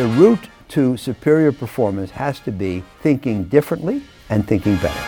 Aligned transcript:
The 0.00 0.06
route 0.06 0.48
to 0.68 0.96
superior 0.96 1.52
performance 1.52 2.10
has 2.12 2.40
to 2.40 2.50
be 2.50 2.82
thinking 3.02 3.44
differently 3.44 4.02
and 4.30 4.48
thinking 4.48 4.76
better. 4.76 4.98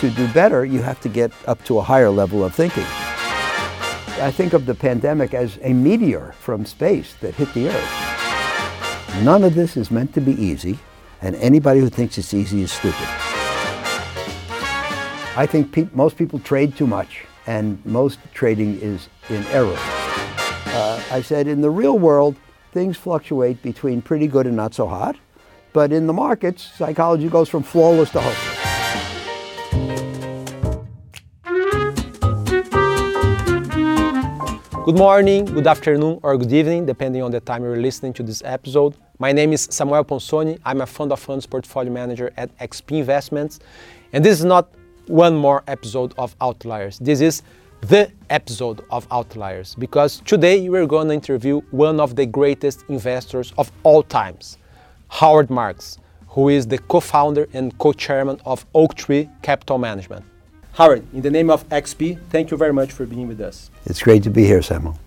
To 0.00 0.08
do 0.08 0.26
better, 0.32 0.64
you 0.64 0.80
have 0.80 1.02
to 1.02 1.10
get 1.10 1.30
up 1.46 1.62
to 1.66 1.80
a 1.80 1.82
higher 1.82 2.08
level 2.08 2.42
of 2.42 2.54
thinking. 2.54 2.86
I 4.24 4.32
think 4.34 4.54
of 4.54 4.64
the 4.64 4.74
pandemic 4.74 5.34
as 5.34 5.58
a 5.60 5.74
meteor 5.74 6.34
from 6.40 6.64
space 6.64 7.12
that 7.20 7.34
hit 7.34 7.52
the 7.52 7.68
earth. 7.68 9.22
None 9.22 9.44
of 9.44 9.54
this 9.54 9.76
is 9.76 9.90
meant 9.90 10.14
to 10.14 10.22
be 10.22 10.32
easy, 10.42 10.78
and 11.20 11.36
anybody 11.36 11.80
who 11.80 11.90
thinks 11.90 12.16
it's 12.16 12.32
easy 12.32 12.62
is 12.62 12.72
stupid. 12.72 13.06
I 15.36 15.46
think 15.46 15.72
pe- 15.72 15.88
most 15.92 16.16
people 16.16 16.38
trade 16.38 16.74
too 16.74 16.86
much, 16.86 17.26
and 17.46 17.84
most 17.84 18.18
trading 18.32 18.80
is 18.80 19.10
in 19.28 19.44
error. 19.48 19.76
Uh, 19.76 21.02
I 21.10 21.20
said, 21.20 21.46
in 21.46 21.60
the 21.60 21.68
real 21.68 21.98
world, 21.98 22.36
things 22.74 22.96
fluctuate 22.96 23.62
between 23.62 24.02
pretty 24.02 24.26
good 24.26 24.46
and 24.48 24.56
not 24.56 24.74
so 24.74 24.88
hot, 24.88 25.16
but 25.72 25.92
in 25.92 26.08
the 26.08 26.12
markets, 26.12 26.72
psychology 26.76 27.28
goes 27.28 27.48
from 27.48 27.62
flawless 27.62 28.10
to 28.10 28.20
hopeless. 28.20 28.60
Good 34.84 34.98
morning, 34.98 35.44
good 35.44 35.66
afternoon, 35.66 36.18
or 36.22 36.36
good 36.36 36.52
evening, 36.52 36.84
depending 36.84 37.22
on 37.22 37.30
the 37.30 37.40
time 37.40 37.62
you're 37.62 37.80
listening 37.80 38.12
to 38.14 38.24
this 38.24 38.42
episode. 38.44 38.96
My 39.20 39.30
name 39.30 39.52
is 39.52 39.68
Samuel 39.70 40.04
Ponsoni. 40.04 40.58
I'm 40.64 40.80
a 40.80 40.86
fund 40.86 41.12
of 41.12 41.20
funds 41.20 41.46
portfolio 41.46 41.92
manager 41.92 42.32
at 42.36 42.54
XP 42.58 42.98
Investments. 42.98 43.60
And 44.12 44.24
this 44.24 44.40
is 44.40 44.44
not 44.44 44.68
one 45.06 45.36
more 45.36 45.62
episode 45.68 46.12
of 46.18 46.34
Outliers. 46.40 46.98
This 46.98 47.20
is 47.20 47.42
the 47.88 48.10
episode 48.30 48.82
of 48.90 49.06
Outliers 49.10 49.74
because 49.74 50.20
today 50.20 50.70
we're 50.70 50.86
going 50.86 51.08
to 51.08 51.14
interview 51.14 51.60
one 51.70 52.00
of 52.00 52.16
the 52.16 52.24
greatest 52.24 52.82
investors 52.88 53.52
of 53.58 53.70
all 53.82 54.02
times, 54.02 54.56
Howard 55.08 55.50
Marks, 55.50 55.98
who 56.28 56.48
is 56.48 56.66
the 56.66 56.78
co 56.78 57.00
founder 57.00 57.46
and 57.52 57.76
co 57.76 57.92
chairman 57.92 58.40
of 58.46 58.64
Oaktree 58.74 59.28
Capital 59.42 59.76
Management. 59.76 60.24
Howard, 60.72 61.04
in 61.12 61.20
the 61.20 61.30
name 61.30 61.50
of 61.50 61.68
XP, 61.68 62.18
thank 62.30 62.50
you 62.50 62.56
very 62.56 62.72
much 62.72 62.90
for 62.90 63.04
being 63.04 63.28
with 63.28 63.40
us. 63.42 63.70
It's 63.84 64.02
great 64.02 64.22
to 64.22 64.30
be 64.30 64.44
here, 64.44 64.62
Samuel. 64.62 64.98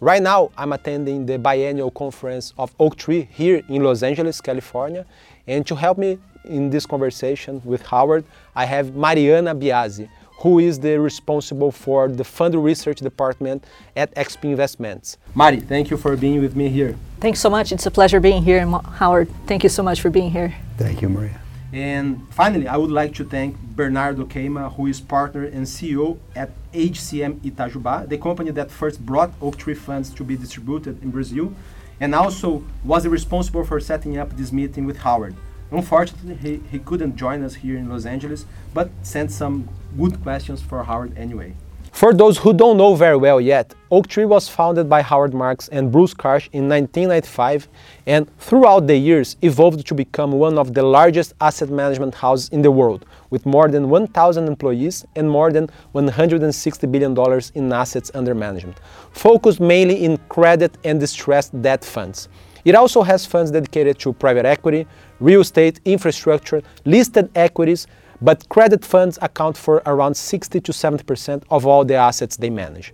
Right 0.00 0.22
now, 0.22 0.50
I'm 0.58 0.74
attending 0.74 1.24
the 1.24 1.38
biennial 1.38 1.90
conference 1.90 2.52
of 2.58 2.74
Oaktree 2.78 3.28
here 3.30 3.62
in 3.70 3.82
Los 3.82 4.02
Angeles, 4.02 4.42
California. 4.42 5.06
And 5.46 5.66
to 5.66 5.74
help 5.74 5.96
me 5.96 6.18
in 6.44 6.68
this 6.68 6.84
conversation 6.84 7.62
with 7.64 7.80
Howard, 7.86 8.24
I 8.54 8.66
have 8.66 8.94
Mariana 8.94 9.54
Biasi, 9.54 10.08
who 10.38 10.58
is 10.58 10.80
the 10.80 11.00
responsible 11.00 11.72
for 11.72 12.08
the 12.08 12.24
fund 12.24 12.54
research 12.62 12.98
department 13.00 13.64
at 13.96 14.14
XP 14.14 14.44
Investments. 14.44 15.16
Mari, 15.34 15.60
thank 15.60 15.90
you 15.90 15.96
for 15.96 16.16
being 16.16 16.40
with 16.40 16.54
me 16.54 16.68
here. 16.68 16.96
Thanks 17.20 17.40
so 17.40 17.48
much. 17.48 17.72
It's 17.72 17.86
a 17.86 17.90
pleasure 17.90 18.20
being 18.20 18.42
here. 18.42 18.58
And 18.58 18.74
Howard, 18.74 19.28
thank 19.46 19.62
you 19.62 19.70
so 19.70 19.82
much 19.82 20.00
for 20.00 20.10
being 20.10 20.30
here. 20.30 20.54
Thank 20.76 21.00
you, 21.00 21.08
Maria. 21.08 21.40
And 21.72 22.22
finally, 22.30 22.68
I 22.68 22.76
would 22.76 22.90
like 22.90 23.14
to 23.14 23.24
thank 23.24 23.56
Bernardo 23.60 24.24
Queima, 24.24 24.74
who 24.76 24.86
is 24.86 25.00
partner 25.00 25.44
and 25.44 25.66
CEO 25.66 26.18
at 26.34 26.50
HCM 26.72 27.40
Itajuba, 27.40 28.08
the 28.08 28.18
company 28.18 28.50
that 28.52 28.70
first 28.70 29.04
brought 29.04 29.32
Oaktree 29.42 29.74
funds 29.74 30.10
to 30.14 30.24
be 30.24 30.36
distributed 30.36 31.02
in 31.02 31.10
Brazil, 31.10 31.52
and 31.98 32.14
also 32.14 32.62
was 32.84 33.06
responsible 33.06 33.64
for 33.64 33.80
setting 33.80 34.16
up 34.16 34.36
this 34.36 34.52
meeting 34.52 34.86
with 34.86 34.98
Howard. 34.98 35.34
Unfortunately, 35.70 36.36
he, 36.36 36.60
he 36.70 36.78
couldn't 36.78 37.16
join 37.16 37.42
us 37.42 37.54
here 37.54 37.76
in 37.76 37.88
Los 37.88 38.06
Angeles, 38.06 38.46
but 38.72 38.90
sent 39.02 39.30
some 39.30 39.68
good 39.98 40.22
questions 40.22 40.62
for 40.62 40.84
Howard 40.84 41.16
anyway. 41.16 41.54
For 41.96 42.12
those 42.12 42.36
who 42.36 42.52
don't 42.52 42.76
know 42.76 42.94
very 42.94 43.16
well 43.16 43.40
yet, 43.40 43.74
Oaktree 43.90 44.26
was 44.26 44.50
founded 44.50 44.86
by 44.86 45.00
Howard 45.00 45.32
Marks 45.32 45.68
and 45.68 45.90
Bruce 45.90 46.12
Karsh 46.12 46.46
in 46.52 46.68
1995 46.68 47.68
and 48.04 48.28
throughout 48.38 48.86
the 48.86 48.98
years 48.98 49.38
evolved 49.40 49.86
to 49.86 49.94
become 49.94 50.32
one 50.32 50.58
of 50.58 50.74
the 50.74 50.82
largest 50.82 51.32
asset 51.40 51.70
management 51.70 52.14
houses 52.14 52.50
in 52.50 52.60
the 52.60 52.70
world 52.70 53.06
with 53.30 53.46
more 53.46 53.68
than 53.68 53.88
1,000 53.88 54.46
employees 54.46 55.06
and 55.16 55.30
more 55.30 55.50
than 55.50 55.70
$160 55.94 56.92
billion 56.92 57.40
in 57.54 57.72
assets 57.72 58.10
under 58.14 58.34
management, 58.34 58.78
focused 59.12 59.60
mainly 59.60 60.04
in 60.04 60.18
credit 60.28 60.76
and 60.84 61.00
distressed 61.00 61.62
debt 61.62 61.82
funds. 61.82 62.28
It 62.66 62.74
also 62.74 63.02
has 63.04 63.24
funds 63.24 63.52
dedicated 63.52 63.98
to 64.00 64.12
private 64.12 64.44
equity, 64.44 64.86
real 65.20 65.40
estate, 65.40 65.80
infrastructure, 65.84 66.62
listed 66.84 67.30
equities, 67.34 67.86
but 68.20 68.48
credit 68.48 68.84
funds 68.84 69.18
account 69.22 69.56
for 69.56 69.82
around 69.86 70.14
60 70.16 70.60
to 70.60 70.72
70% 70.72 71.42
of 71.50 71.66
all 71.66 71.84
the 71.84 71.94
assets 71.94 72.36
they 72.36 72.50
manage. 72.50 72.92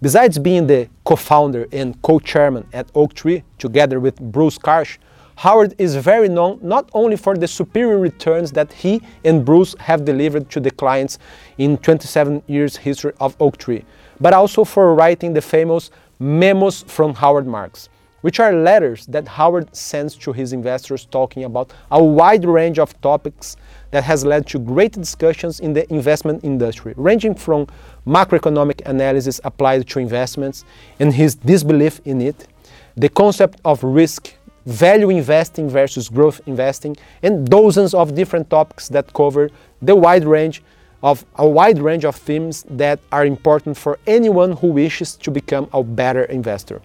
Besides 0.00 0.38
being 0.38 0.66
the 0.66 0.88
co 1.04 1.16
founder 1.16 1.66
and 1.72 2.00
co 2.02 2.18
chairman 2.18 2.66
at 2.72 2.90
Oaktree, 2.94 3.42
together 3.58 4.00
with 4.00 4.20
Bruce 4.20 4.58
Karsh, 4.58 4.98
Howard 5.36 5.74
is 5.78 5.96
very 5.96 6.28
known 6.28 6.58
not 6.62 6.90
only 6.92 7.16
for 7.16 7.36
the 7.36 7.48
superior 7.48 7.98
returns 7.98 8.52
that 8.52 8.72
he 8.72 9.00
and 9.24 9.44
Bruce 9.44 9.74
have 9.78 10.04
delivered 10.04 10.50
to 10.50 10.60
the 10.60 10.70
clients 10.70 11.18
in 11.58 11.78
27 11.78 12.42
years 12.46 12.76
history 12.76 13.12
of 13.20 13.36
Oaktree, 13.40 13.82
but 14.20 14.34
also 14.34 14.64
for 14.64 14.94
writing 14.94 15.32
the 15.32 15.40
famous 15.40 15.90
Memos 16.18 16.82
from 16.82 17.14
Howard 17.14 17.46
Marks 17.46 17.88
which 18.22 18.40
are 18.40 18.52
letters 18.52 19.06
that 19.06 19.28
Howard 19.28 19.74
sends 19.74 20.16
to 20.16 20.32
his 20.32 20.52
investors 20.52 21.04
talking 21.06 21.44
about 21.44 21.72
a 21.90 22.02
wide 22.02 22.44
range 22.44 22.78
of 22.78 22.98
topics 23.02 23.56
that 23.90 24.02
has 24.04 24.24
led 24.24 24.46
to 24.46 24.58
great 24.58 24.92
discussions 24.92 25.60
in 25.60 25.72
the 25.72 25.92
investment 25.92 26.42
industry, 26.42 26.94
ranging 26.96 27.34
from 27.34 27.66
macroeconomic 28.06 28.84
analysis 28.86 29.40
applied 29.44 29.86
to 29.88 29.98
investments 29.98 30.64
and 30.98 31.12
his 31.12 31.34
disbelief 31.34 32.00
in 32.04 32.20
it, 32.20 32.48
the 32.96 33.08
concept 33.08 33.60
of 33.64 33.82
risk, 33.84 34.34
value 34.64 35.10
investing 35.10 35.68
versus 35.68 36.08
growth 36.08 36.40
investing, 36.46 36.96
and 37.22 37.48
dozens 37.48 37.94
of 37.94 38.14
different 38.14 38.48
topics 38.48 38.88
that 38.88 39.12
cover 39.12 39.50
the 39.82 39.94
wide 39.94 40.24
range 40.24 40.62
of 41.02 41.24
a 41.36 41.48
wide 41.48 41.80
range 41.80 42.04
of 42.04 42.14
themes 42.14 42.64
that 42.70 43.00
are 43.10 43.26
important 43.26 43.76
for 43.76 43.98
anyone 44.06 44.52
who 44.52 44.68
wishes 44.68 45.16
to 45.16 45.32
become 45.32 45.68
a 45.72 45.82
better 45.82 46.24
investor. 46.24 46.80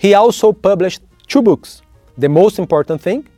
He 0.00 0.14
also 0.14 0.54
published 0.54 1.02
two 1.28 1.42
books. 1.42 1.82
The 2.16 2.30
most 2.30 2.58
important 2.58 3.02
thing, 3.02 3.28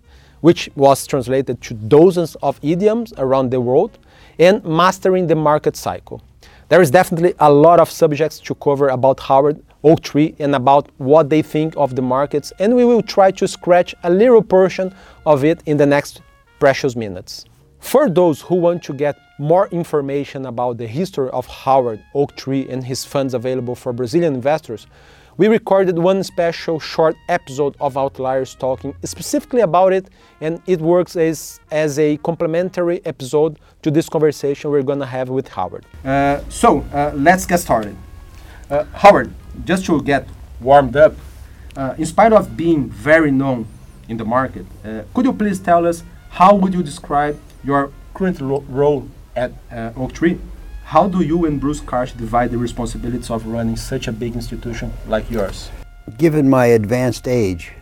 which 0.42 0.70
was 0.76 1.04
translated 1.08 1.60
to 1.60 1.74
dozens 1.74 2.36
of 2.36 2.60
idioms 2.62 3.12
around 3.18 3.50
the 3.50 3.60
world, 3.60 3.98
and 4.38 4.64
Mastering 4.64 5.26
the 5.26 5.34
Market 5.34 5.74
Cycle. 5.74 6.22
There 6.68 6.80
is 6.80 6.88
definitely 6.88 7.34
a 7.40 7.52
lot 7.52 7.80
of 7.80 7.90
subjects 7.90 8.38
to 8.38 8.54
cover 8.54 8.90
about 8.90 9.18
Howard 9.18 9.60
Oaktree 9.82 10.36
and 10.38 10.54
about 10.54 10.88
what 10.98 11.30
they 11.30 11.42
think 11.42 11.74
of 11.76 11.96
the 11.96 12.02
markets, 12.02 12.52
and 12.60 12.76
we 12.76 12.84
will 12.84 13.02
try 13.02 13.32
to 13.32 13.48
scratch 13.48 13.92
a 14.04 14.10
little 14.10 14.40
portion 14.40 14.94
of 15.26 15.44
it 15.44 15.64
in 15.66 15.78
the 15.78 15.86
next 15.86 16.22
precious 16.60 16.94
minutes. 16.94 17.44
For 17.80 18.08
those 18.08 18.40
who 18.40 18.54
want 18.54 18.84
to 18.84 18.92
get 18.92 19.18
more 19.40 19.66
information 19.72 20.46
about 20.46 20.78
the 20.78 20.86
history 20.86 21.28
of 21.30 21.44
Howard 21.46 22.00
Oaktree 22.14 22.68
and 22.70 22.84
his 22.84 23.04
funds 23.04 23.34
available 23.34 23.74
for 23.74 23.92
Brazilian 23.92 24.34
investors, 24.34 24.86
we 25.38 25.48
recorded 25.48 25.98
one 25.98 26.22
special 26.22 26.78
short 26.78 27.16
episode 27.28 27.74
of 27.80 27.96
Outliers 27.96 28.54
talking 28.54 28.94
specifically 29.04 29.60
about 29.60 29.92
it, 29.92 30.08
and 30.40 30.60
it 30.66 30.80
works 30.80 31.16
as, 31.16 31.60
as 31.70 31.98
a 31.98 32.18
complementary 32.18 33.04
episode 33.06 33.58
to 33.82 33.90
this 33.90 34.08
conversation 34.08 34.70
we're 34.70 34.82
going 34.82 34.98
to 34.98 35.06
have 35.06 35.30
with 35.30 35.48
Howard. 35.48 35.86
Uh, 36.04 36.40
so, 36.48 36.80
uh, 36.92 37.12
let's 37.14 37.46
get 37.46 37.60
started. 37.60 37.96
Uh, 38.70 38.84
Howard, 38.94 39.32
just 39.64 39.86
to 39.86 40.02
get 40.02 40.28
warmed 40.60 40.96
up, 40.96 41.14
uh, 41.76 41.94
in 41.96 42.06
spite 42.06 42.32
of 42.32 42.56
being 42.56 42.90
very 42.90 43.30
known 43.30 43.66
in 44.08 44.18
the 44.18 44.24
market, 44.24 44.66
uh, 44.84 45.02
could 45.14 45.24
you 45.24 45.32
please 45.32 45.58
tell 45.58 45.86
us 45.86 46.02
how 46.30 46.54
would 46.54 46.74
you 46.74 46.82
describe 46.82 47.38
your 47.64 47.90
current 48.14 48.40
ro 48.40 48.60
role 48.68 49.08
at 49.34 49.52
uh, 49.70 49.92
Oaktree? 49.96 50.38
How 50.92 51.08
do 51.08 51.22
you 51.22 51.46
and 51.46 51.58
Bruce 51.58 51.80
Karsh 51.80 52.14
divide 52.18 52.50
the 52.50 52.58
responsibilities 52.58 53.30
of 53.30 53.46
running 53.46 53.76
such 53.76 54.08
a 54.08 54.12
big 54.12 54.34
institution 54.34 54.92
like 55.06 55.30
yours? 55.30 55.70
Given 56.18 56.50
my 56.50 56.66
advanced 56.66 57.26
age, 57.26 57.72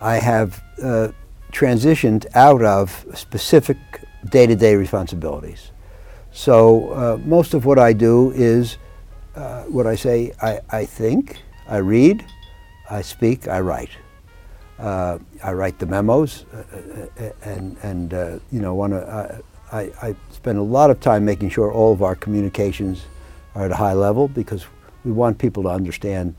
I 0.00 0.20
have 0.20 0.62
uh, 0.80 1.08
transitioned 1.50 2.26
out 2.36 2.62
of 2.62 3.04
specific 3.14 3.76
day 4.30 4.46
to 4.46 4.54
day 4.54 4.76
responsibilities. 4.76 5.72
So 6.30 6.92
uh, 6.92 7.18
most 7.24 7.54
of 7.54 7.64
what 7.64 7.80
I 7.80 7.92
do 7.92 8.30
is 8.36 8.76
uh, 9.34 9.64
what 9.64 9.88
I 9.88 9.96
say 9.96 10.32
I, 10.40 10.60
I, 10.70 10.84
think, 10.84 11.42
I 11.66 11.78
read, 11.78 12.24
I 12.88 13.02
speak, 13.02 13.48
I 13.48 13.58
write. 13.58 13.90
Uh, 14.78 15.18
I 15.42 15.54
write 15.54 15.80
the 15.80 15.86
memos 15.86 16.44
uh, 16.54 16.62
uh, 17.18 17.32
and, 17.42 17.76
and 17.82 18.40
you 18.52 18.60
know, 18.60 18.76
want 18.76 18.92
to 18.92 19.42
I, 19.72 19.92
I 20.02 20.16
spend 20.32 20.58
a 20.58 20.62
lot 20.62 20.90
of 20.90 21.00
time 21.00 21.24
making 21.24 21.50
sure 21.50 21.72
all 21.72 21.92
of 21.92 22.02
our 22.02 22.14
communications 22.14 23.04
are 23.54 23.64
at 23.64 23.70
a 23.70 23.76
high 23.76 23.92
level 23.92 24.28
because 24.28 24.66
we 25.04 25.12
want 25.12 25.38
people 25.38 25.62
to 25.64 25.68
understand 25.68 26.34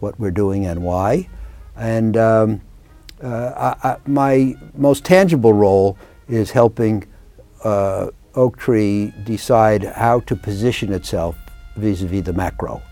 what 0.00 0.18
we're 0.18 0.30
doing 0.30 0.66
and 0.66 0.82
why. 0.82 1.28
And 1.76 2.16
um, 2.16 2.60
uh, 3.22 3.74
I, 3.82 3.88
I, 3.88 3.96
my 4.06 4.54
most 4.74 5.04
tangible 5.04 5.52
role 5.52 5.98
is 6.28 6.50
helping 6.50 7.06
uh, 7.64 8.10
Oaktree 8.34 9.12
decide 9.24 9.84
how 9.84 10.20
to 10.20 10.36
position 10.36 10.92
itself 10.92 11.36
vis-a-vis 11.76 12.24
the 12.24 12.32
macro. 12.32 12.82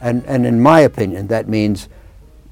And, 0.00 0.24
and 0.26 0.46
in 0.46 0.60
my 0.60 0.80
opinion, 0.80 1.28
that 1.28 1.48
means 1.48 1.88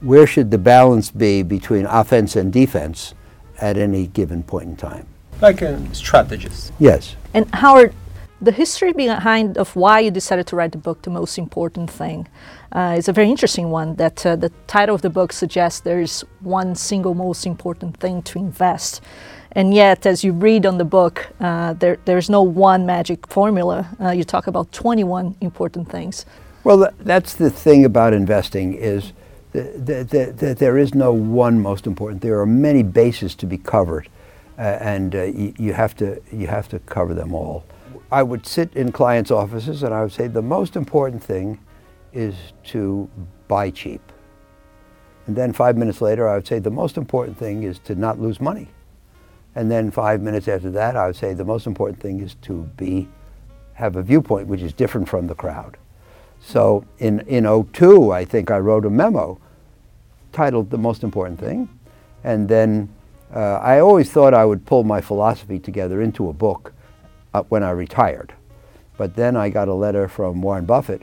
where 0.01 0.27
should 0.27 0.51
the 0.51 0.59
balance 0.59 1.11
be 1.11 1.43
between 1.43 1.87
offense 1.87 2.37
and 2.37 2.53
defense 2.53 3.15
at 3.61 3.77
any 3.77 4.07
given 4.07 4.43
point 4.43 4.69
in 4.69 4.77
time. 4.77 5.07
Like 5.41 5.63
a 5.63 5.95
strategist. 5.95 6.73
Yes. 6.79 7.17
And 7.33 7.53
Howard, 7.55 7.95
the 8.43 8.53
history 8.53 8.93
behind 8.93 9.59
of 9.59 9.75
why 9.77 10.01
you 10.01 10.11
decided 10.11 10.47
to 10.49 10.57
write 10.57 10.73
the 10.73 10.79
book, 10.79 11.03
The 11.03 11.11
Most 11.11 11.39
Important 11.39 11.91
Thing, 11.91 12.29
uh, 12.73 12.95
is 12.97 13.09
a 13.09 13.13
very 13.13 13.31
interesting 13.31 13.71
one. 13.71 13.97
That 13.97 14.25
uh, 14.25 14.37
the 14.37 14.51
title 14.67 14.95
of 14.95 15.03
the 15.03 15.11
book 15.11 15.33
suggests 15.33 15.81
there 15.81 16.01
is 16.01 16.25
one 16.41 16.75
single 16.75 17.15
most 17.15 17.47
important 17.47 17.97
thing 17.99 18.23
to 18.23 18.39
invest. 18.39 19.03
And 19.53 19.75
yet, 19.75 20.07
as 20.07 20.23
you 20.23 20.33
read 20.33 20.65
on 20.65 20.79
the 20.79 20.85
book, 20.85 21.27
uh, 21.41 21.73
there, 21.75 21.99
there's 22.05 22.31
no 22.31 22.43
one 22.43 22.87
magic 22.87 23.27
formula. 23.27 23.89
Uh, 24.01 24.11
you 24.11 24.25
talk 24.25 24.47
about 24.47 24.71
21 24.73 25.37
important 25.41 25.91
things. 25.91 26.25
Well, 26.63 26.79
th- 26.79 26.95
that's 27.01 27.35
the 27.35 27.51
thing 27.51 27.85
about 27.85 28.13
investing 28.13 28.75
is 28.75 29.13
that, 29.53 30.11
that, 30.11 30.39
that, 30.39 30.59
there 30.59 30.79
is 30.79 30.95
no 30.95 31.13
one 31.13 31.61
most 31.61 31.87
important. 31.87 32.23
There 32.23 32.39
are 32.41 32.47
many 32.47 32.83
bases 32.83 33.35
to 33.37 33.47
be 33.47 33.59
covered, 33.59 34.07
uh, 34.07 34.11
and 34.61 35.15
uh, 35.15 35.23
you, 35.23 35.55
you, 35.59 35.73
have 35.73 35.97
to, 35.97 36.21
you 36.31 36.47
have 36.47 36.69
to 36.69 36.79
cover 36.81 37.15
them 37.15 37.35
all. 37.35 37.65
I 38.13 38.23
would 38.23 38.47
sit 38.47 38.75
in 38.75 38.93
clients' 38.93 39.31
offices 39.31 39.83
and 39.83 39.95
I 39.95 40.03
would 40.03 40.13
say 40.13 40.27
the 40.27 40.43
most 40.43 40.77
important 40.77 41.23
thing 41.23 41.59
is 42.13 42.35
to 42.65 43.09
buy 43.49 43.71
cheap. 43.71 44.01
And 45.27 45.35
then 45.35 45.53
five 45.53 45.77
minutes 45.77 46.01
later, 46.01 46.29
I 46.29 46.35
would 46.35 46.47
say 46.47 46.59
the 46.59 46.71
most 46.71 46.99
important 46.99 47.39
thing 47.39 47.63
is 47.63 47.79
to 47.81 47.95
not 47.95 48.21
lose 48.21 48.41
money. 48.41 48.69
And 49.55 49.71
then 49.71 49.91
five 49.91 50.21
minutes 50.21 50.47
after 50.47 50.71
that, 50.73 50.97
I 50.97 51.07
would 51.07 51.17
say 51.17 51.33
the 51.33 51.45
most 51.45 51.67
important 51.67 52.01
thing 52.01 52.21
is 52.21 52.35
to 52.43 52.69
be, 52.77 53.09
have 53.75 53.97
a 53.97 54.03
viewpoint 54.03 54.47
which 54.47 54.61
is 54.61 54.73
different 54.73 55.09
from 55.09 55.27
the 55.27 55.35
crowd. 55.35 55.77
So 56.41 56.85
in, 56.99 57.21
in 57.21 57.45
02, 57.73 58.13
I 58.13 58.25
think 58.25 58.51
I 58.51 58.59
wrote 58.59 58.85
a 58.85 58.91
memo 58.91 59.41
titled 60.33 60.71
The 60.71 60.79
Most 60.79 61.03
Important 61.03 61.41
Thing. 61.41 61.69
And 62.25 62.49
then 62.49 62.89
uh, 63.35 63.59
I 63.63 63.81
always 63.81 64.11
thought 64.11 64.35
I 64.35 64.45
would 64.45 64.67
pull 64.67 64.85
my 64.85 65.01
philosophy 65.01 65.59
together 65.59 66.03
into 66.03 66.29
a 66.29 66.33
book 66.33 66.73
uh, 67.35 67.43
when 67.45 67.63
I 67.63 67.71
retired. 67.71 68.35
But 68.97 69.17
then 69.17 69.37
I 69.37 69.49
got 69.49 69.69
a 69.69 69.75
letter 69.75 70.09
from 70.09 70.43
Warren 70.43 70.67
Buffett 70.67 71.03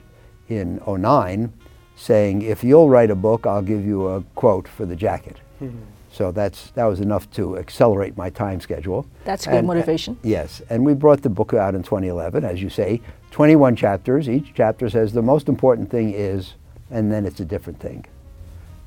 in 0.49 0.81
09 0.85 1.51
saying, 1.95 2.41
if 2.43 2.63
you'll 2.63 2.89
write 2.89 3.09
a 3.09 3.15
book, 3.15 3.47
I'll 3.47 3.61
give 3.61 3.85
you 3.85 4.07
a 4.07 4.21
quote 4.35 4.67
for 4.67 4.85
the 4.85 4.95
jacket. 4.95 5.37
Mm-hmm. 5.61 5.79
So 6.11 6.31
that's, 6.31 6.71
that 6.71 6.85
was 6.85 6.99
enough 6.99 7.29
to 7.31 7.57
accelerate 7.57 8.17
my 8.17 8.29
time 8.29 8.59
schedule. 8.59 9.07
That's 9.23 9.45
good 9.45 9.55
and, 9.55 9.67
motivation. 9.67 10.15
Uh, 10.15 10.27
yes, 10.27 10.61
and 10.69 10.85
we 10.85 10.93
brought 10.93 11.21
the 11.21 11.29
book 11.29 11.53
out 11.53 11.75
in 11.75 11.83
2011, 11.83 12.43
as 12.43 12.61
you 12.61 12.69
say, 12.69 13.01
21 13.31 13.75
chapters. 13.75 14.29
Each 14.29 14.51
chapter 14.53 14.89
says 14.89 15.13
the 15.13 15.21
most 15.21 15.47
important 15.47 15.89
thing 15.89 16.13
is, 16.13 16.53
and 16.89 17.11
then 17.11 17.25
it's 17.25 17.39
a 17.39 17.45
different 17.45 17.79
thing, 17.79 18.05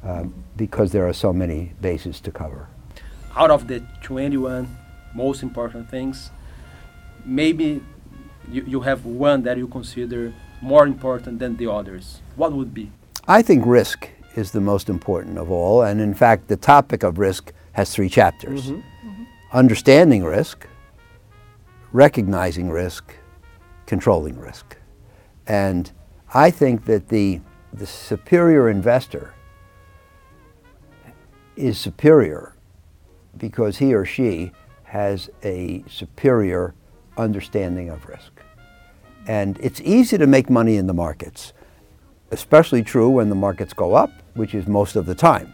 um, 0.03 0.35
because 0.57 0.93
there 0.93 1.07
are 1.07 1.13
so 1.13 1.33
many 1.33 1.73
bases 1.81 2.21
to 2.21 2.33
cover. 2.33 2.69
Out 3.37 3.51
of 3.51 3.69
the 3.69 3.83
21 4.03 4.77
most 5.15 5.43
important 5.43 5.89
things, 5.89 6.31
maybe 7.25 7.83
you, 8.51 8.65
you 8.67 8.81
have 8.81 9.05
one 9.05 9.43
that 9.43 9.57
you 9.57 9.69
consider 9.69 10.33
more 10.61 10.87
important 10.87 11.39
than 11.39 11.57
the 11.57 11.71
others. 11.71 12.21
What 12.37 12.53
would 12.53 12.75
be? 12.75 12.91
I 13.27 13.43
think 13.43 13.65
risk 13.67 14.09
is 14.35 14.53
the 14.53 14.61
most 14.61 14.89
important 14.89 15.39
of 15.39 15.51
all. 15.51 15.83
And 15.83 16.01
in 16.01 16.15
fact, 16.15 16.49
the 16.49 16.57
topic 16.57 17.03
of 17.03 17.19
risk 17.19 17.53
has 17.73 17.95
three 17.95 18.09
chapters 18.09 18.67
mm-hmm. 18.67 19.09
Mm-hmm. 19.09 19.25
understanding 19.53 20.25
risk, 20.25 20.67
recognizing 21.93 22.71
risk, 22.71 23.15
controlling 23.87 24.39
risk. 24.39 24.77
And 25.47 25.91
I 26.33 26.51
think 26.51 26.85
that 26.85 27.09
the, 27.09 27.41
the 27.73 27.87
superior 27.87 28.69
investor 28.69 29.35
is 31.57 31.79
superior 31.79 32.55
because 33.41 33.79
he 33.79 33.93
or 33.93 34.05
she 34.05 34.53
has 34.85 35.29
a 35.43 35.83
superior 35.89 36.75
understanding 37.17 37.91
of 37.91 38.07
risk. 38.07 38.31
And 39.27 39.59
it's 39.61 39.81
easy 39.81 40.17
to 40.19 40.27
make 40.29 40.49
money 40.49 40.77
in 40.77 40.87
the 40.87 40.95
markets 40.95 41.53
especially 42.31 42.83
true 42.83 43.09
when 43.09 43.29
the 43.29 43.35
markets 43.35 43.73
go 43.73 43.95
up, 43.95 44.11
which 44.35 44.55
is 44.55 44.67
most 44.67 44.97
of 44.97 45.07
the 45.07 45.15
time. 45.15 45.53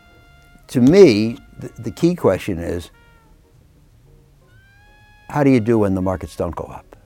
To 0.68 0.80
me, 0.80 1.38
the, 1.58 1.68
the 1.82 1.90
key 1.90 2.14
question 2.14 2.58
is 2.58 2.90
how 5.28 5.42
do 5.42 5.50
you 5.50 5.60
do 5.60 5.78
when 5.78 5.94
the 5.94 6.02
markets 6.02 6.36
don't 6.36 6.54
go 6.54 6.64
up? 6.64 6.96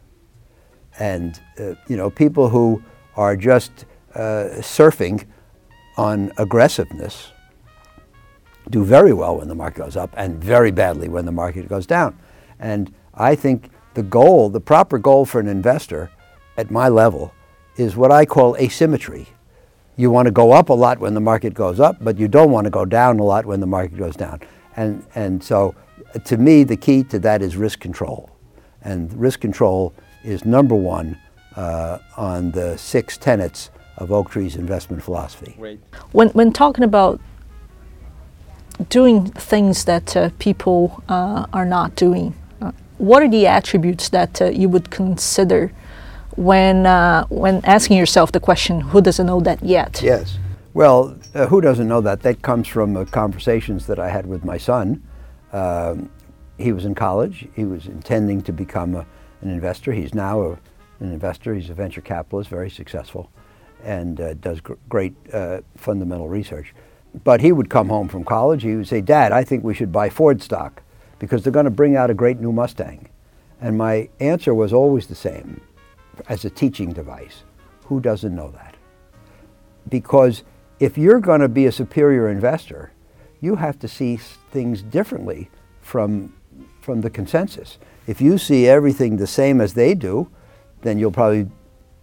And, 0.99 1.41
uh, 1.59 1.75
you 1.88 1.97
know, 1.97 2.11
people 2.11 2.49
who 2.49 2.82
are 3.17 3.37
just 3.37 3.87
uh, 4.15 4.61
surfing 4.61 5.25
on 5.97 6.32
aggressiveness 6.37 7.32
do 8.70 8.84
very 8.84 9.12
well 9.12 9.38
when 9.38 9.49
the 9.49 9.55
market 9.55 9.81
goes 9.81 9.96
up 9.96 10.11
and 10.17 10.43
very 10.43 10.70
badly 10.70 11.08
when 11.08 11.26
the 11.26 11.32
market 11.32 11.69
goes 11.69 11.87
down. 11.87 12.19
And 12.58 12.93
I 13.14 13.34
think 13.34 13.70
the 13.94 14.02
goal, 14.02 14.49
the 14.49 14.61
proper 14.61 14.99
goal 14.99 15.26
for 15.26 15.40
an 15.40 15.49
investor 15.49 16.11
at 16.56 16.70
my 16.70 16.88
level, 16.88 17.32
is 17.76 17.96
what 17.96 18.12
I 18.12 18.25
call 18.25 18.56
asymmetry 18.56 19.28
you 20.00 20.11
want 20.11 20.26
to 20.26 20.32
go 20.32 20.52
up 20.52 20.70
a 20.70 20.72
lot 20.72 20.99
when 20.99 21.12
the 21.12 21.20
market 21.20 21.52
goes 21.52 21.78
up, 21.78 21.96
but 22.00 22.19
you 22.19 22.26
don't 22.26 22.50
want 22.50 22.64
to 22.64 22.70
go 22.70 22.84
down 22.84 23.19
a 23.19 23.22
lot 23.22 23.44
when 23.44 23.61
the 23.61 23.67
market 23.67 23.99
goes 23.99 24.17
down. 24.17 24.40
And, 24.76 25.05
and 25.14 25.44
so, 25.44 25.75
to 26.25 26.37
me, 26.38 26.64
the 26.64 26.76
key 26.76 27.02
to 27.05 27.19
that 27.19 27.43
is 27.43 27.56
risk 27.56 27.81
control. 27.81 28.31
And 28.82 29.12
risk 29.12 29.40
control 29.40 29.93
is 30.25 30.44
number 30.44 30.75
one 30.75 31.19
uh, 31.55 31.99
on 32.17 32.50
the 32.52 32.78
six 32.78 33.19
tenets 33.19 33.70
of 33.99 34.08
Oaktree's 34.08 34.56
investment 34.56 35.02
philosophy. 35.02 35.55
When, 36.12 36.28
when 36.31 36.52
talking 36.52 36.84
about 36.84 37.20
doing 38.88 39.27
things 39.31 39.85
that 39.85 40.17
uh, 40.17 40.31
people 40.38 41.03
uh, 41.09 41.47
are 41.53 41.65
not 41.65 41.94
doing, 41.97 42.35
uh, 42.61 42.73
what 42.99 43.23
are 43.23 43.29
the 43.29 43.47
attributes 43.47 44.09
that 44.11 44.41
uh, 44.41 44.47
you 44.47 44.69
would 44.69 44.91
consider 44.91 45.73
when 46.37 46.87
uh, 46.87 47.27
when 47.29 47.61
asking 47.65 47.99
yourself 47.99 48.32
the 48.32 48.41
question, 48.41 48.81
who 48.81 49.00
doesn't 49.00 49.27
know 49.27 49.41
that 49.41 49.62
yet? 49.62 50.00
Yes. 50.03 50.38
Well, 50.73 51.19
who 51.49 51.61
doesn't 51.61 51.88
know 51.88 52.00
that? 52.00 52.23
That 52.23 52.43
comes 52.43 52.69
from 52.69 53.05
conversations 53.06 53.87
that 53.87 53.99
I 53.99 54.09
had 54.09 54.27
with 54.27 54.44
my 54.44 54.56
son. 54.56 55.03
Um, 55.53 56.09
he 56.59 56.73
was 56.73 56.85
in 56.85 56.94
college. 56.94 57.49
He 57.56 57.65
was 57.65 57.87
intending 57.87 58.43
to 58.43 58.53
become 58.53 58.94
a, 58.94 59.05
an 59.41 59.50
investor. 59.50 59.93
He's 59.93 60.15
now 60.15 60.41
a, 60.43 60.50
an 61.00 61.12
investor. 61.12 61.55
He's 61.55 61.71
a 61.71 61.75
venture 61.75 62.00
capitalist, 62.00 62.49
very 62.49 62.71
successful, 62.71 63.31
and 63.82 64.41
does 64.41 64.61
gr- 64.61 64.75
great 64.88 65.15
fundamental 65.77 66.29
research. 66.29 66.73
But 67.25 67.41
he 67.41 67.53
would 67.53 67.69
come 67.71 67.89
home 67.89 68.09
from 68.09 68.25
college. 68.25 68.62
He 68.62 68.77
would 68.77 68.89
say, 68.89 69.01
"Dad, 69.01 69.32
I 69.32 69.44
think 69.44 69.65
we 69.65 69.75
should 69.75 69.93
buy 69.93 70.08
Ford 70.08 70.43
stock 70.43 70.82
because 71.19 71.43
they're 71.43 71.53
going 71.53 71.65
to 71.65 71.70
bring 71.70 71.96
out 71.96 72.11
a 72.11 72.15
great 72.15 72.41
new 72.41 72.53
Mustang." 72.53 73.08
And 73.61 73.77
my 73.77 74.08
answer 74.20 74.55
was 74.55 74.73
always 74.73 75.06
the 75.06 75.15
same 75.15 75.61
as 76.29 76.44
a 76.44 76.51
teaching 76.51 76.93
device. 76.93 77.43
Who 77.87 78.01
doesn't 78.01 78.34
know 78.34 78.51
that? 78.53 78.77
Because 79.89 80.44
if 80.79 80.96
you're 80.96 81.20
going 81.20 81.41
to 81.41 81.49
be 81.49 81.67
a 81.67 81.73
superior 81.73 82.29
investor, 82.29 82.93
you 83.41 83.56
have 83.56 83.79
to 83.81 83.89
see 83.89 84.17
things 84.17 84.82
differently 84.82 85.51
from, 85.81 86.32
from 86.81 87.01
the 87.01 87.11
consensus. 87.11 87.79
If 88.06 88.20
you 88.20 88.39
see 88.39 88.67
everything 88.67 89.17
the 89.17 89.27
same 89.27 89.61
as 89.61 89.75
they 89.75 89.94
do, 89.94 90.31
then 90.82 90.99
you'll 90.99 91.11
probably 91.11 91.49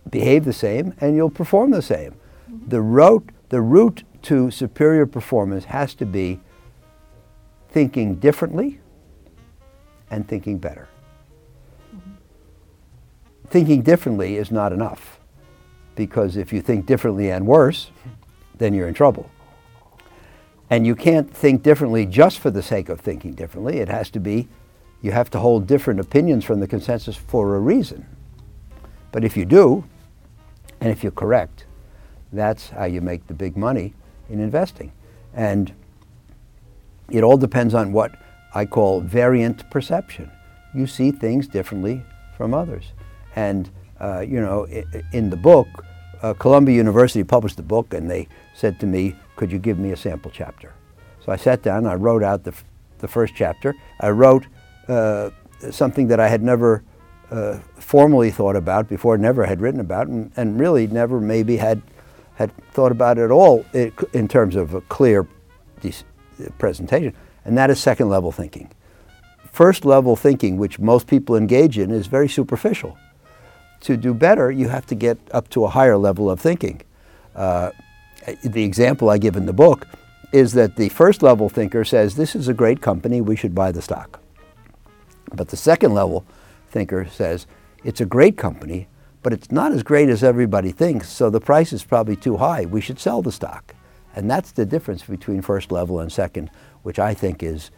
behave 0.09 0.45
the 0.45 0.53
same 0.53 0.93
and 0.99 1.15
you'll 1.15 1.29
perform 1.29 1.71
the 1.71 1.81
same. 1.81 2.11
Mm-hmm. 2.11 2.69
The, 2.69 2.81
route, 2.81 3.29
the 3.49 3.61
route 3.61 4.03
to 4.23 4.51
superior 4.51 5.05
performance 5.05 5.65
has 5.65 5.93
to 5.95 6.05
be 6.05 6.39
thinking 7.69 8.15
differently 8.15 8.79
and 10.09 10.27
thinking 10.27 10.57
better 10.57 10.87
mm-hmm. 11.95 12.11
thinking 13.49 13.81
differently 13.81 14.37
is 14.37 14.51
not 14.51 14.71
enough. 14.71 15.19
Because 15.95 16.37
if 16.37 16.53
you 16.53 16.61
think 16.61 16.85
differently 16.85 17.31
and 17.31 17.47
worse, 17.47 17.89
then 18.57 18.73
you're 18.73 18.87
in 18.87 18.93
trouble. 18.93 19.29
And 20.69 20.85
you 20.85 20.95
can't 20.95 21.33
think 21.33 21.63
differently 21.63 22.05
just 22.05 22.39
for 22.39 22.51
the 22.51 22.61
sake 22.61 22.89
of 22.89 22.99
thinking 22.99 23.33
differently. 23.33 23.79
It 23.79 23.89
has 23.89 24.09
to 24.11 24.19
be, 24.19 24.47
you 25.01 25.11
have 25.11 25.29
to 25.31 25.39
hold 25.39 25.65
different 25.65 25.99
opinions 25.99 26.43
from 26.43 26.59
the 26.59 26.67
consensus 26.67 27.15
for 27.15 27.55
a 27.55 27.59
reason. 27.59 28.05
But 29.11 29.23
if 29.23 29.37
you 29.37 29.45
do, 29.45 29.85
and 30.81 30.91
if 30.91 31.03
you're 31.03 31.11
correct, 31.11 31.65
that's 32.31 32.69
how 32.69 32.85
you 32.85 33.01
make 33.01 33.25
the 33.27 33.33
big 33.33 33.55
money 33.55 33.93
in 34.29 34.39
investing. 34.39 34.91
And 35.33 35.73
it 37.09 37.23
all 37.23 37.37
depends 37.37 37.73
on 37.73 37.93
what 37.93 38.11
I 38.53 38.65
call 38.65 39.01
variant 39.01 39.69
perception. 39.69 40.31
You 40.73 40.87
see 40.87 41.11
things 41.11 41.47
differently 41.47 42.03
from 42.35 42.53
others. 42.53 42.93
And, 43.35 43.69
uh, 43.99 44.21
you 44.21 44.41
know, 44.41 44.67
in 45.13 45.29
the 45.29 45.37
book, 45.37 45.67
uh, 46.21 46.33
Columbia 46.33 46.75
University 46.75 47.23
published 47.23 47.57
the 47.57 47.63
book 47.63 47.93
and 47.93 48.09
they 48.09 48.27
said 48.55 48.79
to 48.79 48.85
me, 48.85 49.15
could 49.35 49.51
you 49.51 49.59
give 49.59 49.77
me 49.77 49.91
a 49.91 49.97
sample 49.97 50.31
chapter? 50.33 50.73
So 51.23 51.31
I 51.31 51.35
sat 51.35 51.61
down, 51.61 51.85
I 51.85 51.95
wrote 51.95 52.23
out 52.23 52.43
the, 52.43 52.53
the 52.99 53.07
first 53.07 53.33
chapter. 53.35 53.75
I 53.99 54.09
wrote 54.09 54.47
uh, 54.87 55.29
something 55.71 56.07
that 56.07 56.19
I 56.19 56.27
had 56.27 56.41
never 56.41 56.83
uh, 57.29 57.59
formally 57.75 58.31
thought 58.31 58.55
about 58.55 58.87
before, 58.87 59.17
never 59.17 59.45
had 59.45 59.61
written 59.61 59.79
about, 59.79 60.07
and, 60.07 60.31
and 60.37 60.59
really 60.59 60.87
never 60.87 61.19
maybe 61.19 61.57
had, 61.57 61.81
had 62.37 62.55
thought 62.71 62.91
about 62.91 63.17
it 63.17 63.23
at 63.23 63.31
all 63.31 63.65
in 63.73 64.27
terms 64.27 64.55
of 64.55 64.75
a 64.75 64.81
clear 64.81 65.27
presentation, 66.59 67.13
and 67.45 67.57
that 67.57 67.71
is 67.71 67.79
second 67.79 68.09
level 68.09 68.31
thinking. 68.31 68.69
First 69.51 69.85
level 69.85 70.15
thinking, 70.15 70.57
which 70.57 70.77
most 70.77 71.07
people 71.07 71.35
engage 71.35 71.79
in, 71.79 71.89
is 71.89 72.05
very 72.05 72.29
superficial. 72.29 72.95
To 73.81 73.97
do 73.97 74.13
better, 74.13 74.51
you 74.51 74.69
have 74.69 74.85
to 74.85 74.95
get 74.95 75.17
up 75.31 75.49
to 75.49 75.65
a 75.65 75.69
higher 75.69 75.97
level 75.97 76.29
of 76.29 76.39
thinking. 76.39 76.81
Uh, 77.35 77.71
the 78.43 78.63
example 78.63 79.09
I 79.09 79.17
give 79.17 79.35
in 79.35 79.47
the 79.47 79.53
book 79.53 79.87
is 80.31 80.53
that 80.53 80.75
the 80.75 80.89
first 80.89 81.23
level 81.23 81.49
thinker 81.49 81.83
says, 81.83 82.15
This 82.15 82.35
is 82.35 82.47
a 82.47 82.53
great 82.53 82.81
company, 82.81 83.19
we 83.19 83.35
should 83.35 83.55
buy 83.55 83.71
the 83.71 83.81
stock. 83.81 84.19
But 85.33 85.47
the 85.47 85.57
second 85.57 85.95
level 85.95 86.23
thinker 86.69 87.07
says, 87.07 87.47
It's 87.83 88.01
a 88.01 88.05
great 88.05 88.37
company, 88.37 88.87
but 89.27 89.33
it's 89.33 89.51
not 89.51 89.73
as 89.73 89.83
great 89.83 90.07
as 90.07 90.23
everybody 90.23 90.71
thinks, 90.71 91.09
so 91.09 91.29
the 91.29 91.41
price 91.41 91.73
is 91.73 91.83
probably 91.83 92.15
too 92.15 92.37
high. 92.37 92.63
We 92.63 92.79
should 92.79 92.97
sell 92.97 93.21
the 93.21 93.33
stock. 93.33 93.75
And 94.15 94.31
that's 94.31 94.53
the 94.53 94.65
difference 94.65 95.03
between 95.03 95.41
first 95.41 95.69
level 95.69 95.99
and 95.99 96.09
second, 96.09 96.49
which 96.83 96.97
I 96.97 97.13
think 97.13 97.43
is 97.43 97.69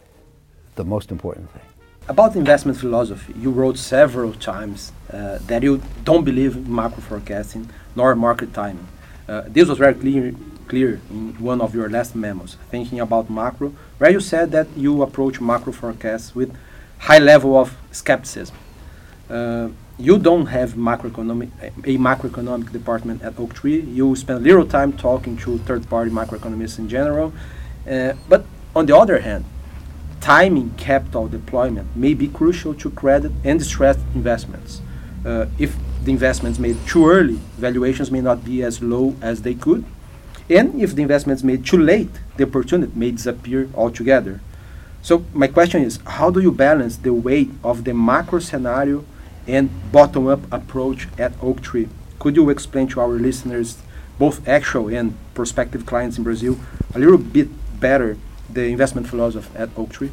the 0.76 0.84
most 0.84 1.10
important 1.10 1.50
thing. 1.50 1.62
About 2.06 2.36
investment 2.36 2.78
philosophy, 2.78 3.34
you 3.36 3.50
wrote 3.50 3.78
several 3.78 4.32
times 4.32 4.92
uh, 5.12 5.38
that 5.48 5.64
you 5.64 5.82
don't 6.04 6.22
believe 6.22 6.54
in 6.54 6.72
macro 6.72 7.02
forecasting 7.02 7.68
nor 7.96 8.14
market 8.14 8.54
timing. 8.54 8.86
Uh, 9.28 9.42
this 9.48 9.66
was 9.66 9.78
very 9.78 9.94
clear, 9.94 10.32
clear 10.68 11.00
in 11.10 11.34
one 11.40 11.60
of 11.60 11.74
your 11.74 11.90
last 11.90 12.14
memos, 12.14 12.58
thinking 12.70 13.00
about 13.00 13.28
macro, 13.28 13.74
where 13.98 14.12
you 14.12 14.20
said 14.20 14.52
that 14.52 14.68
you 14.76 15.02
approach 15.02 15.40
macro 15.40 15.72
forecasts 15.72 16.32
with 16.32 16.56
high 16.98 17.18
level 17.18 17.58
of 17.58 17.76
skepticism. 17.90 18.54
Uh, 19.30 19.68
you 19.98 20.18
don't 20.18 20.46
have 20.46 20.74
macroeconomic 20.74 21.50
a 21.84 21.96
macroeconomic 21.98 22.72
department 22.72 23.22
at 23.22 23.38
Oaktree. 23.38 23.80
You 23.82 24.16
spend 24.16 24.42
little 24.42 24.66
time 24.66 24.92
talking 24.94 25.36
to 25.38 25.58
third-party 25.58 26.10
macroeconomists 26.10 26.78
in 26.78 26.88
general. 26.88 27.32
Uh, 27.88 28.14
but 28.28 28.44
on 28.74 28.86
the 28.86 28.96
other 28.96 29.20
hand, 29.20 29.44
timing 30.20 30.70
capital 30.76 31.28
deployment 31.28 31.94
may 31.96 32.14
be 32.14 32.28
crucial 32.28 32.74
to 32.74 32.90
credit 32.90 33.32
and 33.44 33.58
distressed 33.58 34.00
investments. 34.14 34.80
Uh, 35.24 35.46
if 35.58 35.76
the 36.02 36.10
investments 36.10 36.58
made 36.58 36.76
too 36.86 37.08
early, 37.08 37.38
valuations 37.58 38.10
may 38.10 38.20
not 38.20 38.44
be 38.44 38.62
as 38.62 38.82
low 38.82 39.14
as 39.20 39.42
they 39.42 39.54
could. 39.54 39.84
And 40.48 40.80
if 40.80 40.94
the 40.94 41.02
investments 41.02 41.44
made 41.44 41.64
too 41.64 41.78
late, 41.78 42.10
the 42.36 42.44
opportunity 42.44 42.92
may 42.96 43.12
disappear 43.12 43.68
altogether. 43.74 44.40
So 45.02 45.24
my 45.32 45.46
question 45.46 45.82
is, 45.82 45.98
how 46.04 46.30
do 46.30 46.40
you 46.40 46.52
balance 46.52 46.96
the 46.96 47.12
weight 47.12 47.50
of 47.62 47.84
the 47.84 47.94
macro 47.94 48.40
scenario 48.40 49.04
and 49.50 49.70
bottom-up 49.92 50.40
approach 50.52 51.08
at 51.18 51.32
Oaktree. 51.42 51.88
Could 52.18 52.36
you 52.36 52.50
explain 52.50 52.86
to 52.88 53.00
our 53.00 53.08
listeners, 53.08 53.78
both 54.18 54.46
actual 54.46 54.88
and 54.88 55.16
prospective 55.34 55.86
clients 55.86 56.18
in 56.18 56.24
Brazil, 56.24 56.58
a 56.94 56.98
little 56.98 57.18
bit 57.18 57.48
better 57.80 58.16
the 58.52 58.64
investment 58.66 59.08
philosophy 59.08 59.50
at 59.56 59.70
Oaktree? 59.76 60.10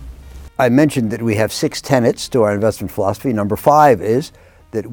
I 0.59 0.69
mentioned 0.69 1.11
that 1.11 1.21
we 1.21 1.35
have 1.35 1.51
six 1.51 1.81
tenets 1.81 2.27
to 2.29 2.43
our 2.43 2.53
investment 2.53 2.91
philosophy. 2.91 3.31
Number 3.33 3.55
five 3.55 4.01
is 4.01 4.31
that 4.71 4.85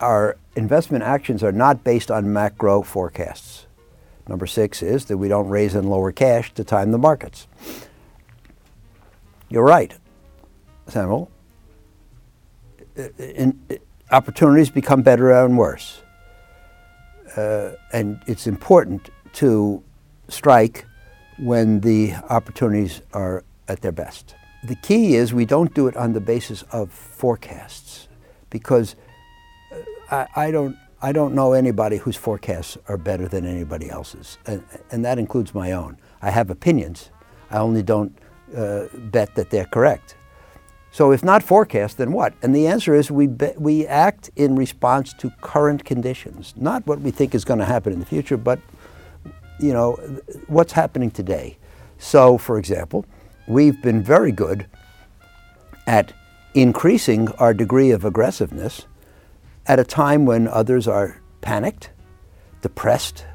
our 0.00 0.36
investment 0.56 1.04
actions 1.04 1.42
are 1.42 1.52
not 1.52 1.84
based 1.84 2.10
on 2.10 2.32
macro 2.32 2.82
forecasts. 2.82 3.66
Number 4.28 4.46
six 4.46 4.82
is 4.82 5.04
that 5.04 5.18
we 5.18 5.28
don't 5.28 5.48
raise 5.48 5.74
and 5.74 5.88
lower 5.88 6.10
cash 6.10 6.52
to 6.54 6.64
time 6.64 6.90
the 6.90 6.98
markets. 6.98 7.46
You're 9.48 9.62
right, 9.62 9.94
Samuel 10.88 11.30
in, 13.18 13.58
opportunities 14.10 14.70
become 14.70 15.02
better 15.02 15.32
and 15.32 15.56
worse. 15.58 16.02
Uh, 17.36 17.72
and 17.92 18.20
it's 18.26 18.46
important 18.46 19.10
to 19.34 19.82
strike 20.28 20.86
when 21.38 21.80
the 21.80 22.14
opportunities 22.30 23.02
are 23.12 23.44
at 23.68 23.82
their 23.82 23.92
best. 23.92 24.34
The 24.64 24.76
key 24.76 25.16
is 25.16 25.34
we 25.34 25.44
don't 25.44 25.74
do 25.74 25.86
it 25.86 25.96
on 25.96 26.12
the 26.12 26.20
basis 26.20 26.62
of 26.72 26.90
forecasts 26.90 28.08
because 28.50 28.96
uh, 29.72 29.76
I, 30.10 30.46
I 30.46 30.50
don't, 30.50 30.76
I 31.02 31.12
don't 31.12 31.34
know 31.34 31.52
anybody 31.52 31.98
whose 31.98 32.16
forecasts 32.16 32.78
are 32.88 32.96
better 32.96 33.28
than 33.28 33.44
anybody 33.44 33.90
else's, 33.90 34.38
and, 34.46 34.64
and 34.90 35.04
that 35.04 35.18
includes 35.18 35.54
my 35.54 35.72
own. 35.72 35.98
I 36.22 36.30
have 36.30 36.48
opinions. 36.48 37.10
I 37.50 37.58
only 37.58 37.82
don't 37.82 38.16
uh, 38.56 38.86
bet 38.94 39.34
that 39.34 39.50
they're 39.50 39.66
correct. 39.66 40.16
So 40.96 41.12
if 41.12 41.22
not 41.22 41.42
forecast, 41.42 41.98
then 41.98 42.10
what? 42.10 42.32
And 42.40 42.56
the 42.56 42.66
answer 42.66 42.94
is 42.94 43.10
we, 43.10 43.26
be, 43.26 43.50
we 43.58 43.86
act 43.86 44.30
in 44.34 44.56
response 44.56 45.12
to 45.18 45.28
current 45.42 45.84
conditions, 45.84 46.54
not 46.56 46.86
what 46.86 47.02
we 47.02 47.10
think 47.10 47.34
is 47.34 47.44
going 47.44 47.58
to 47.58 47.66
happen 47.66 47.92
in 47.92 48.00
the 48.00 48.06
future, 48.06 48.38
but 48.38 48.58
you 49.60 49.74
know, 49.74 49.96
what's 50.46 50.72
happening 50.72 51.10
today. 51.10 51.58
So, 51.98 52.38
for 52.38 52.58
example, 52.58 53.04
we've 53.46 53.82
been 53.82 54.02
very 54.02 54.32
good 54.32 54.68
at 55.86 56.14
increasing 56.54 57.28
our 57.32 57.52
degree 57.52 57.90
of 57.90 58.06
aggressiveness 58.06 58.86
at 59.66 59.78
a 59.78 59.84
time 59.84 60.24
when 60.24 60.48
others 60.48 60.88
are 60.88 61.20
panicked, 61.42 61.90
depressed, 62.62 63.26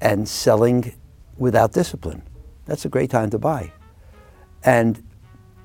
and 0.00 0.28
selling 0.28 0.94
without 1.38 1.72
discipline. 1.72 2.22
That's 2.66 2.84
a 2.84 2.88
great 2.88 3.10
time 3.10 3.30
to 3.30 3.38
buy. 3.40 3.72
And 4.62 5.02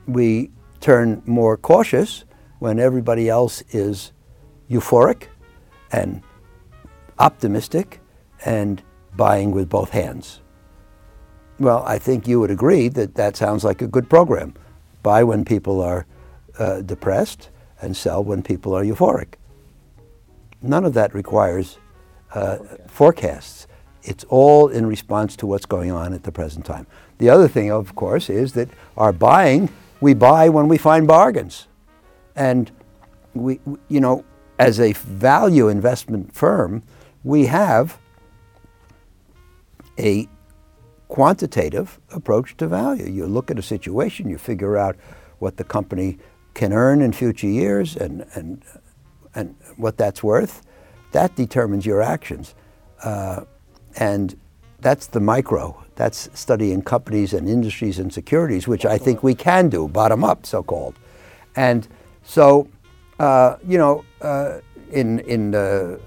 we 0.08 0.50
turn 0.82 1.22
more 1.26 1.56
cautious 1.56 2.26
when 2.60 2.80
everybody 2.80 3.30
else 3.30 3.64
is 3.70 4.12
euphoric 4.70 5.28
and 5.92 6.22
optimistic 7.20 8.00
and 8.46 8.82
buying 9.16 9.52
with 9.52 9.70
both 9.70 9.92
hands. 9.92 10.42
Well, 11.60 11.84
I 11.86 12.00
think 12.00 12.28
you 12.28 12.40
would 12.40 12.52
agree 12.52 12.88
that 12.90 13.16
that 13.16 13.38
sounds 13.38 13.64
like 13.64 13.82
a 13.82 13.88
good 13.88 14.10
program. 14.10 14.56
Buy 15.04 15.24
when 15.24 15.46
people 15.46 15.82
are 15.82 16.06
uh, 16.58 16.82
depressed 16.82 17.50
and 17.82 17.96
sell 17.96 18.24
when 18.24 18.42
people 18.42 18.76
are 18.76 18.84
euphoric. 18.84 19.36
None 20.62 20.86
of 20.86 20.94
that 20.94 21.14
requires 21.14 21.78
uh, 22.34 22.58
forecasts. 22.88 23.68
It's 24.04 24.24
all 24.30 24.68
in 24.68 24.86
response 24.86 25.36
to 25.38 25.48
what's 25.48 25.66
going 25.66 25.92
on 25.92 26.14
at 26.14 26.24
the 26.24 26.32
present 26.32 26.66
time. 26.66 26.88
The 27.20 27.30
other 27.30 27.48
thing, 27.48 27.72
of 27.72 27.96
course, 27.96 28.30
is 28.30 28.54
that 28.54 28.70
our 28.98 29.12
buying 29.12 29.70
we 30.02 30.14
buy 30.14 30.50
when 30.50 30.68
we 30.68 30.78
find 30.78 31.08
bargains. 31.08 31.68
And 32.36 32.72
we, 33.34 33.60
you 33.88 34.02
know, 34.02 34.26
as 34.60 34.80
a 34.80 34.94
value 34.94 35.70
investment 35.70 36.34
firm, 36.36 36.84
we 37.24 37.46
have 37.46 37.98
a 39.98 40.28
quantitative 41.08 42.00
approach 42.12 42.58
to 42.58 42.68
value. 42.68 43.06
You 43.06 43.28
look 43.28 43.52
at 43.52 43.60
a 43.60 43.62
situation, 43.62 44.30
you 44.30 44.38
figure 44.38 44.78
out 44.78 44.96
what 45.40 45.58
the 45.58 45.64
company 45.64 46.18
can 46.54 46.74
earn 46.74 47.02
in 47.02 47.12
future 47.12 47.48
years 47.48 47.96
and, 47.96 48.26
and, 48.34 48.64
and 49.36 49.56
what 49.78 49.98
that's 49.98 50.24
worth. 50.24 50.64
That 51.12 51.36
determines 51.36 51.86
your 51.86 52.02
actions. 52.02 52.56
Uh, 53.04 53.42
and 53.98 54.40
that's 54.80 55.08
the 55.08 55.20
micro. 55.20 55.84
That's 56.02 56.32
studying 56.34 56.82
companies 56.82 57.32
and 57.32 57.48
industries 57.48 58.00
and 58.00 58.12
securities, 58.12 58.68
which 58.68 58.88
I 58.88 58.98
think 58.98 59.22
we 59.22 59.36
can 59.36 59.70
do, 59.70 59.88
bottom 59.88 60.24
up, 60.24 60.48
so 60.48 60.64
called. 60.64 60.96
And 61.56 61.88
so, 62.24 62.68
uh, 63.20 63.58
you 63.64 63.78
know, 63.78 64.04
uh, 64.20 64.62
in, 64.92 65.20
in, 65.20 65.54
uh, 65.54 66.00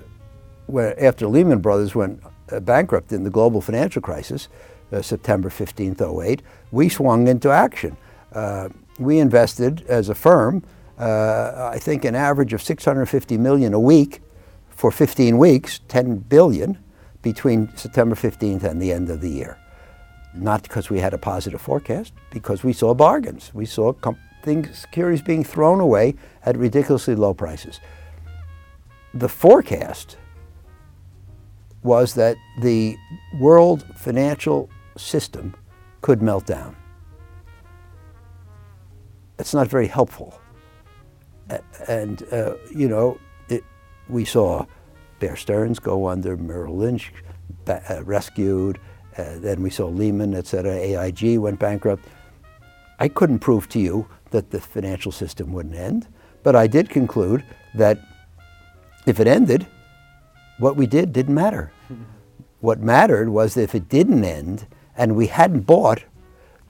where, 0.66 1.00
after 1.00 1.28
Lehman 1.28 1.60
Brothers 1.60 1.94
went 1.94 2.20
uh, 2.50 2.58
bankrupt 2.58 3.12
in 3.12 3.22
the 3.22 3.30
global 3.30 3.60
financial 3.60 4.02
crisis, 4.02 4.48
uh, 4.90 5.00
September 5.00 5.48
15th, 5.48 6.24
08, 6.26 6.42
we 6.72 6.88
swung 6.88 7.28
into 7.28 7.50
action. 7.50 7.96
Uh, 8.32 8.70
we 8.98 9.20
invested 9.20 9.84
as 9.86 10.08
a 10.08 10.14
firm, 10.16 10.64
I 10.98 11.78
think, 11.78 12.04
an 12.04 12.16
average 12.16 12.52
of 12.52 12.60
650 12.60 13.38
million 13.38 13.72
a 13.72 13.78
week 13.78 14.22
for 14.70 14.90
15 14.90 15.38
weeks, 15.38 15.78
10 15.86 16.16
billion 16.16 16.78
between 17.22 17.70
September 17.76 18.16
15th 18.16 18.64
and 18.64 18.82
the 18.82 18.90
end 18.90 19.08
of 19.08 19.20
the 19.20 19.30
year. 19.30 19.56
Not 20.34 20.62
because 20.62 20.90
we 20.90 20.98
had 20.98 21.14
a 21.14 21.18
positive 21.18 21.60
forecast, 21.60 22.12
because 22.30 22.64
we 22.64 22.72
saw 22.72 22.92
bargains. 22.92 23.52
We 23.54 23.66
saw 23.66 23.92
things, 24.42 24.78
securities 24.78 25.22
being 25.22 25.44
thrown 25.44 25.80
away 25.80 26.16
at 26.44 26.56
ridiculously 26.56 27.14
low 27.14 27.34
prices. 27.34 27.80
The 29.14 29.28
forecast 29.28 30.16
was 31.84 32.14
that 32.14 32.36
the 32.60 32.96
world 33.38 33.84
financial 33.96 34.68
system 34.96 35.54
could 36.00 36.20
melt 36.20 36.46
down. 36.46 36.74
It's 39.38 39.54
not 39.54 39.68
very 39.68 39.86
helpful. 39.86 40.40
And, 41.86 42.22
uh, 42.32 42.54
you 42.74 42.88
know, 42.88 43.18
it, 43.48 43.62
we 44.08 44.24
saw 44.24 44.66
Bear 45.20 45.36
Stearns 45.36 45.78
go 45.78 46.08
under, 46.08 46.36
Merrill 46.36 46.76
Lynch 46.76 47.12
uh, 47.68 48.02
rescued, 48.04 48.80
uh, 49.18 49.38
then 49.38 49.62
we 49.62 49.70
saw 49.70 49.86
Lehman, 49.86 50.34
et 50.34 50.46
cetera, 50.46 50.74
AIG 50.74 51.38
went 51.38 51.58
bankrupt. 51.58 52.04
I 52.98 53.08
couldn't 53.08 53.40
prove 53.40 53.68
to 53.70 53.78
you 53.78 54.06
that 54.30 54.50
the 54.50 54.60
financial 54.60 55.12
system 55.12 55.52
wouldn't 55.52 55.74
end, 55.76 56.06
but 56.42 56.56
I 56.56 56.66
did 56.66 56.88
conclude 56.90 57.44
that 57.74 57.98
if 59.06 59.20
it 59.20 59.26
ended, 59.26 59.66
what 60.58 60.76
we 60.76 60.86
did 60.86 61.12
didn't 61.12 61.34
matter. 61.34 61.72
what 62.60 62.80
mattered 62.80 63.28
was 63.28 63.56
if 63.56 63.74
it 63.74 63.88
didn't 63.88 64.24
end 64.24 64.66
and 64.96 65.14
we 65.16 65.26
hadn't 65.26 65.60
bought, 65.62 66.02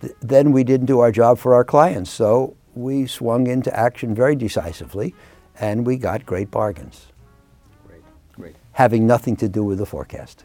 th- 0.01 0.13
then 0.21 0.53
we 0.53 0.65
didn't 0.65 0.87
do 0.87 1.01
our 1.01 1.13
job 1.13 1.39
for 1.39 1.55
our 1.55 1.65
clients. 1.65 2.11
So 2.11 2.57
we 2.75 3.07
swung 3.07 3.47
into 3.47 3.75
action 3.79 4.15
very 4.15 4.35
decisively, 4.35 5.15
and 5.61 5.87
we 5.87 5.97
got 5.97 6.27
great 6.27 6.51
bargains, 6.51 7.07
Great, 7.87 8.03
great. 8.35 8.57
having 8.73 9.07
nothing 9.07 9.37
to 9.37 9.49
do 9.49 9.63
with 9.63 9.79
the 9.79 9.87
forecast. 9.87 10.45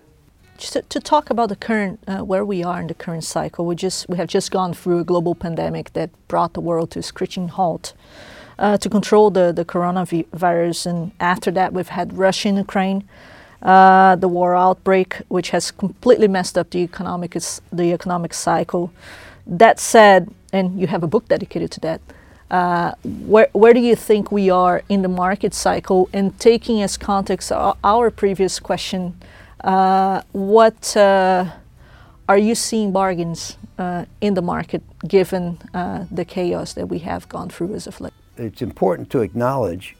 To, 0.59 0.81
to 0.81 0.99
talk 0.99 1.29
about 1.29 1.47
the 1.47 1.55
current, 1.55 1.99
uh, 2.05 2.17
where 2.17 2.43
we 2.43 2.63
are 2.63 2.81
in 2.81 2.87
the 2.87 2.93
current 2.93 3.23
cycle, 3.23 3.65
we 3.65 3.75
just 3.75 4.09
we 4.09 4.17
have 4.17 4.27
just 4.27 4.51
gone 4.51 4.73
through 4.73 4.99
a 4.99 5.03
global 5.05 5.33
pandemic 5.33 5.93
that 5.93 6.09
brought 6.27 6.53
the 6.53 6.59
world 6.59 6.91
to 6.91 6.99
a 6.99 7.03
screeching 7.03 7.47
halt. 7.47 7.93
Uh, 8.57 8.77
to 8.77 8.89
control 8.89 9.31
the, 9.31 9.53
the 9.53 9.63
coronavirus, 9.63 10.85
and 10.85 11.11
after 11.21 11.49
that, 11.49 11.71
we've 11.71 11.87
had 11.87 12.17
Russia 12.17 12.49
and 12.49 12.57
Ukraine, 12.57 13.07
uh, 13.61 14.17
the 14.17 14.27
war 14.27 14.53
outbreak, 14.53 15.21
which 15.29 15.51
has 15.51 15.71
completely 15.71 16.27
messed 16.27 16.57
up 16.57 16.69
the 16.71 16.79
economic 16.79 17.37
the 17.71 17.93
economic 17.93 18.33
cycle. 18.33 18.91
That 19.47 19.79
said, 19.79 20.29
and 20.51 20.77
you 20.77 20.87
have 20.87 21.03
a 21.03 21.07
book 21.07 21.29
dedicated 21.29 21.71
to 21.71 21.79
that. 21.79 22.01
Uh, 22.51 22.91
where, 23.03 23.47
where 23.53 23.73
do 23.73 23.79
you 23.79 23.95
think 23.95 24.29
we 24.29 24.49
are 24.49 24.81
in 24.89 25.03
the 25.03 25.07
market 25.07 25.53
cycle? 25.53 26.09
And 26.11 26.37
taking 26.37 26.81
as 26.81 26.97
context 26.97 27.51
our, 27.51 27.77
our 27.81 28.11
previous 28.11 28.59
question, 28.59 29.13
uh, 29.61 30.21
what 30.31 30.95
uh, 30.95 31.45
are 32.27 32.37
you 32.37 32.55
seeing 32.55 32.91
bargains 32.91 33.57
uh, 33.77 34.05
in 34.21 34.33
the 34.33 34.41
market 34.41 34.83
given 35.07 35.57
uh, 35.73 36.05
the 36.11 36.25
chaos 36.25 36.73
that 36.73 36.87
we 36.87 36.99
have 36.99 37.27
gone 37.29 37.49
through 37.49 37.73
as 37.73 37.87
of 37.87 37.99
late? 37.99 38.13
It's 38.37 38.61
important 38.61 39.09
to 39.11 39.21
acknowledge 39.21 39.95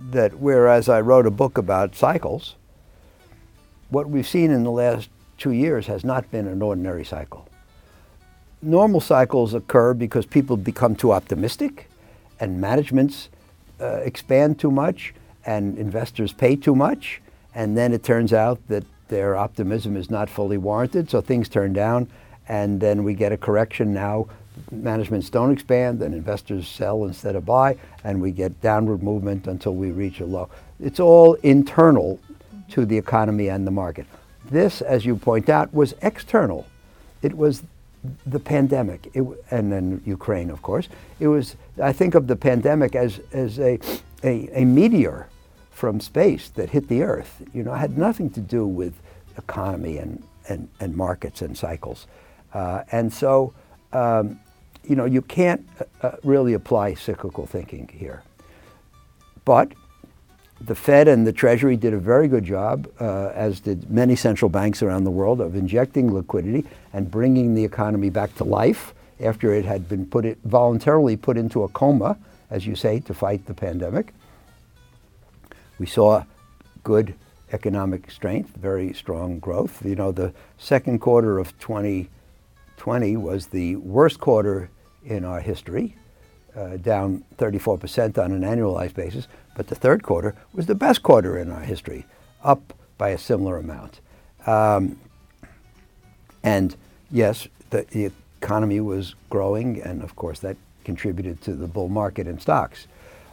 that 0.00 0.38
whereas 0.38 0.88
I 0.88 1.00
wrote 1.00 1.26
a 1.26 1.30
book 1.30 1.56
about 1.56 1.94
cycles, 1.94 2.56
what 3.90 4.08
we've 4.08 4.26
seen 4.26 4.50
in 4.50 4.64
the 4.64 4.70
last 4.70 5.08
two 5.38 5.52
years 5.52 5.86
has 5.86 6.04
not 6.04 6.30
been 6.30 6.46
an 6.46 6.60
ordinary 6.60 7.04
cycle. 7.04 7.48
Normal 8.60 9.00
cycles 9.00 9.54
occur 9.54 9.94
because 9.94 10.26
people 10.26 10.56
become 10.56 10.96
too 10.96 11.12
optimistic 11.12 11.88
and 12.40 12.60
managements 12.60 13.28
uh, 13.80 14.00
expand 14.04 14.58
too 14.58 14.70
much 14.70 15.14
and 15.46 15.78
investors 15.78 16.32
pay 16.32 16.56
too 16.56 16.74
much 16.74 17.20
and 17.54 17.76
then 17.76 17.92
it 17.92 18.02
turns 18.02 18.32
out 18.32 18.58
that 18.68 18.84
their 19.08 19.36
optimism 19.36 19.96
is 19.96 20.10
not 20.10 20.28
fully 20.30 20.58
warranted, 20.58 21.10
so 21.10 21.20
things 21.20 21.48
turn 21.48 21.72
down, 21.72 22.08
and 22.48 22.80
then 22.80 23.04
we 23.04 23.14
get 23.14 23.32
a 23.32 23.36
correction 23.36 23.92
now. 23.92 24.26
Managements 24.70 25.30
don't 25.30 25.52
expand, 25.52 26.02
and 26.02 26.14
investors 26.14 26.68
sell 26.68 27.04
instead 27.04 27.36
of 27.36 27.44
buy, 27.44 27.76
and 28.02 28.20
we 28.20 28.30
get 28.30 28.60
downward 28.60 29.02
movement 29.02 29.46
until 29.46 29.74
we 29.74 29.90
reach 29.90 30.20
a 30.20 30.26
low. 30.26 30.48
It's 30.80 31.00
all 31.00 31.34
internal 31.42 32.18
to 32.70 32.86
the 32.86 32.96
economy 32.96 33.48
and 33.48 33.66
the 33.66 33.70
market. 33.70 34.06
This, 34.50 34.80
as 34.80 35.04
you 35.04 35.16
point 35.16 35.48
out, 35.48 35.72
was 35.72 35.94
external. 36.02 36.66
It 37.22 37.36
was 37.36 37.62
the 38.26 38.38
pandemic, 38.38 39.10
it, 39.14 39.22
and 39.50 39.72
then 39.72 40.02
Ukraine, 40.04 40.50
of 40.50 40.62
course. 40.62 40.88
It 41.20 41.28
was, 41.28 41.56
I 41.82 41.92
think 41.92 42.14
of 42.14 42.26
the 42.26 42.36
pandemic 42.36 42.94
as, 42.94 43.20
as 43.32 43.58
a, 43.58 43.78
a, 44.22 44.48
a 44.60 44.64
meteor 44.64 45.28
from 45.74 46.00
space 46.00 46.48
that 46.50 46.70
hit 46.70 46.88
the 46.88 47.02
earth. 47.02 47.42
You 47.52 47.64
know, 47.64 47.74
had 47.74 47.98
nothing 47.98 48.30
to 48.30 48.40
do 48.40 48.66
with 48.66 48.94
economy 49.36 49.98
and, 49.98 50.22
and, 50.48 50.68
and 50.80 50.96
markets 50.96 51.42
and 51.42 51.58
cycles. 51.58 52.06
Uh, 52.54 52.84
and 52.92 53.12
so, 53.12 53.52
um, 53.92 54.38
you 54.84 54.94
know, 54.94 55.04
you 55.04 55.20
can't 55.20 55.66
uh, 55.80 56.06
uh, 56.06 56.16
really 56.22 56.54
apply 56.54 56.94
cyclical 56.94 57.46
thinking 57.46 57.88
here. 57.92 58.22
But 59.44 59.72
the 60.60 60.76
Fed 60.76 61.08
and 61.08 61.26
the 61.26 61.32
Treasury 61.32 61.76
did 61.76 61.92
a 61.92 61.98
very 61.98 62.28
good 62.28 62.44
job, 62.44 62.88
uh, 63.00 63.32
as 63.34 63.58
did 63.60 63.90
many 63.90 64.14
central 64.14 64.48
banks 64.48 64.82
around 64.82 65.04
the 65.04 65.10
world, 65.10 65.40
of 65.40 65.56
injecting 65.56 66.14
liquidity 66.14 66.64
and 66.92 67.10
bringing 67.10 67.54
the 67.54 67.64
economy 67.64 68.10
back 68.10 68.34
to 68.36 68.44
life 68.44 68.94
after 69.20 69.52
it 69.52 69.64
had 69.64 69.88
been 69.88 70.06
put 70.06 70.24
it, 70.24 70.38
voluntarily 70.44 71.16
put 71.16 71.36
into 71.36 71.64
a 71.64 71.68
coma, 71.68 72.16
as 72.50 72.64
you 72.66 72.76
say, 72.76 73.00
to 73.00 73.12
fight 73.12 73.44
the 73.46 73.54
pandemic. 73.54 74.14
We 75.78 75.86
saw 75.86 76.24
good 76.82 77.14
economic 77.52 78.10
strength, 78.10 78.56
very 78.56 78.92
strong 78.92 79.38
growth. 79.38 79.84
You 79.84 79.94
know, 79.94 80.12
the 80.12 80.32
second 80.58 81.00
quarter 81.00 81.38
of 81.38 81.58
2020 81.58 83.16
was 83.16 83.46
the 83.46 83.76
worst 83.76 84.20
quarter 84.20 84.70
in 85.04 85.24
our 85.24 85.40
history, 85.40 85.96
uh, 86.56 86.76
down 86.76 87.24
34% 87.38 88.18
on 88.18 88.32
an 88.32 88.42
annualized 88.42 88.94
basis. 88.94 89.28
But 89.56 89.68
the 89.68 89.74
third 89.74 90.02
quarter 90.02 90.34
was 90.52 90.66
the 90.66 90.74
best 90.74 91.02
quarter 91.02 91.38
in 91.38 91.50
our 91.50 91.60
history, 91.60 92.06
up 92.42 92.74
by 92.98 93.10
a 93.10 93.18
similar 93.18 93.56
amount. 93.56 94.00
Um, 94.46 94.98
and 96.42 96.76
yes, 97.10 97.48
the, 97.70 97.86
the 97.90 98.10
economy 98.40 98.80
was 98.80 99.14
growing, 99.30 99.80
and 99.80 100.02
of 100.02 100.16
course 100.16 100.40
that 100.40 100.56
contributed 100.84 101.40
to 101.42 101.54
the 101.54 101.66
bull 101.66 101.88
market 101.88 102.26
in 102.26 102.38
stocks. 102.38 102.86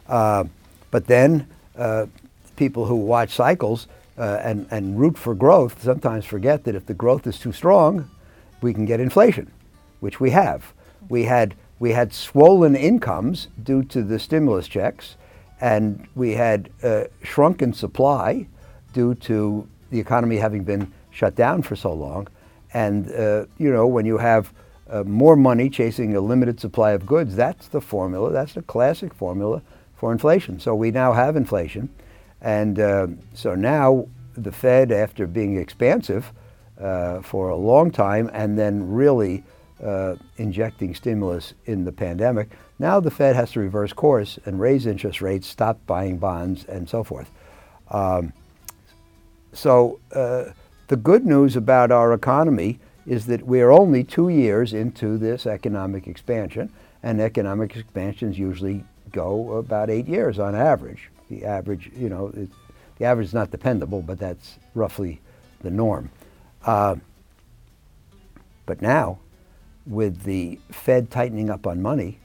Uh, 0.08 0.46
but 0.90 1.08
then 1.08 1.48
uh, 1.76 2.06
people 2.56 2.86
who 2.86 2.96
watch 2.96 3.32
cycles 3.32 3.88
uh, 4.18 4.40
and, 4.44 4.68
and 4.72 5.00
root 5.00 5.18
for 5.18 5.34
growth 5.34 5.82
sometimes 5.82 6.26
forget 6.26 6.64
that 6.64 6.76
if 6.76 6.86
the 6.86 6.94
growth 6.94 7.26
is 7.28 7.40
too 7.40 7.52
strong, 7.52 8.10
we 8.62 8.74
can 8.74 8.86
get 8.86 9.00
inflation, 9.00 9.52
which 10.00 10.20
we 10.20 10.30
have. 10.32 10.74
We 11.10 11.24
had, 11.24 11.56
we 11.80 11.92
had 11.92 12.14
swollen 12.14 12.76
incomes 12.76 13.48
due 13.64 13.84
to 13.86 14.04
the 14.04 14.20
stimulus 14.20 14.68
checks, 14.68 15.16
and 15.60 16.08
we 16.16 16.34
had 16.34 16.70
uh, 16.84 17.06
shrunken 17.24 17.74
supply 17.74 18.48
due 18.94 19.16
to 19.16 19.68
the 19.90 20.00
economy 20.00 20.38
having 20.38 20.64
been 20.64 20.92
shut 21.12 21.36
down 21.36 21.62
for 21.62 21.76
so 21.76 21.94
long. 21.94 22.28
And, 22.74 23.12
uh, 23.12 23.46
you 23.58 23.72
know, 23.72 23.88
when 23.88 24.06
you 24.06 24.18
have 24.18 24.54
uh, 24.90 25.04
more 25.04 25.36
money 25.36 25.70
chasing 25.70 26.16
a 26.16 26.22
limited 26.22 26.60
supply 26.60 26.92
of 26.92 27.06
goods, 27.06 27.36
that's 27.36 27.68
the 27.68 27.82
formula, 27.82 28.32
that's 28.32 28.54
the 28.54 28.62
classic 28.62 29.14
formula 29.14 29.62
for 29.96 30.12
inflation. 30.12 30.60
So 30.60 30.74
we 30.76 30.92
now 30.92 31.14
have 31.14 31.36
inflation. 31.36 31.90
And 32.42 32.80
uh, 32.80 33.08
so 33.34 33.56
now 33.56 34.08
the 34.36 34.52
Fed, 34.52 34.92
after 34.92 35.28
being 35.28 35.58
expansive 35.58 36.32
uh, 36.80 37.22
for 37.22 37.50
a 37.50 37.56
long 37.56 37.92
time 37.92 38.30
and 38.34 38.58
then 38.58 38.92
really 38.92 39.44
uh, 39.84 40.16
injecting 40.38 40.96
stimulus 40.96 41.54
in 41.66 41.86
the 41.86 41.92
pandemic, 41.92 42.50
now 42.80 43.00
the 43.00 43.12
Fed 43.12 43.36
has 43.36 43.52
to 43.52 43.60
reverse 43.60 43.94
course 43.94 44.40
and 44.46 44.60
raise 44.60 44.86
interest 44.86 45.22
rates, 45.22 45.48
stop 45.48 45.80
buying 45.86 46.18
bonds, 46.18 46.66
and 46.66 46.90
so 46.90 47.04
forth. 47.04 47.30
Um, 47.92 48.34
so 49.54 50.00
uh, 50.14 50.46
the 50.88 50.96
good 50.96 51.26
news 51.26 51.56
about 51.56 51.92
our 51.92 52.14
economy 52.14 52.80
is 53.06 53.26
that 53.26 53.46
we're 53.46 53.72
only 53.72 54.04
two 54.04 54.30
years 54.30 54.74
into 54.74 55.18
this 55.18 55.46
economic 55.46 56.08
expansion, 56.08 56.72
and 57.04 57.20
economic 57.20 57.76
expansions 57.76 58.38
usually 58.38 58.84
go 59.12 59.54
about 59.58 59.90
eight 59.90 60.08
years 60.08 60.40
on 60.40 60.56
average 60.56 61.10
the 61.32 61.46
average, 61.46 61.90
you 61.96 62.10
know, 62.10 62.28
it, 62.36 62.50
the 62.98 63.06
average 63.06 63.28
is 63.28 63.34
not 63.34 63.50
dependable, 63.50 64.02
but 64.02 64.20
that's 64.20 64.60
roughly 64.76 65.20
the 65.62 65.72
norm. 65.72 66.12
Uh, 66.66 66.96
but 68.66 68.82
now, 68.82 69.18
with 69.88 70.24
the 70.24 70.60
Fed 70.70 71.10
tightening 71.10 71.50
up 71.50 71.66
on 71.66 71.82
money, 71.82 72.20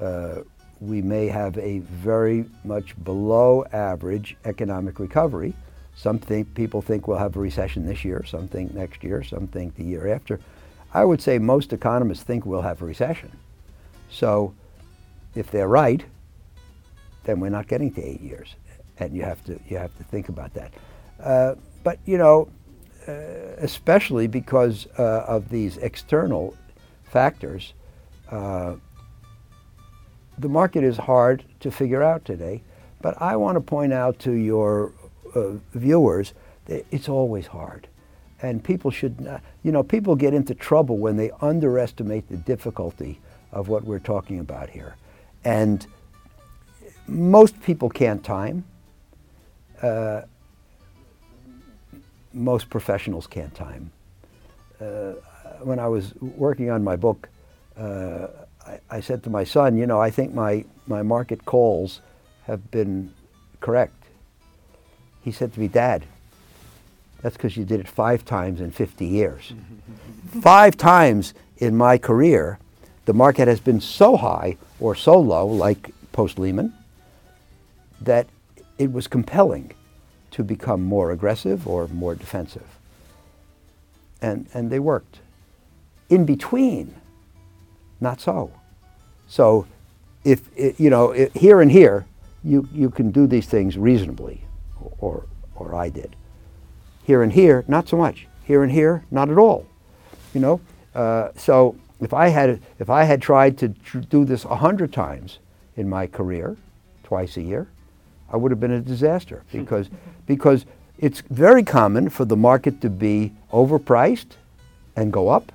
uh, 0.00 0.40
we 0.80 1.02
may 1.02 1.26
have 1.26 1.58
a 1.58 1.78
very 1.80 2.46
much 2.64 2.94
below 3.04 3.64
average 3.72 4.36
economic 4.44 4.98
recovery. 4.98 5.54
Some 5.94 6.18
think, 6.18 6.54
people 6.54 6.80
think 6.80 7.06
we'll 7.06 7.18
have 7.18 7.36
a 7.36 7.40
recession 7.40 7.86
this 7.86 8.04
year, 8.04 8.24
some 8.24 8.48
think 8.48 8.74
next 8.74 9.04
year, 9.04 9.22
some 9.22 9.46
think 9.48 9.76
the 9.76 9.84
year 9.84 10.08
after. 10.08 10.40
I 10.94 11.04
would 11.04 11.20
say 11.20 11.38
most 11.38 11.72
economists 11.72 12.22
think 12.22 12.46
we'll 12.46 12.62
have 12.62 12.80
a 12.80 12.86
recession. 12.86 13.30
So 14.10 14.54
if 15.34 15.50
they're 15.50 15.68
right, 15.68 16.04
then 17.28 17.40
we're 17.40 17.50
not 17.50 17.68
getting 17.68 17.92
to 17.92 18.02
eight 18.02 18.22
years, 18.22 18.56
and 18.98 19.14
you 19.14 19.22
have 19.22 19.44
to 19.44 19.60
you 19.68 19.76
have 19.76 19.94
to 19.98 20.04
think 20.04 20.30
about 20.30 20.54
that. 20.54 20.72
Uh, 21.22 21.54
but 21.84 21.98
you 22.06 22.16
know, 22.16 22.48
uh, 23.06 23.12
especially 23.58 24.26
because 24.26 24.88
uh, 24.98 25.24
of 25.28 25.50
these 25.50 25.76
external 25.76 26.56
factors, 27.04 27.74
uh, 28.30 28.76
the 30.38 30.48
market 30.48 30.82
is 30.82 30.96
hard 30.96 31.44
to 31.60 31.70
figure 31.70 32.02
out 32.02 32.24
today. 32.24 32.62
But 33.02 33.20
I 33.20 33.36
want 33.36 33.56
to 33.56 33.60
point 33.60 33.92
out 33.92 34.18
to 34.20 34.32
your 34.32 34.92
uh, 35.34 35.50
viewers 35.74 36.32
that 36.64 36.86
it's 36.90 37.10
always 37.10 37.46
hard. 37.46 37.88
And 38.40 38.64
people 38.64 38.90
should, 38.90 39.20
not, 39.20 39.42
you 39.62 39.70
know, 39.70 39.82
people 39.82 40.16
get 40.16 40.32
into 40.32 40.54
trouble 40.54 40.96
when 40.96 41.16
they 41.16 41.30
underestimate 41.42 42.28
the 42.30 42.36
difficulty 42.38 43.20
of 43.52 43.68
what 43.68 43.84
we're 43.84 43.98
talking 43.98 44.40
about 44.40 44.70
here. 44.70 44.96
And 45.44 45.86
most 47.08 47.60
people 47.62 47.88
can't 47.88 48.22
time. 48.22 48.64
Uh, 49.82 50.22
most 52.32 52.68
professionals 52.68 53.26
can't 53.26 53.54
time. 53.54 53.90
Uh, 54.80 55.14
when 55.60 55.78
I 55.78 55.88
was 55.88 56.14
working 56.20 56.70
on 56.70 56.84
my 56.84 56.96
book, 56.96 57.28
uh, 57.76 58.28
I, 58.66 58.80
I, 58.90 59.00
said 59.00 59.22
to 59.24 59.30
my 59.30 59.44
son, 59.44 59.76
you 59.76 59.86
know, 59.86 60.00
I 60.00 60.10
think 60.10 60.34
my, 60.34 60.64
my 60.86 61.02
market 61.02 61.44
calls 61.44 62.00
have 62.46 62.70
been 62.70 63.12
correct. 63.60 63.94
He 65.22 65.32
said 65.32 65.52
to 65.54 65.60
me, 65.60 65.68
Dad, 65.68 66.04
That's 67.22 67.36
because 67.36 67.56
you 67.56 67.64
did 67.64 67.80
it 67.80 67.88
five 67.88 68.24
times 68.24 68.60
in 68.60 68.70
50 68.70 69.06
years. 69.06 69.52
five 70.40 70.76
times 70.76 71.34
in 71.56 71.76
my 71.76 71.98
career, 71.98 72.58
the 73.06 73.14
market 73.14 73.48
has 73.48 73.58
been 73.58 73.80
so 73.80 74.16
high 74.16 74.56
or 74.80 74.94
so 74.94 75.18
low, 75.18 75.46
like 75.46 75.90
post 76.12 76.38
Lehman, 76.38 76.72
that 78.00 78.26
it 78.78 78.92
was 78.92 79.06
compelling 79.06 79.72
to 80.30 80.44
become 80.44 80.82
more 80.82 81.10
aggressive 81.10 81.66
or 81.66 81.88
more 81.88 82.14
defensive. 82.14 82.66
And, 84.20 84.46
and 84.54 84.70
they 84.70 84.78
worked. 84.78 85.20
In 86.08 86.24
between, 86.24 86.94
not 88.00 88.20
so. 88.20 88.52
So, 89.26 89.66
if, 90.24 90.48
you 90.56 90.90
know, 90.90 91.12
here 91.34 91.60
and 91.60 91.70
here, 91.70 92.06
you, 92.44 92.68
you 92.72 92.90
can 92.90 93.10
do 93.10 93.26
these 93.26 93.46
things 93.46 93.76
reasonably, 93.76 94.42
or, 94.98 95.26
or 95.54 95.74
I 95.74 95.88
did. 95.88 96.16
Here 97.04 97.22
and 97.22 97.32
here, 97.32 97.64
not 97.68 97.88
so 97.88 97.96
much. 97.96 98.26
Here 98.44 98.62
and 98.62 98.72
here, 98.72 99.04
not 99.10 99.30
at 99.30 99.38
all. 99.38 99.66
You 100.34 100.40
know, 100.40 100.60
uh, 100.94 101.30
so 101.36 101.76
if 102.00 102.14
I 102.14 102.28
had 102.28 102.60
if 102.78 102.90
I 102.90 103.04
had 103.04 103.20
tried 103.20 103.58
to 103.58 103.68
tr- 103.70 103.98
do 103.98 104.24
this 104.24 104.44
a 104.44 104.56
hundred 104.56 104.92
times 104.92 105.38
in 105.76 105.88
my 105.88 106.06
career, 106.06 106.56
twice 107.02 107.36
a 107.36 107.42
year, 107.42 107.66
I 108.30 108.36
would 108.36 108.50
have 108.50 108.60
been 108.60 108.72
a 108.72 108.80
disaster 108.80 109.42
because 109.52 109.88
because 110.26 110.66
it's 110.98 111.22
very 111.30 111.62
common 111.62 112.08
for 112.10 112.24
the 112.24 112.36
market 112.36 112.80
to 112.82 112.90
be 112.90 113.32
overpriced 113.52 114.36
and 114.96 115.12
go 115.12 115.28
up, 115.28 115.52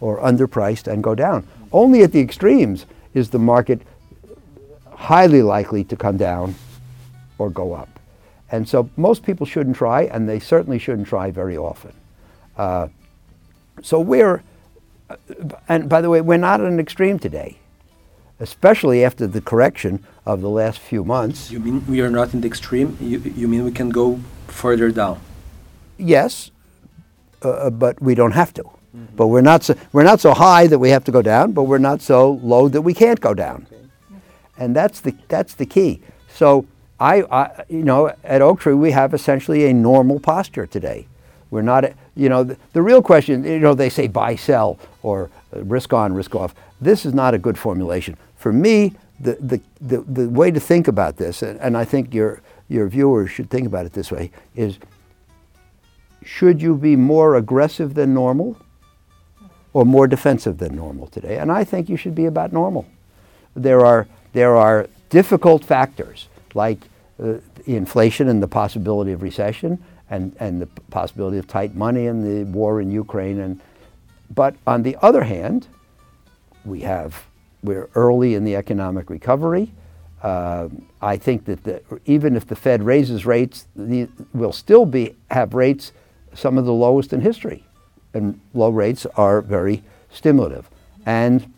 or 0.00 0.20
underpriced 0.20 0.90
and 0.90 1.02
go 1.02 1.14
down. 1.14 1.46
Only 1.72 2.02
at 2.02 2.12
the 2.12 2.20
extremes 2.20 2.86
is 3.14 3.30
the 3.30 3.38
market 3.38 3.82
highly 4.90 5.42
likely 5.42 5.84
to 5.84 5.96
come 5.96 6.16
down 6.16 6.54
or 7.38 7.50
go 7.50 7.72
up. 7.72 7.88
And 8.50 8.68
so 8.68 8.88
most 8.96 9.22
people 9.22 9.44
shouldn't 9.46 9.76
try, 9.76 10.02
and 10.02 10.28
they 10.28 10.38
certainly 10.38 10.78
shouldn't 10.78 11.08
try 11.08 11.30
very 11.30 11.56
often. 11.56 11.92
Uh, 12.56 12.88
so 13.82 14.00
we're, 14.00 14.42
uh, 15.10 15.16
and 15.68 15.88
by 15.88 16.00
the 16.00 16.10
way, 16.10 16.20
we're 16.20 16.38
not 16.38 16.60
at 16.60 16.66
an 16.66 16.80
extreme 16.80 17.18
today, 17.18 17.58
especially 18.40 19.04
after 19.04 19.26
the 19.26 19.40
correction 19.40 20.04
of 20.24 20.40
the 20.40 20.48
last 20.48 20.78
few 20.78 21.04
months. 21.04 21.50
You 21.50 21.60
mean 21.60 21.86
we 21.86 22.00
are 22.00 22.10
not 22.10 22.34
in 22.34 22.40
the 22.40 22.46
extreme? 22.46 22.96
You, 23.00 23.18
you 23.18 23.48
mean 23.48 23.64
we 23.64 23.72
can 23.72 23.90
go 23.90 24.20
further 24.46 24.90
down? 24.90 25.20
Yes, 25.96 26.50
uh, 27.44 27.50
uh 27.50 27.70
but 27.70 28.00
we 28.00 28.14
don't 28.14 28.32
have 28.32 28.52
to. 28.54 28.62
Mm-hmm. 28.62 29.16
But 29.16 29.26
we're 29.28 29.42
not, 29.42 29.64
so, 29.64 29.74
we're 29.92 30.04
not 30.04 30.20
so 30.20 30.32
high 30.34 30.66
that 30.66 30.78
we 30.78 30.90
have 30.90 31.04
to 31.04 31.12
go 31.12 31.22
down, 31.22 31.52
but 31.52 31.64
we're 31.64 31.78
not 31.78 32.00
so 32.00 32.32
low 32.42 32.68
that 32.68 32.82
we 32.82 32.94
can't 32.94 33.20
go 33.20 33.34
down. 33.34 33.66
Okay. 33.70 34.20
And 34.56 34.74
that's 34.74 35.00
the, 35.00 35.14
that's 35.28 35.54
the 35.54 35.66
key. 35.66 36.00
So 36.34 36.66
I, 36.98 37.22
I, 37.22 37.64
you 37.68 37.84
know, 37.84 38.12
at 38.24 38.42
Oaktree, 38.42 38.74
we 38.74 38.92
have 38.92 39.14
essentially 39.14 39.66
a 39.66 39.72
normal 39.74 40.20
posture 40.20 40.66
today. 40.66 41.06
We're 41.50 41.62
not, 41.62 41.84
you 42.14 42.28
know, 42.28 42.44
the, 42.44 42.56
the 42.72 42.82
real 42.82 43.02
question, 43.02 43.44
you 43.44 43.58
know, 43.58 43.74
they 43.74 43.88
say 43.88 44.06
buy, 44.06 44.36
sell, 44.36 44.78
or 45.02 45.30
risk 45.52 45.92
on, 45.92 46.14
risk 46.14 46.34
off. 46.34 46.54
This 46.80 47.06
is 47.06 47.14
not 47.14 47.34
a 47.34 47.38
good 47.38 47.58
formulation. 47.58 48.16
For 48.38 48.52
me, 48.52 48.94
the, 49.20 49.36
the, 49.40 49.60
the, 49.80 50.00
the 50.02 50.28
way 50.30 50.50
to 50.50 50.60
think 50.60 50.88
about 50.88 51.16
this, 51.16 51.42
and, 51.42 51.60
and 51.60 51.76
I 51.76 51.84
think 51.84 52.14
your, 52.14 52.40
your 52.68 52.88
viewers 52.88 53.30
should 53.30 53.50
think 53.50 53.66
about 53.66 53.84
it 53.84 53.92
this 53.92 54.10
way, 54.10 54.30
is 54.54 54.78
should 56.24 56.62
you 56.62 56.76
be 56.76 56.96
more 56.96 57.36
aggressive 57.36 57.94
than 57.94 58.14
normal 58.14 58.56
or 59.72 59.84
more 59.84 60.06
defensive 60.06 60.58
than 60.58 60.76
normal 60.76 61.08
today? 61.08 61.38
And 61.38 61.50
I 61.50 61.64
think 61.64 61.88
you 61.88 61.96
should 61.96 62.14
be 62.14 62.26
about 62.26 62.52
normal. 62.52 62.86
There 63.54 63.84
are, 63.84 64.06
there 64.32 64.56
are 64.56 64.88
difficult 65.10 65.64
factors 65.64 66.28
like 66.54 66.78
uh, 67.22 67.34
inflation 67.66 68.28
and 68.28 68.42
the 68.42 68.48
possibility 68.48 69.12
of 69.12 69.22
recession 69.22 69.82
and, 70.10 70.34
and 70.38 70.62
the 70.62 70.66
possibility 70.90 71.38
of 71.38 71.46
tight 71.46 71.74
money 71.74 72.06
and 72.06 72.24
the 72.24 72.50
war 72.50 72.80
in 72.80 72.90
Ukraine. 72.90 73.40
And, 73.40 73.60
but 74.34 74.54
on 74.66 74.82
the 74.82 74.96
other 75.02 75.24
hand, 75.24 75.66
we 76.64 76.80
have, 76.80 77.24
we're 77.62 77.88
early 77.94 78.34
in 78.34 78.44
the 78.44 78.56
economic 78.56 79.10
recovery. 79.10 79.72
Uh, 80.22 80.68
I 81.00 81.16
think 81.16 81.44
that 81.44 81.64
the, 81.64 81.82
even 82.04 82.36
if 82.36 82.46
the 82.46 82.56
Fed 82.56 82.82
raises 82.82 83.24
rates, 83.24 83.66
the, 83.76 84.08
we'll 84.32 84.52
still 84.52 84.84
be, 84.84 85.14
have 85.30 85.54
rates 85.54 85.92
some 86.34 86.58
of 86.58 86.64
the 86.64 86.72
lowest 86.72 87.12
in 87.12 87.20
history. 87.20 87.64
And 88.14 88.40
low 88.54 88.70
rates 88.70 89.06
are 89.16 89.40
very 89.40 89.82
stimulative. 90.10 90.68
And, 91.06 91.52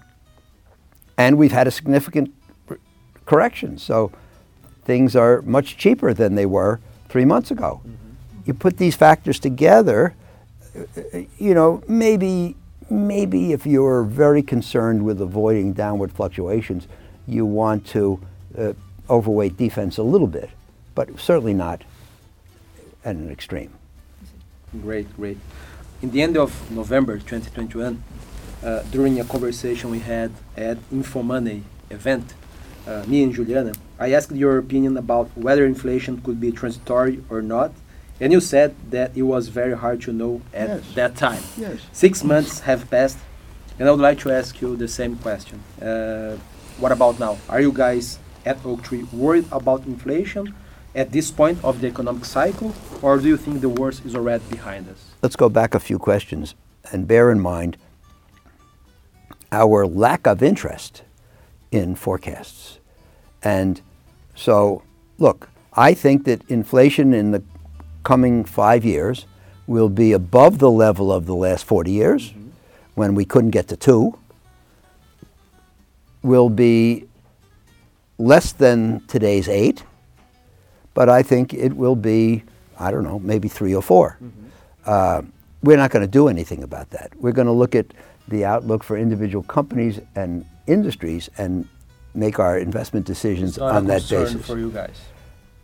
and 1.16 1.38
we've 1.38 1.52
had 1.52 1.66
a 1.66 1.70
significant 1.70 2.34
correction. 3.24 3.78
So 3.78 4.12
things 4.84 5.16
are 5.16 5.42
much 5.42 5.76
cheaper 5.76 6.12
than 6.12 6.34
they 6.34 6.46
were 6.46 6.80
three 7.08 7.24
months 7.24 7.50
ago. 7.50 7.80
Mm-hmm. 7.82 8.40
You 8.46 8.54
put 8.54 8.76
these 8.76 8.96
factors 8.96 9.38
together, 9.38 10.14
uh, 10.76 11.20
you 11.38 11.54
know, 11.54 11.82
maybe 11.88 12.56
maybe 12.90 13.52
if 13.52 13.66
you're 13.66 14.02
very 14.02 14.42
concerned 14.42 15.04
with 15.04 15.20
avoiding 15.20 15.72
downward 15.72 16.12
fluctuations, 16.12 16.86
you 17.26 17.46
want 17.46 17.86
to 17.86 18.20
uh, 18.58 18.72
overweight 19.08 19.56
defense 19.56 19.98
a 19.98 20.02
little 20.02 20.26
bit, 20.26 20.50
but 20.94 21.18
certainly 21.18 21.54
not 21.54 21.82
at 23.04 23.16
an 23.16 23.30
extreme. 23.30 23.72
Great, 24.82 25.14
great. 25.16 25.38
In 26.02 26.10
the 26.10 26.22
end 26.22 26.36
of 26.36 26.70
November 26.70 27.18
2021, 27.18 28.02
uh, 28.62 28.82
during 28.90 29.20
a 29.20 29.24
conversation 29.24 29.90
we 29.90 30.00
had 30.00 30.32
at 30.56 30.78
InfoMoney 30.90 31.62
event, 31.90 32.34
uh, 32.86 33.04
me 33.06 33.22
and 33.22 33.34
Juliana, 33.34 33.72
I 33.98 34.12
asked 34.12 34.32
your 34.32 34.58
opinion 34.58 34.96
about 34.96 35.30
whether 35.36 35.66
inflation 35.66 36.20
could 36.22 36.40
be 36.40 36.52
transitory 36.52 37.22
or 37.28 37.42
not, 37.42 37.72
and 38.20 38.32
you 38.32 38.40
said 38.40 38.74
that 38.90 39.16
it 39.16 39.22
was 39.22 39.48
very 39.48 39.76
hard 39.76 40.00
to 40.02 40.12
know 40.12 40.42
at 40.52 40.68
yes. 40.68 40.94
that 40.94 41.16
time. 41.16 41.42
Yes. 41.56 41.80
Six 41.92 42.22
months 42.22 42.60
have 42.60 42.90
passed, 42.90 43.18
and 43.78 43.88
I 43.88 43.90
would 43.90 44.00
like 44.00 44.18
to 44.20 44.30
ask 44.30 44.60
you 44.60 44.76
the 44.76 44.88
same 44.88 45.16
question. 45.16 45.62
Uh, 45.80 46.36
what 46.78 46.92
about 46.92 47.18
now? 47.18 47.38
Are 47.48 47.60
you 47.60 47.72
guys 47.72 48.18
at 48.44 48.64
Oaktree 48.64 49.04
worried 49.12 49.46
about 49.50 49.86
inflation 49.86 50.54
at 50.94 51.12
this 51.12 51.30
point 51.30 51.58
of 51.64 51.80
the 51.80 51.86
economic 51.86 52.24
cycle, 52.24 52.74
or 53.02 53.18
do 53.18 53.28
you 53.28 53.36
think 53.36 53.60
the 53.60 53.68
worst 53.68 54.04
is 54.04 54.14
already 54.14 54.44
behind 54.50 54.88
us? 54.88 55.10
Let's 55.22 55.36
go 55.36 55.48
back 55.48 55.74
a 55.74 55.80
few 55.80 55.98
questions 55.98 56.54
and 56.92 57.06
bear 57.06 57.30
in 57.30 57.40
mind 57.40 57.76
our 59.52 59.86
lack 59.86 60.26
of 60.26 60.42
interest 60.42 61.02
in 61.70 61.94
forecasts. 61.94 62.78
And 63.42 63.80
so, 64.34 64.82
look, 65.18 65.48
I 65.74 65.94
think 65.94 66.24
that 66.24 66.42
inflation 66.48 67.14
in 67.14 67.30
the 67.30 67.42
coming 68.02 68.44
five 68.44 68.84
years 68.84 69.26
will 69.66 69.88
be 69.88 70.12
above 70.12 70.58
the 70.58 70.70
level 70.70 71.12
of 71.12 71.26
the 71.26 71.34
last 71.34 71.64
40 71.64 71.90
years 71.90 72.30
mm-hmm. 72.30 72.48
when 72.94 73.14
we 73.14 73.24
couldn't 73.24 73.50
get 73.50 73.68
to 73.68 73.76
two, 73.76 74.18
will 76.22 76.50
be 76.50 77.06
less 78.18 78.52
than 78.52 79.00
today's 79.06 79.48
eight, 79.48 79.84
but 80.92 81.08
I 81.08 81.22
think 81.22 81.54
it 81.54 81.74
will 81.74 81.96
be, 81.96 82.42
I 82.78 82.90
don't 82.90 83.04
know, 83.04 83.18
maybe 83.18 83.48
three 83.48 83.74
or 83.74 83.82
4 83.82 84.18
mm-hmm. 84.20 84.46
uh, 84.84 85.22
we're 85.62 85.76
not 85.76 85.90
going 85.90 86.02
to 86.02 86.10
do 86.10 86.28
anything 86.28 86.62
about 86.62 86.90
that. 86.90 87.12
We're 87.18 87.32
going 87.32 87.46
to 87.46 87.52
look 87.52 87.74
at 87.74 87.86
the 88.28 88.44
outlook 88.44 88.82
for 88.82 88.96
individual 88.96 89.42
companies 89.42 90.00
and 90.14 90.44
industries 90.66 91.28
and 91.36 91.68
make 92.14 92.38
our 92.38 92.58
investment 92.58 93.06
decisions 93.06 93.58
on 93.58 93.86
that 93.86 94.08
basis. 94.08 94.46
for 94.46 94.58
you 94.58 94.70
guys. 94.70 94.96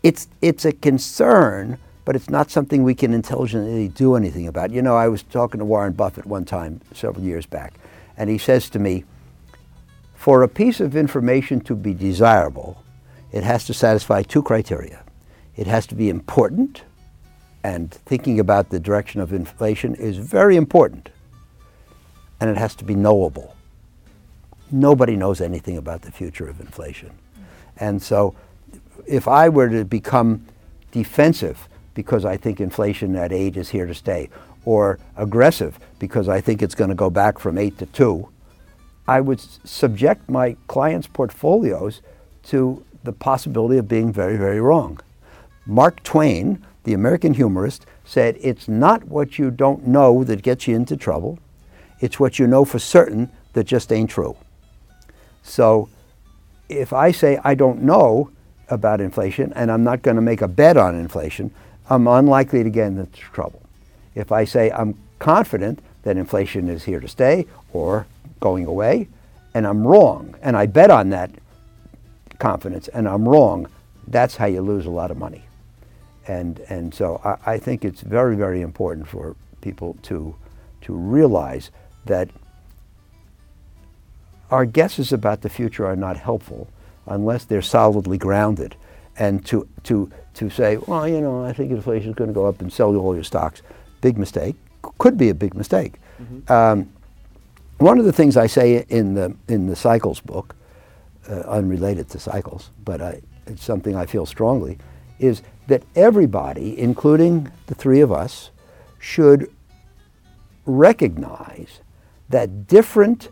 It's 0.02 0.28
it's 0.42 0.64
a 0.64 0.72
concern, 0.72 1.78
but 2.06 2.16
it's 2.16 2.30
not 2.30 2.50
something 2.50 2.82
we 2.82 2.94
can 2.94 3.12
intelligently 3.12 3.88
do 3.88 4.14
anything 4.14 4.46
about. 4.46 4.70
You 4.70 4.80
know, 4.80 4.96
I 4.96 5.08
was 5.08 5.22
talking 5.22 5.58
to 5.58 5.66
Warren 5.66 5.92
Buffett 5.92 6.24
one 6.24 6.46
time 6.46 6.80
several 6.94 7.22
years 7.22 7.44
back, 7.44 7.74
and 8.16 8.30
he 8.30 8.38
says 8.38 8.70
to 8.70 8.78
me, 8.78 9.04
"For 10.14 10.42
a 10.42 10.48
piece 10.48 10.80
of 10.80 10.96
information 10.96 11.60
to 11.60 11.74
be 11.74 11.92
desirable, 11.92 12.82
it 13.32 13.44
has 13.44 13.66
to 13.66 13.74
satisfy 13.74 14.22
two 14.22 14.42
criteria. 14.42 15.02
It 15.54 15.66
has 15.66 15.86
to 15.88 15.94
be 15.94 16.08
important." 16.08 16.84
And 17.62 17.90
thinking 17.90 18.40
about 18.40 18.70
the 18.70 18.80
direction 18.80 19.20
of 19.20 19.34
inflation 19.34 19.94
is 19.94 20.16
very 20.16 20.56
important. 20.56 21.10
And 22.40 22.48
it 22.48 22.56
has 22.56 22.74
to 22.76 22.84
be 22.84 22.94
knowable 22.94 23.56
nobody 24.70 25.16
knows 25.16 25.40
anything 25.40 25.76
about 25.76 26.02
the 26.02 26.12
future 26.12 26.48
of 26.48 26.60
inflation. 26.60 27.10
And 27.76 28.02
so 28.02 28.34
if 29.06 29.28
I 29.28 29.48
were 29.48 29.68
to 29.68 29.84
become 29.84 30.44
defensive 30.90 31.68
because 31.96 32.24
I 32.24 32.36
think 32.36 32.60
inflation 32.60 33.16
at 33.16 33.32
8 33.32 33.56
is 33.56 33.70
here 33.70 33.86
to 33.86 33.94
stay, 33.94 34.28
or 34.64 35.00
aggressive 35.16 35.80
because 35.98 36.28
I 36.28 36.40
think 36.40 36.62
it's 36.62 36.74
going 36.74 36.90
to 36.90 36.94
go 36.94 37.10
back 37.10 37.38
from 37.40 37.56
8 37.58 37.78
to 37.78 37.86
2, 37.86 38.28
I 39.08 39.20
would 39.20 39.40
subject 39.40 40.28
my 40.28 40.56
clients' 40.68 41.06
portfolios 41.08 42.02
to 42.44 42.84
the 43.02 43.12
possibility 43.12 43.78
of 43.78 43.88
being 43.88 44.12
very, 44.12 44.36
very 44.36 44.60
wrong. 44.60 45.00
Mark 45.64 46.02
Twain, 46.02 46.64
the 46.84 46.92
American 46.92 47.34
humorist, 47.34 47.86
said, 48.04 48.36
It's 48.40 48.68
not 48.68 49.04
what 49.04 49.38
you 49.38 49.50
don't 49.50 49.86
know 49.86 50.22
that 50.22 50.42
gets 50.42 50.68
you 50.68 50.76
into 50.76 50.96
trouble, 50.96 51.38
it's 52.00 52.20
what 52.20 52.38
you 52.38 52.46
know 52.46 52.64
for 52.64 52.78
certain 52.78 53.30
that 53.54 53.64
just 53.64 53.90
ain't 53.90 54.10
true. 54.10 54.36
So 55.42 55.88
if 56.68 56.92
I 56.92 57.10
say 57.10 57.38
I 57.42 57.54
don't 57.54 57.82
know 57.82 58.30
about 58.68 59.00
inflation 59.00 59.52
and 59.54 59.70
I'm 59.70 59.84
not 59.84 60.02
going 60.02 60.16
to 60.16 60.22
make 60.22 60.42
a 60.42 60.48
bet 60.48 60.76
on 60.76 60.94
inflation, 60.94 61.52
I'm 61.88 62.06
unlikely 62.06 62.64
to 62.64 62.70
get 62.70 62.88
into 62.88 63.06
trouble. 63.06 63.62
If 64.14 64.32
I 64.32 64.44
say 64.44 64.70
I'm 64.70 64.98
confident 65.18 65.80
that 66.02 66.16
inflation 66.16 66.68
is 66.68 66.84
here 66.84 67.00
to 67.00 67.08
stay 67.08 67.46
or 67.72 68.06
going 68.40 68.66
away, 68.66 69.08
and 69.54 69.66
I'm 69.66 69.86
wrong, 69.86 70.34
and 70.42 70.56
I 70.56 70.66
bet 70.66 70.90
on 70.90 71.10
that 71.10 71.30
confidence, 72.38 72.88
and 72.88 73.08
I'm 73.08 73.28
wrong, 73.28 73.68
that's 74.08 74.36
how 74.36 74.46
you 74.46 74.60
lose 74.60 74.86
a 74.86 74.90
lot 74.90 75.10
of 75.10 75.16
money. 75.16 75.44
And, 76.28 76.60
and 76.68 76.94
so 76.94 77.20
I, 77.24 77.52
I 77.52 77.58
think 77.58 77.84
it's 77.84 78.00
very, 78.00 78.36
very 78.36 78.60
important 78.60 79.08
for 79.08 79.36
people 79.60 79.96
to, 80.02 80.34
to 80.82 80.92
realize 80.92 81.70
that 82.04 82.28
our 84.50 84.64
guesses 84.64 85.12
about 85.12 85.42
the 85.42 85.48
future 85.48 85.86
are 85.86 85.96
not 85.96 86.16
helpful 86.16 86.68
unless 87.06 87.44
they're 87.44 87.62
solidly 87.62 88.18
grounded. 88.18 88.76
And 89.18 89.44
to, 89.46 89.68
to, 89.84 90.10
to 90.36 90.50
say, 90.50 90.76
well, 90.76 91.08
you 91.08 91.20
know, 91.20 91.44
I 91.44 91.52
think 91.52 91.70
inflation 91.70 92.10
is 92.10 92.14
going 92.14 92.28
to 92.28 92.34
go 92.34 92.46
up 92.46 92.60
and 92.60 92.72
sell 92.72 92.92
you 92.92 93.00
all 93.00 93.14
your 93.14 93.24
stocks, 93.24 93.62
big 94.00 94.18
mistake, 94.18 94.56
could 94.98 95.18
be 95.18 95.30
a 95.30 95.34
big 95.34 95.54
mistake. 95.54 95.94
Mm-hmm. 96.22 96.52
Um, 96.52 96.90
one 97.78 97.98
of 97.98 98.04
the 98.04 98.12
things 98.12 98.36
I 98.36 98.46
say 98.46 98.84
in 98.88 99.14
the, 99.14 99.34
in 99.48 99.66
the 99.66 99.76
cycles 99.76 100.20
book, 100.20 100.54
uh, 101.28 101.40
unrelated 101.40 102.08
to 102.10 102.18
cycles, 102.18 102.70
but 102.84 103.02
I, 103.02 103.20
it's 103.46 103.64
something 103.64 103.96
I 103.96 104.06
feel 104.06 104.26
strongly, 104.26 104.78
is 105.18 105.42
that 105.66 105.82
everybody, 105.94 106.78
including 106.78 107.50
the 107.66 107.74
three 107.74 108.00
of 108.00 108.12
us, 108.12 108.50
should 108.98 109.50
recognize 110.64 111.80
that 112.28 112.66
different 112.66 113.28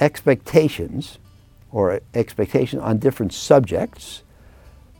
expectations 0.00 1.18
or 1.70 2.00
expectations 2.14 2.82
on 2.82 2.98
different 2.98 3.32
subjects 3.32 4.22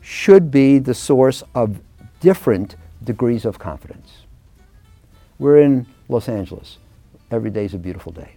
should 0.03 0.51
be 0.51 0.77
the 0.79 0.93
source 0.93 1.41
of 1.55 1.79
different 2.19 2.75
degrees 3.03 3.45
of 3.45 3.57
confidence. 3.57 4.23
We're 5.39 5.61
in 5.61 5.87
Los 6.09 6.27
Angeles. 6.29 6.77
Every 7.31 7.49
day 7.49 7.65
is 7.65 7.73
a 7.73 7.77
beautiful 7.77 8.11
day. 8.11 8.35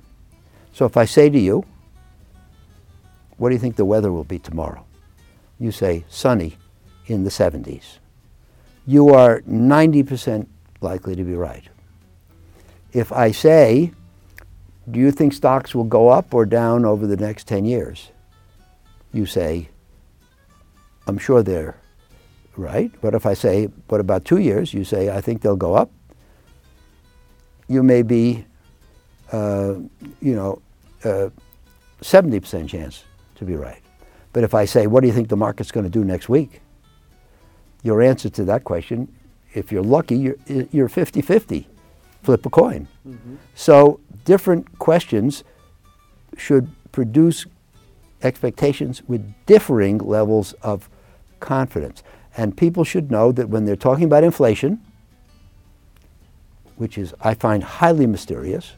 So 0.73 0.87
if 0.87 0.97
I 0.97 1.05
say 1.05 1.29
to 1.29 1.39
you, 1.39 1.65
what 3.37 3.51
do 3.51 3.55
you 3.55 3.59
think 3.59 3.77
the 3.77 3.85
weather 3.85 4.13
will 4.13 4.25
be 4.25 4.39
tomorrow? 4.39 4.85
You 5.59 5.73
say 5.73 6.05
sunny 6.09 6.57
in 7.07 7.25
the 7.25 7.31
70s. 7.31 7.99
You 8.87 9.11
are 9.11 9.41
90% 9.43 10.47
likely 10.81 11.17
to 11.17 11.25
be 11.25 11.35
right. 11.35 11.65
If 12.93 13.13
I 13.13 13.33
say, 13.33 13.93
do 14.89 15.01
you 15.01 15.11
think 15.11 15.33
stocks 15.33 15.75
will 15.75 15.85
go 15.85 16.09
up 16.09 16.33
or 16.33 16.47
down 16.47 16.85
over 16.85 17.07
the 17.07 17.17
next 17.17 17.49
10 17.49 17.65
years? 17.65 18.11
You 19.13 19.27
say, 19.27 19.69
I'm 21.07 21.19
sure 21.19 21.43
they're 21.43 21.77
right. 22.57 22.91
But 23.01 23.15
if 23.15 23.27
I 23.27 23.35
say, 23.35 23.67
what 23.89 24.01
about 24.01 24.25
two 24.25 24.39
years? 24.39 24.73
You 24.75 24.85
say, 24.85 25.11
I 25.11 25.21
think 25.21 25.43
they'll 25.43 25.57
go 25.57 25.75
up. 25.75 25.91
You 27.69 27.83
may 27.83 28.03
be, 28.03 28.45
uh, 29.33 29.75
you 30.21 30.35
know, 30.35 30.63
uh, 31.05 31.31
70% 32.01 32.69
chance 32.69 33.05
to 33.37 33.45
be 33.45 33.57
right. 33.57 33.83
But 34.33 34.45
if 34.45 34.55
I 34.55 34.65
say, 34.65 34.87
what 34.87 35.01
do 35.01 35.07
you 35.07 35.13
think 35.13 35.29
the 35.29 35.37
market's 35.37 35.71
going 35.71 35.85
to 35.85 35.91
do 35.91 36.05
next 36.05 36.29
week? 36.29 36.61
Your 37.83 38.03
answer 38.03 38.29
to 38.31 38.45
that 38.45 38.65
question, 38.65 39.09
if 39.55 39.73
you're 39.73 39.83
lucky, 39.83 40.17
you're, 40.17 40.37
you're 40.47 40.89
50-50. 40.89 41.67
Flip 42.23 42.45
a 42.45 42.51
coin. 42.51 42.89
Mm-hmm. 43.07 43.37
So 43.55 44.01
different 44.25 44.79
questions 44.79 45.45
should 46.37 46.69
produce 46.93 47.47
expectations 48.23 49.03
with 49.07 49.33
differing 49.47 49.99
levels 49.99 50.53
of 50.55 50.89
confidence. 51.41 52.03
And 52.37 52.57
people 52.57 52.85
should 52.85 53.11
know 53.11 53.33
that 53.33 53.49
when 53.49 53.65
they're 53.65 53.77
talking 53.77 54.05
about 54.05 54.25
inflation, 54.25 54.81
which 56.77 56.99
is, 56.99 57.15
I 57.21 57.35
find, 57.35 57.65
highly 57.65 58.07
mysterious, 58.07 58.75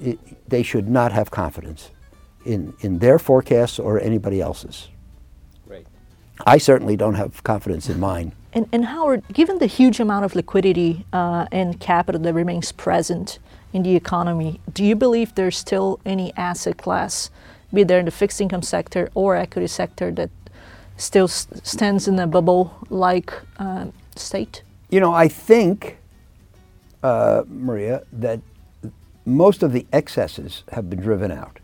it, 0.00 0.18
they 0.48 0.62
should 0.62 0.88
not 0.88 1.12
have 1.12 1.30
confidence 1.30 1.90
in, 2.44 2.72
in 2.80 2.98
their 2.98 3.18
forecasts 3.18 3.78
or 3.78 4.00
anybody 4.00 4.40
else's. 4.40 4.88
Right. 5.66 5.86
I 6.46 6.58
certainly 6.58 6.96
don't 6.96 7.14
have 7.14 7.42
confidence 7.42 7.88
in 7.88 8.00
mine. 8.00 8.32
And, 8.52 8.66
and 8.72 8.86
Howard, 8.86 9.22
given 9.32 9.58
the 9.58 9.66
huge 9.66 10.00
amount 10.00 10.24
of 10.24 10.34
liquidity 10.34 11.04
uh, 11.12 11.46
and 11.52 11.78
capital 11.78 12.20
that 12.22 12.32
remains 12.32 12.72
present 12.72 13.38
in 13.74 13.82
the 13.82 13.94
economy, 13.94 14.60
do 14.72 14.82
you 14.82 14.96
believe 14.96 15.34
there's 15.34 15.58
still 15.58 16.00
any 16.06 16.32
asset 16.36 16.78
class, 16.78 17.30
be 17.74 17.84
there 17.84 17.98
in 17.98 18.06
the 18.06 18.10
fixed 18.10 18.40
income 18.40 18.62
sector 18.62 19.10
or 19.14 19.36
equity 19.36 19.66
sector, 19.66 20.10
that 20.12 20.30
still 20.96 21.28
stands 21.28 22.08
in 22.08 22.18
a 22.18 22.26
bubble-like 22.26 23.32
uh, 23.58 23.86
state? 24.14 24.62
You 24.90 25.00
know, 25.00 25.12
I 25.12 25.28
think, 25.28 25.98
uh, 27.02 27.42
Maria, 27.48 28.02
that 28.12 28.40
most 29.24 29.62
of 29.62 29.72
the 29.72 29.86
excesses 29.92 30.62
have 30.72 30.88
been 30.88 31.00
driven 31.00 31.32
out. 31.32 31.58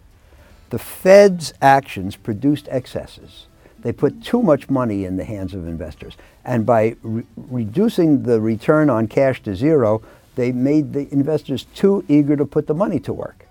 The 0.71 0.79
Fed's 0.79 1.53
actions 1.61 2.17
produced 2.17 2.67
excesses. 2.71 3.47
They 3.81 3.93
put 3.93 4.23
too 4.23 4.43
much 4.43 4.71
money 4.71 5.05
in 5.05 5.17
the 5.17 5.25
hands 5.25 5.55
of 5.55 5.67
investors. 5.67 6.17
And 6.45 6.65
by 6.65 6.97
re- 7.03 7.25
reducing 7.37 8.23
the 8.23 8.41
return 8.41 8.91
on 8.91 9.07
cash 9.09 9.43
to 9.43 9.55
zero, 9.55 10.03
they 10.35 10.53
made 10.53 10.93
the 10.93 11.13
investors 11.13 11.65
too 11.75 12.05
eager 12.09 12.37
to 12.37 12.47
put 12.47 12.67
the 12.67 12.75
money 12.75 13.01
to 13.01 13.13
work. 13.13 13.47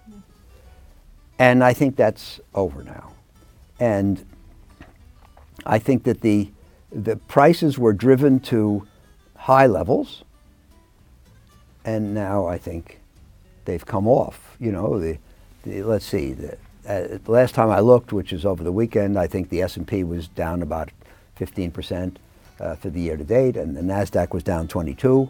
And 1.38 1.64
I 1.64 1.74
think 1.74 1.96
that's 1.96 2.40
over 2.54 2.84
now. 2.84 3.14
And 3.80 4.26
I 5.66 5.80
think 5.80 6.04
that 6.04 6.22
the, 6.22 6.50
the 6.92 7.16
prices 7.16 7.78
were 7.78 7.94
driven 7.94 8.40
to 8.42 8.88
high 9.36 9.68
levels, 9.68 10.24
and 11.86 12.14
now 12.14 12.48
I 12.48 12.58
think 12.58 13.00
they've 13.66 13.86
come 13.86 14.08
off. 14.08 14.56
You 14.60 14.72
know, 14.72 15.00
the, 15.00 15.18
the 15.64 15.84
let's 15.84 16.06
see, 16.06 16.34
the, 16.34 16.58
uh, 16.88 17.20
last 17.28 17.56
time 17.56 17.70
I 17.70 17.80
looked, 17.80 18.12
which 18.12 18.34
is 18.34 18.46
over 18.46 18.64
the 18.64 18.72
weekend, 18.72 19.18
I 19.18 19.28
think 19.28 19.50
the 19.50 19.62
S&P 19.62 20.04
was 20.04 20.28
down 20.28 20.62
about 20.62 20.90
15 21.36 21.72
percent 21.72 22.20
uh, 22.60 22.76
for 22.76 22.90
the 22.90 23.02
year 23.02 23.18
to 23.18 23.24
date, 23.24 23.58
and 23.58 23.76
the 23.76 23.82
Nasdaq 23.82 24.34
was 24.34 24.44
down 24.44 24.68
22. 24.68 25.30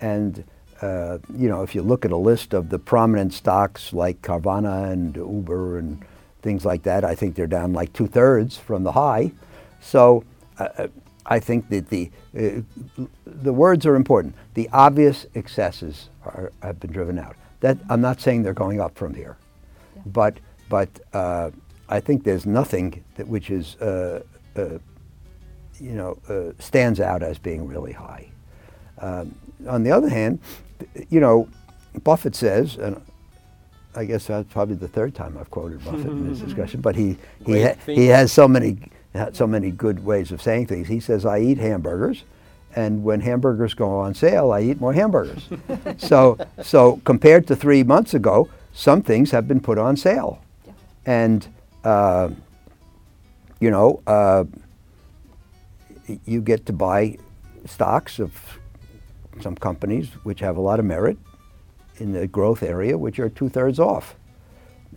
And 0.00 0.44
uh, 0.80 1.18
you 1.36 1.48
know, 1.48 1.62
if 1.62 1.74
you 1.74 1.82
look 1.82 2.04
at 2.04 2.12
a 2.12 2.16
list 2.16 2.54
of 2.54 2.68
the 2.68 2.78
prominent 2.78 3.32
stocks 3.32 3.92
like 3.92 4.22
Carvana 4.22 4.92
and 4.92 5.16
Uber 5.16 5.78
and 5.78 6.04
things 6.40 6.64
like 6.64 6.84
that, 6.84 7.04
I 7.04 7.14
think 7.14 7.34
they're 7.34 7.48
down 7.48 7.72
like 7.72 7.92
two 7.92 8.06
thirds 8.06 8.56
from 8.56 8.84
the 8.84 8.92
high. 8.92 9.32
So 9.80 10.24
uh, 10.58 10.68
uh, 10.78 10.88
I 11.26 11.40
think 11.40 11.68
that 11.68 11.88
the 11.88 12.10
uh, 12.36 12.62
the 13.26 13.52
words 13.52 13.86
are 13.86 13.94
important. 13.94 14.34
The 14.54 14.68
obvious 14.72 15.26
excesses 15.34 16.08
are, 16.24 16.52
have 16.62 16.80
been 16.80 16.92
driven 16.92 17.18
out. 17.18 17.36
That 17.60 17.78
I'm 17.88 18.00
not 18.00 18.20
saying 18.20 18.42
they're 18.42 18.54
going 18.54 18.80
up 18.80 18.96
from 18.96 19.14
here, 19.14 19.36
yeah. 19.96 20.02
but 20.06 20.38
but 20.68 20.88
uh, 21.12 21.50
I 21.88 22.00
think 22.00 22.24
there's 22.24 22.46
nothing 22.46 23.04
that 23.16 23.28
which 23.28 23.50
is 23.50 23.76
uh, 23.76 24.22
uh, 24.56 24.78
you 25.78 25.92
know 25.92 26.18
stands 26.58 27.00
out 27.00 27.22
as 27.22 27.38
being 27.38 27.66
really 27.66 27.92
high. 27.92 28.30
Um, 29.00 29.34
on 29.68 29.82
the 29.84 29.92
other 29.92 30.08
hand, 30.08 30.40
you 31.08 31.20
know, 31.20 31.48
Buffett 32.02 32.34
says, 32.34 32.76
and 32.76 33.00
I 33.94 34.04
guess 34.04 34.26
that's 34.26 34.52
probably 34.52 34.76
the 34.76 34.88
third 34.88 35.14
time 35.14 35.36
I've 35.38 35.50
quoted 35.50 35.84
Buffett 35.84 36.06
in 36.06 36.28
this 36.28 36.38
discussion, 36.46 36.80
but 36.80 36.96
he 36.96 37.16
he 37.44 37.62
ha- 37.62 37.76
he 37.86 38.06
has 38.06 38.32
so 38.32 38.46
many 38.48 38.78
so 39.32 39.46
many 39.46 39.70
good 39.70 40.04
ways 40.04 40.30
of 40.32 40.40
saying 40.42 40.66
things. 40.66 40.88
He 40.88 41.00
says, 41.00 41.24
"I 41.24 41.40
eat 41.40 41.58
hamburgers." 41.58 42.24
And 42.76 43.02
when 43.02 43.20
hamburgers 43.20 43.74
go 43.74 43.88
on 43.88 44.14
sale, 44.14 44.52
I 44.52 44.60
eat 44.60 44.80
more 44.80 44.92
hamburgers. 44.92 45.48
so, 45.96 46.38
so 46.62 47.00
compared 47.04 47.46
to 47.46 47.56
three 47.56 47.82
months 47.82 48.12
ago, 48.12 48.48
some 48.72 49.02
things 49.02 49.30
have 49.30 49.48
been 49.48 49.60
put 49.60 49.78
on 49.78 49.96
sale, 49.96 50.40
yeah. 50.66 50.72
and 51.06 51.48
uh, 51.82 52.28
you 53.60 53.70
know, 53.70 54.02
uh, 54.06 54.44
you 56.24 56.40
get 56.40 56.66
to 56.66 56.72
buy 56.72 57.18
stocks 57.66 58.18
of 58.18 58.58
some 59.40 59.54
companies 59.54 60.10
which 60.22 60.40
have 60.40 60.56
a 60.56 60.60
lot 60.60 60.78
of 60.78 60.84
merit 60.84 61.18
in 61.96 62.12
the 62.12 62.26
growth 62.26 62.62
area, 62.62 62.96
which 62.96 63.18
are 63.18 63.28
two 63.28 63.48
thirds 63.48 63.78
off. 63.78 64.14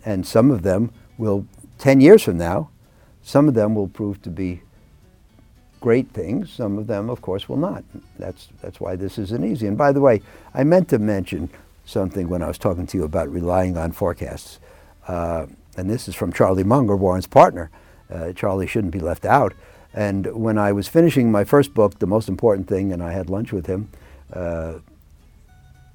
And 0.04 0.26
some 0.26 0.50
of 0.50 0.62
them 0.62 0.92
will, 1.18 1.46
10 1.78 2.00
years 2.00 2.22
from 2.22 2.38
now, 2.38 2.70
some 3.22 3.48
of 3.48 3.54
them 3.54 3.74
will 3.74 3.88
prove 3.88 4.20
to 4.22 4.30
be 4.30 4.62
great 5.80 6.10
things. 6.10 6.50
Some 6.50 6.78
of 6.78 6.86
them, 6.86 7.10
of 7.10 7.20
course, 7.20 7.48
will 7.48 7.56
not. 7.56 7.84
That's, 8.18 8.48
that's 8.62 8.80
why 8.80 8.96
this 8.96 9.18
isn't 9.18 9.44
easy. 9.44 9.66
And 9.66 9.76
by 9.76 9.92
the 9.92 10.00
way, 10.00 10.22
I 10.54 10.64
meant 10.64 10.88
to 10.90 10.98
mention 10.98 11.50
something 11.84 12.28
when 12.28 12.42
I 12.42 12.48
was 12.48 12.58
talking 12.58 12.86
to 12.86 12.98
you 12.98 13.04
about 13.04 13.28
relying 13.30 13.76
on 13.76 13.92
forecasts. 13.92 14.58
Uh, 15.06 15.46
and 15.76 15.90
this 15.90 16.08
is 16.08 16.14
from 16.14 16.32
Charlie 16.32 16.64
Munger, 16.64 16.96
Warren's 16.96 17.26
partner. 17.26 17.70
Uh, 18.10 18.32
Charlie 18.32 18.66
shouldn't 18.66 18.92
be 18.92 19.00
left 19.00 19.24
out. 19.24 19.52
And 19.94 20.26
when 20.34 20.58
I 20.58 20.72
was 20.72 20.88
finishing 20.88 21.30
my 21.30 21.44
first 21.44 21.74
book, 21.74 21.98
The 21.98 22.06
Most 22.06 22.28
Important 22.28 22.68
Thing, 22.68 22.92
and 22.92 23.02
I 23.02 23.12
had 23.12 23.28
lunch 23.28 23.52
with 23.52 23.66
him, 23.66 23.90
uh, 24.32 24.74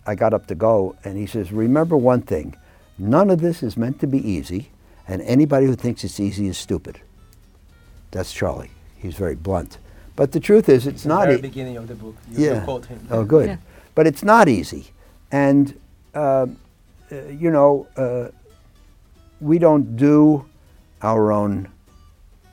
I 0.05 0.15
got 0.15 0.33
up 0.33 0.47
to 0.47 0.55
go, 0.55 0.95
and 1.03 1.17
he 1.17 1.25
says, 1.25 1.51
Remember 1.51 1.97
one 1.97 2.21
thing 2.21 2.55
none 2.99 3.29
of 3.29 3.41
this 3.41 3.61
is 3.61 3.77
meant 3.77 3.99
to 3.99 4.07
be 4.07 4.17
easy, 4.27 4.71
and 5.07 5.21
anybody 5.23 5.65
who 5.65 5.75
thinks 5.75 6.03
it's 6.03 6.19
easy 6.19 6.47
is 6.47 6.57
stupid. 6.57 6.99
That's 8.11 8.31
Charlie. 8.33 8.71
He's 8.97 9.15
very 9.15 9.35
blunt. 9.35 9.77
But 10.15 10.31
the 10.31 10.39
truth 10.39 10.69
is, 10.69 10.87
it's 10.87 11.03
the 11.03 11.09
not. 11.09 11.27
very 11.27 11.39
e- 11.39 11.41
beginning 11.41 11.77
of 11.77 11.87
the 11.87 11.95
book. 11.95 12.15
You, 12.31 12.39
you 12.39 12.51
yeah. 12.51 12.63
quote 12.63 12.85
him. 12.85 13.07
Oh, 13.11 13.23
good. 13.23 13.47
Yeah. 13.47 13.57
But 13.95 14.07
it's 14.07 14.23
not 14.23 14.47
easy. 14.47 14.87
And, 15.31 15.79
uh, 16.15 16.47
uh, 17.11 17.15
you 17.29 17.51
know, 17.51 17.87
uh, 17.95 18.29
we 19.39 19.59
don't 19.59 19.95
do 19.95 20.45
our 21.01 21.31
own 21.31 21.69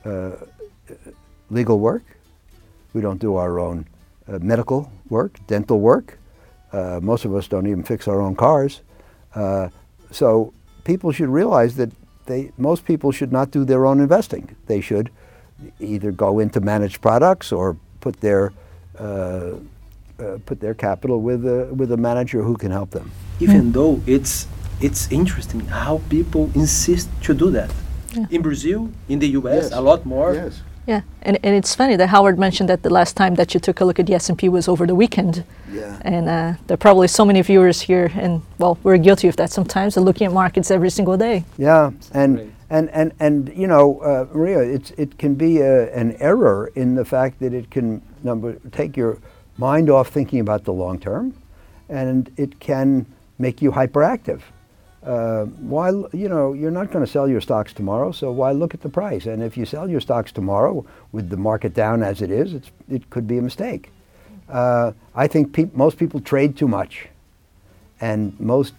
uh, 0.04 0.32
legal 1.50 1.78
work. 1.78 2.02
We 2.92 3.00
don't 3.00 3.20
do 3.20 3.36
our 3.36 3.58
own 3.58 3.86
uh, 4.28 4.38
medical 4.40 4.92
work, 5.08 5.38
dental 5.46 5.80
work. 5.80 6.18
Uh, 6.72 7.00
most 7.02 7.24
of 7.24 7.34
us 7.34 7.48
don't 7.48 7.66
even 7.66 7.82
fix 7.82 8.08
our 8.08 8.20
own 8.20 8.36
cars. 8.36 8.82
Uh, 9.34 9.68
so 10.10 10.52
people 10.84 11.12
should 11.12 11.28
realize 11.28 11.76
that 11.76 11.90
they, 12.26 12.52
most 12.58 12.84
people 12.84 13.12
should 13.12 13.32
not 13.32 13.50
do 13.50 13.64
their 13.64 13.86
own 13.86 14.00
investing. 14.00 14.54
They 14.66 14.80
should 14.80 15.10
either 15.80 16.12
go 16.12 16.38
into 16.40 16.60
managed 16.60 17.00
products 17.00 17.52
or 17.52 17.76
put 18.00 18.20
their 18.20 18.52
uh, 18.98 19.04
uh, 20.18 20.38
put 20.46 20.60
their 20.60 20.74
capital 20.74 21.20
with 21.20 21.44
a 21.46 21.66
with 21.74 21.90
a 21.92 21.96
manager 21.96 22.42
who 22.42 22.56
can 22.56 22.70
help 22.70 22.90
them. 22.90 23.10
Even 23.40 23.72
though 23.72 24.00
it's 24.06 24.46
it's 24.80 25.10
interesting 25.10 25.60
how 25.66 26.00
people 26.08 26.50
insist 26.54 27.08
to 27.22 27.34
do 27.34 27.50
that. 27.50 27.70
Yeah. 28.12 28.26
In 28.30 28.42
Brazil, 28.42 28.90
in 29.08 29.18
the 29.18 29.28
U.S., 29.40 29.64
Yes. 29.64 29.72
a 29.72 29.80
lot 29.80 30.06
more. 30.06 30.34
Yes. 30.34 30.62
Yeah, 30.86 31.00
and, 31.22 31.38
and 31.42 31.56
it's 31.56 31.74
funny 31.74 31.96
that 31.96 32.08
Howard 32.08 32.38
mentioned 32.38 32.68
that 32.68 32.82
the 32.82 32.90
last 32.90 33.16
time 33.16 33.36
that 33.36 33.54
you 33.54 33.60
took 33.60 33.80
a 33.80 33.84
look 33.86 33.98
at 33.98 34.06
the 34.06 34.14
S&P 34.14 34.50
was 34.50 34.68
over 34.68 34.86
the 34.86 34.94
weekend. 34.94 35.42
Yeah. 35.72 35.96
And 36.02 36.28
uh, 36.28 36.54
there 36.66 36.74
are 36.74 36.76
probably 36.76 37.08
so 37.08 37.24
many 37.24 37.40
viewers 37.42 37.80
here, 37.80 38.12
and 38.14 38.42
well, 38.58 38.76
we're 38.82 38.98
guilty 38.98 39.26
of 39.28 39.36
that 39.36 39.50
sometimes, 39.50 39.96
of 39.96 40.04
looking 40.04 40.26
at 40.26 40.32
markets 40.32 40.70
every 40.70 40.90
single 40.90 41.16
day. 41.16 41.44
Yeah, 41.56 41.90
and 42.12 42.36
Great. 42.36 42.53
And 42.74 42.90
and 42.90 43.12
and 43.20 43.52
you 43.56 43.68
know, 43.68 44.00
uh, 44.00 44.26
Maria, 44.32 44.58
it's 44.58 44.90
it 44.92 45.16
can 45.16 45.36
be 45.36 45.60
a, 45.60 45.94
an 45.94 46.16
error 46.18 46.72
in 46.74 46.96
the 46.96 47.04
fact 47.04 47.38
that 47.38 47.54
it 47.54 47.70
can 47.70 48.02
number 48.24 48.54
take 48.72 48.96
your 48.96 49.18
mind 49.56 49.88
off 49.88 50.08
thinking 50.08 50.40
about 50.40 50.64
the 50.64 50.72
long 50.72 50.98
term, 50.98 51.32
and 51.88 52.32
it 52.36 52.58
can 52.58 53.06
make 53.38 53.62
you 53.62 53.70
hyperactive. 53.70 54.40
Uh, 55.04 55.44
why, 55.44 55.90
you 56.12 56.28
know, 56.28 56.54
you're 56.54 56.70
not 56.70 56.90
going 56.90 57.04
to 57.04 57.10
sell 57.10 57.28
your 57.28 57.40
stocks 57.40 57.72
tomorrow, 57.72 58.10
so 58.10 58.32
why 58.32 58.50
look 58.52 58.74
at 58.74 58.80
the 58.80 58.88
price? 58.88 59.26
And 59.26 59.42
if 59.42 59.56
you 59.56 59.66
sell 59.66 59.88
your 59.88 60.00
stocks 60.00 60.32
tomorrow 60.32 60.84
with 61.12 61.28
the 61.28 61.36
market 61.36 61.74
down 61.74 62.02
as 62.02 62.22
it 62.22 62.30
is, 62.30 62.54
it's, 62.54 62.70
it 62.88 63.10
could 63.10 63.26
be 63.28 63.36
a 63.36 63.42
mistake. 63.42 63.90
Uh, 64.48 64.92
I 65.14 65.26
think 65.26 65.52
peop 65.52 65.74
most 65.74 65.98
people 65.98 66.20
trade 66.20 66.56
too 66.56 66.68
much 66.68 67.08
and 68.00 68.38
most 68.40 68.72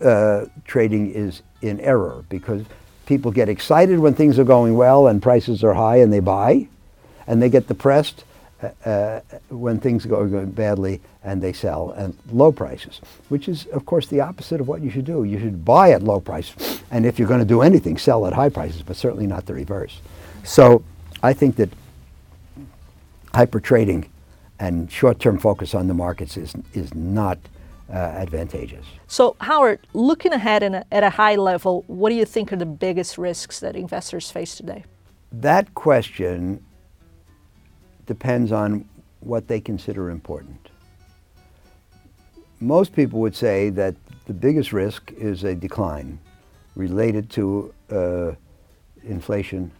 uh, 0.00 0.46
trading 0.64 1.12
is 1.12 1.42
in 1.60 1.78
error 1.80 2.24
because 2.30 2.64
people 3.06 3.30
get 3.30 3.48
excited 3.48 3.98
when 3.98 4.14
things 4.14 4.38
are 4.38 4.44
going 4.44 4.74
well 4.74 5.06
and 5.06 5.22
prices 5.22 5.64
are 5.64 5.74
high 5.74 5.96
and 5.96 6.12
they 6.12 6.20
buy, 6.20 6.68
and 7.26 7.40
they 7.40 7.48
get 7.48 7.66
depressed 7.66 8.24
uh, 8.62 8.68
uh, 8.84 9.20
when 9.48 9.78
things 9.80 10.06
go 10.06 10.46
badly 10.46 11.00
and 11.22 11.42
they 11.42 11.52
sell 11.52 11.92
at 11.96 12.10
low 12.32 12.52
prices, 12.52 13.00
which 13.28 13.48
is 13.48 13.66
of 13.66 13.84
course 13.84 14.06
the 14.06 14.20
opposite 14.20 14.60
of 14.60 14.68
what 14.68 14.80
you 14.80 14.90
should 14.90 15.04
do. 15.04 15.24
You 15.24 15.38
should 15.38 15.64
buy 15.64 15.90
at 15.90 16.02
low 16.02 16.20
price, 16.20 16.54
and 16.90 17.04
if 17.04 17.18
you're 17.18 17.28
going 17.28 17.40
to 17.40 17.46
do 17.46 17.62
anything, 17.62 17.98
sell 17.98 18.26
at 18.26 18.32
high 18.32 18.48
prices, 18.48 18.82
but 18.82 18.96
certainly 18.96 19.26
not 19.26 19.46
the 19.46 19.54
reverse. 19.54 20.00
So 20.44 20.82
I 21.22 21.32
think 21.32 21.56
that 21.56 21.70
hyper 23.34 23.60
trading 23.60 24.08
and 24.58 24.90
short-term 24.90 25.38
focus 25.38 25.74
on 25.74 25.86
the 25.86 25.94
markets 25.94 26.36
is 26.36 26.54
is 26.72 26.94
not 26.94 27.38
uh, 27.88 27.94
advantageous. 27.94 28.84
So, 29.06 29.36
Howard, 29.40 29.80
looking 29.92 30.32
ahead 30.32 30.62
in 30.62 30.74
a, 30.74 30.84
at 30.90 31.02
a 31.04 31.10
high 31.10 31.36
level, 31.36 31.84
what 31.86 32.10
do 32.10 32.16
you 32.16 32.24
think 32.24 32.52
are 32.52 32.56
the 32.56 32.66
biggest 32.66 33.18
risks 33.18 33.60
that 33.60 33.76
investors 33.76 34.30
face 34.30 34.56
today? 34.56 34.84
That 35.32 35.74
question 35.74 36.64
depends 38.06 38.52
on 38.52 38.88
what 39.20 39.48
they 39.48 39.60
consider 39.60 40.10
important. 40.10 40.70
Most 42.60 42.92
people 42.92 43.20
would 43.20 43.36
say 43.36 43.70
that 43.70 43.94
the 44.26 44.32
biggest 44.32 44.72
risk 44.72 45.12
is 45.12 45.44
a 45.44 45.54
decline 45.54 46.18
related 46.74 47.30
to 47.30 47.74
uh, 47.90 48.32
inflation 49.04 49.70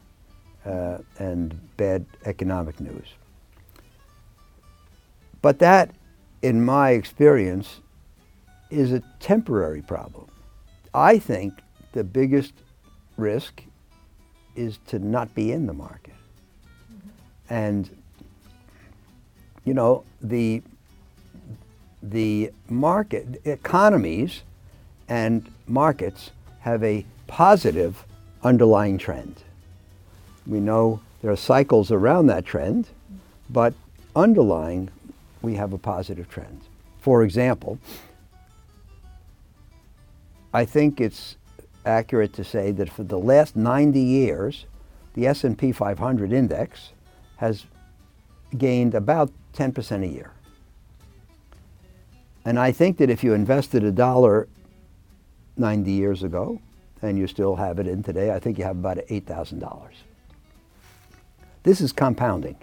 uh, 0.64 0.98
and 1.18 1.58
bad 1.76 2.04
economic 2.24 2.80
news. 2.80 3.06
But 5.42 5.58
that, 5.60 5.94
in 6.42 6.64
my 6.64 6.90
experience, 6.90 7.80
is 8.76 8.92
a 8.92 9.02
temporary 9.20 9.82
problem. 9.82 10.26
I 10.92 11.18
think 11.18 11.54
the 11.92 12.04
biggest 12.04 12.52
risk 13.16 13.62
is 14.54 14.78
to 14.88 14.98
not 14.98 15.34
be 15.34 15.52
in 15.52 15.66
the 15.66 15.72
market. 15.72 16.14
And 17.48 17.88
you 19.64 19.74
know, 19.74 20.04
the 20.20 20.62
the 22.02 22.52
market 22.68 23.40
economies 23.44 24.42
and 25.08 25.50
markets 25.66 26.30
have 26.60 26.82
a 26.84 27.04
positive 27.26 28.04
underlying 28.42 28.98
trend. 28.98 29.42
We 30.46 30.60
know 30.60 31.00
there 31.22 31.32
are 31.32 31.36
cycles 31.36 31.90
around 31.90 32.26
that 32.26 32.44
trend, 32.44 32.88
but 33.50 33.74
underlying 34.14 34.90
we 35.42 35.54
have 35.54 35.72
a 35.72 35.78
positive 35.78 36.28
trend. 36.28 36.60
For 37.00 37.22
example, 37.22 37.78
I 40.56 40.64
think 40.64 41.02
it's 41.02 41.36
accurate 41.84 42.32
to 42.32 42.42
say 42.42 42.72
that 42.72 42.88
for 42.88 43.04
the 43.04 43.18
last 43.18 43.56
90 43.56 44.00
years, 44.00 44.64
the 45.12 45.26
S&P 45.26 45.70
500 45.70 46.32
index 46.32 46.92
has 47.36 47.66
gained 48.56 48.94
about 48.94 49.30
10% 49.52 50.02
a 50.02 50.06
year. 50.06 50.32
And 52.46 52.58
I 52.58 52.72
think 52.72 52.96
that 52.96 53.10
if 53.10 53.22
you 53.22 53.34
invested 53.34 53.84
a 53.84 53.92
dollar 53.92 54.48
90 55.58 55.90
years 55.90 56.22
ago 56.22 56.58
and 57.02 57.18
you 57.18 57.26
still 57.26 57.56
have 57.56 57.78
it 57.78 57.86
in 57.86 58.02
today, 58.02 58.32
I 58.32 58.38
think 58.38 58.56
you 58.56 58.64
have 58.64 58.78
about 58.78 58.96
$8,000. 58.96 59.90
This 61.64 61.82
is 61.82 61.92
compounding. 61.92 62.56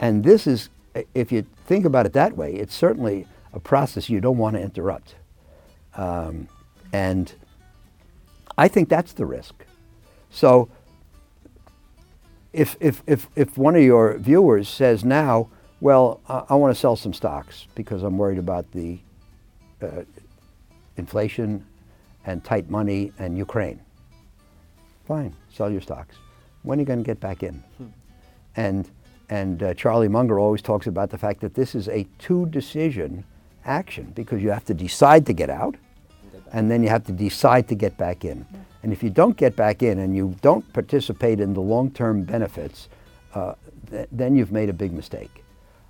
And 0.00 0.24
this 0.24 0.46
is, 0.46 0.70
if 1.14 1.30
you 1.30 1.44
think 1.66 1.84
about 1.84 2.06
it 2.06 2.14
that 2.14 2.38
way, 2.38 2.54
it's 2.54 2.74
certainly 2.74 3.26
a 3.52 3.60
process 3.60 4.08
you 4.08 4.22
don't 4.22 4.38
want 4.38 4.56
to 4.56 4.62
interrupt. 4.62 5.14
Um, 5.94 6.48
and 6.92 7.32
I 8.58 8.68
think 8.68 8.88
that's 8.88 9.12
the 9.12 9.26
risk. 9.26 9.54
So 10.30 10.68
if, 12.52 12.76
if, 12.80 13.02
if, 13.06 13.28
if 13.36 13.58
one 13.58 13.76
of 13.76 13.82
your 13.82 14.16
viewers 14.18 14.68
says 14.68 15.04
now, 15.04 15.48
well, 15.80 16.20
I, 16.28 16.44
I 16.50 16.54
want 16.54 16.74
to 16.74 16.80
sell 16.80 16.96
some 16.96 17.12
stocks 17.12 17.66
because 17.74 18.02
I'm 18.02 18.16
worried 18.16 18.38
about 18.38 18.70
the 18.72 18.98
uh, 19.82 20.02
inflation 20.96 21.64
and 22.24 22.42
tight 22.44 22.70
money 22.70 23.12
and 23.18 23.36
Ukraine. 23.36 23.80
Fine, 25.06 25.34
sell 25.52 25.70
your 25.70 25.80
stocks. 25.80 26.16
When 26.62 26.78
are 26.78 26.82
you 26.82 26.86
going 26.86 26.98
to 26.98 27.04
get 27.04 27.20
back 27.20 27.42
in? 27.42 27.62
And, 28.56 28.90
and 29.28 29.62
uh, 29.62 29.74
Charlie 29.74 30.08
Munger 30.08 30.40
always 30.40 30.62
talks 30.62 30.86
about 30.86 31.10
the 31.10 31.18
fact 31.18 31.40
that 31.42 31.54
this 31.54 31.74
is 31.74 31.88
a 31.88 32.06
two 32.18 32.46
decision 32.46 33.24
action 33.64 34.12
because 34.14 34.42
you 34.42 34.50
have 34.50 34.64
to 34.64 34.74
decide 34.74 35.26
to 35.26 35.32
get 35.32 35.50
out 35.50 35.76
and 36.52 36.70
then 36.70 36.82
you 36.82 36.88
have 36.88 37.04
to 37.04 37.12
decide 37.12 37.68
to 37.68 37.74
get 37.74 37.96
back 37.96 38.24
in. 38.24 38.46
And 38.82 38.92
if 38.92 39.02
you 39.02 39.10
don't 39.10 39.36
get 39.36 39.56
back 39.56 39.82
in 39.82 39.98
and 39.98 40.14
you 40.14 40.36
don't 40.42 40.70
participate 40.72 41.40
in 41.40 41.54
the 41.54 41.60
long 41.60 41.90
term 41.90 42.22
benefits, 42.22 42.88
uh, 43.34 43.54
th- 43.90 44.08
then 44.12 44.36
you've 44.36 44.52
made 44.52 44.68
a 44.68 44.72
big 44.72 44.92
mistake. 44.92 45.44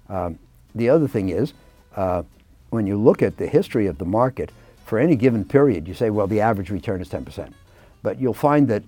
Um, 0.09 0.39
the 0.75 0.89
other 0.89 1.09
thing 1.09 1.29
is, 1.29 1.53
uh, 1.95 2.23
when 2.71 2.87
you 2.87 2.97
look 2.97 3.23
at 3.23 3.37
the 3.37 3.47
history 3.47 3.87
of 3.87 3.99
the 3.99 4.05
market, 4.05 4.51
for 4.85 4.99
any 4.99 5.17
given 5.17 5.45
period, 5.45 5.89
you 5.89 5.95
say, 5.95 6.11
well, 6.11 6.27
the 6.27 6.41
average 6.41 6.71
return 6.71 7.01
is 7.01 7.09
10%. 7.09 7.53
But 8.03 8.21
you'll 8.21 8.35
find 8.35 8.69
that, 8.69 8.85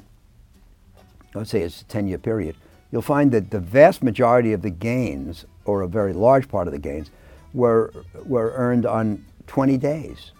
let's 1.34 1.50
say 1.50 1.62
it's 1.62 1.82
a 1.82 1.84
10 1.86 2.06
year 2.06 2.18
period, 2.18 2.56
you'll 2.92 3.02
find 3.02 3.32
that 3.32 3.50
the 3.50 3.60
vast 3.60 4.02
majority 4.02 4.52
of 4.52 4.62
the 4.62 4.70
gains, 4.70 5.44
or 5.64 5.82
a 5.82 5.88
very 5.88 6.12
large 6.12 6.48
part 6.48 6.68
of 6.68 6.72
the 6.72 6.78
gains, 6.78 7.10
were, 7.52 7.92
were 8.24 8.52
earned 8.54 8.86
on 8.86 9.24
20 9.48 9.76
days 9.76 10.32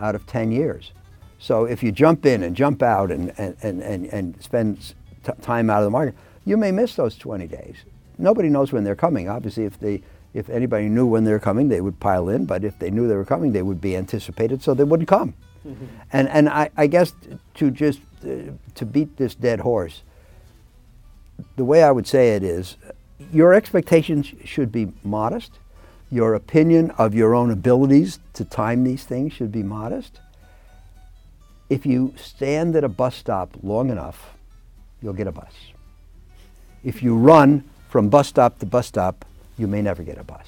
out 0.00 0.14
of 0.14 0.26
10 0.26 0.52
years. 0.52 0.92
So 1.38 1.64
if 1.64 1.82
you 1.82 1.92
jump 1.92 2.24
in 2.26 2.42
and 2.42 2.56
jump 2.56 2.82
out 2.82 3.10
and, 3.10 3.32
and, 3.38 3.56
and, 3.62 3.82
and, 3.82 4.06
and 4.06 4.42
spend 4.42 4.94
t- 5.24 5.32
time 5.42 5.68
out 5.70 5.78
of 5.78 5.84
the 5.84 5.90
market, 5.90 6.14
you 6.44 6.56
may 6.56 6.70
miss 6.70 6.94
those 6.96 7.16
20 7.16 7.46
days. 7.46 7.76
Nobody 8.18 8.48
knows 8.48 8.72
when 8.72 8.84
they're 8.84 8.96
coming. 8.96 9.28
Obviously, 9.28 9.64
if, 9.64 9.78
they, 9.78 10.02
if 10.32 10.48
anybody 10.48 10.88
knew 10.88 11.06
when 11.06 11.24
they're 11.24 11.40
coming, 11.40 11.68
they 11.68 11.80
would 11.80 11.98
pile 12.00 12.28
in. 12.28 12.44
But 12.46 12.64
if 12.64 12.78
they 12.78 12.90
knew 12.90 13.08
they 13.08 13.16
were 13.16 13.24
coming, 13.24 13.52
they 13.52 13.62
would 13.62 13.80
be 13.80 13.96
anticipated, 13.96 14.62
so 14.62 14.74
they 14.74 14.84
wouldn't 14.84 15.08
come. 15.08 15.34
And, 16.12 16.28
and 16.28 16.48
I, 16.48 16.70
I 16.76 16.86
guess 16.86 17.14
to 17.54 17.70
just 17.70 18.00
uh, 18.24 18.52
to 18.74 18.86
beat 18.86 19.16
this 19.16 19.34
dead 19.34 19.60
horse, 19.60 20.02
the 21.56 21.64
way 21.64 21.82
I 21.82 21.90
would 21.90 22.06
say 22.06 22.36
it 22.36 22.42
is, 22.42 22.76
your 23.32 23.54
expectations 23.54 24.32
should 24.44 24.70
be 24.70 24.92
modest. 25.02 25.52
Your 26.14 26.34
opinion 26.34 26.92
of 26.92 27.12
your 27.12 27.34
own 27.34 27.50
abilities 27.50 28.20
to 28.34 28.44
time 28.44 28.84
these 28.84 29.02
things 29.02 29.32
should 29.32 29.50
be 29.50 29.64
modest. 29.64 30.20
If 31.68 31.84
you 31.84 32.14
stand 32.16 32.76
at 32.76 32.84
a 32.84 32.88
bus 32.88 33.16
stop 33.16 33.50
long 33.64 33.90
enough, 33.90 34.36
you'll 35.02 35.14
get 35.14 35.26
a 35.26 35.32
bus. 35.32 35.52
If 36.84 37.02
you 37.02 37.16
run 37.16 37.64
from 37.88 38.10
bus 38.10 38.28
stop 38.28 38.60
to 38.60 38.66
bus 38.66 38.86
stop, 38.86 39.24
you 39.58 39.66
may 39.66 39.82
never 39.82 40.04
get 40.04 40.16
a 40.16 40.22
bus. 40.22 40.46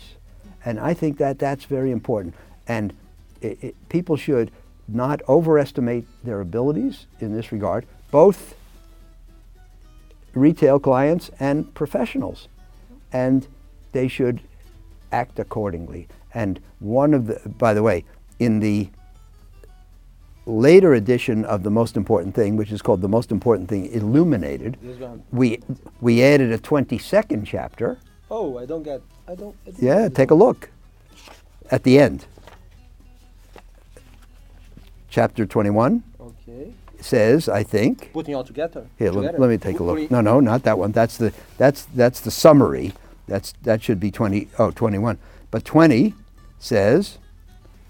And 0.65 0.79
I 0.79 0.95
think 0.95 1.19
that 1.19 1.41
that's 1.41 1.65
very 1.65 1.91
important. 1.91 2.37
And 2.69 2.95
it, 3.41 3.59
it, 3.61 3.89
people 3.89 4.17
should 4.17 4.53
not 4.87 5.21
overestimate 5.29 6.07
their 6.23 6.41
abilities 6.43 7.07
in 7.19 7.35
this 7.35 7.51
regard, 7.51 7.87
both 8.13 8.55
retail 10.33 10.79
clients 10.79 11.33
and 11.41 11.75
professionals. 11.75 12.47
And 13.13 13.49
they 13.91 14.07
should 14.07 14.43
act 15.13 15.39
accordingly. 15.39 16.09
And 16.35 16.61
one 16.79 17.15
of 17.15 17.27
the, 17.27 17.49
by 17.49 17.75
the 17.75 17.83
way, 17.83 18.05
in 18.39 18.61
the 18.61 18.89
later 20.47 20.95
edition 20.95 21.45
of 21.45 21.63
the 21.63 21.71
most 21.71 21.97
important 21.97 22.35
thing, 22.35 22.57
which 22.57 22.71
is 22.71 22.81
called 22.81 23.03
the 23.03 23.09
most 23.09 23.33
important 23.33 23.69
thing 23.69 23.87
illuminated, 23.87 24.79
we 25.33 25.61
we 26.01 26.23
added 26.23 26.53
a 26.53 26.59
22nd 26.59 27.45
chapter. 27.47 27.99
Oh, 28.31 28.59
I 28.59 28.67
don't 28.67 28.83
get. 28.83 29.03
I 29.29 29.35
don't. 29.35 29.57
I 29.67 29.71
don't 29.71 29.83
yeah, 29.83 30.09
take 30.09 30.31
a 30.31 30.35
look. 30.35 30.71
At 31.71 31.83
the 31.83 31.99
end, 31.99 32.27
chapter 35.11 35.47
21. 35.47 36.03
Okay. 36.21 36.73
Says, 37.01 37.49
I 37.49 37.63
think. 37.63 38.13
Putting 38.13 38.35
all 38.35 38.45
together. 38.45 38.87
Here, 38.99 39.11
let, 39.11 39.39
let, 39.39 39.51
me 39.51 39.59
take 39.59 39.81
a 39.81 39.83
look. 39.83 40.11
No, 40.11 40.21
no, 40.21 40.41
not 40.41 40.63
that 40.63 40.79
one. 40.79 40.93
That's 40.93 41.17
the 41.17 41.33
that's 41.59 41.87
that's 41.95 42.21
the 42.21 42.31
summary. 42.31 42.93
That's 43.27 43.53
that 43.63 43.83
should 43.83 44.01
be 44.01 44.11
20. 44.11 44.49
Oh, 44.59 44.71
21. 44.71 45.19
But 45.51 45.65
20 45.65 46.15
says 46.59 47.19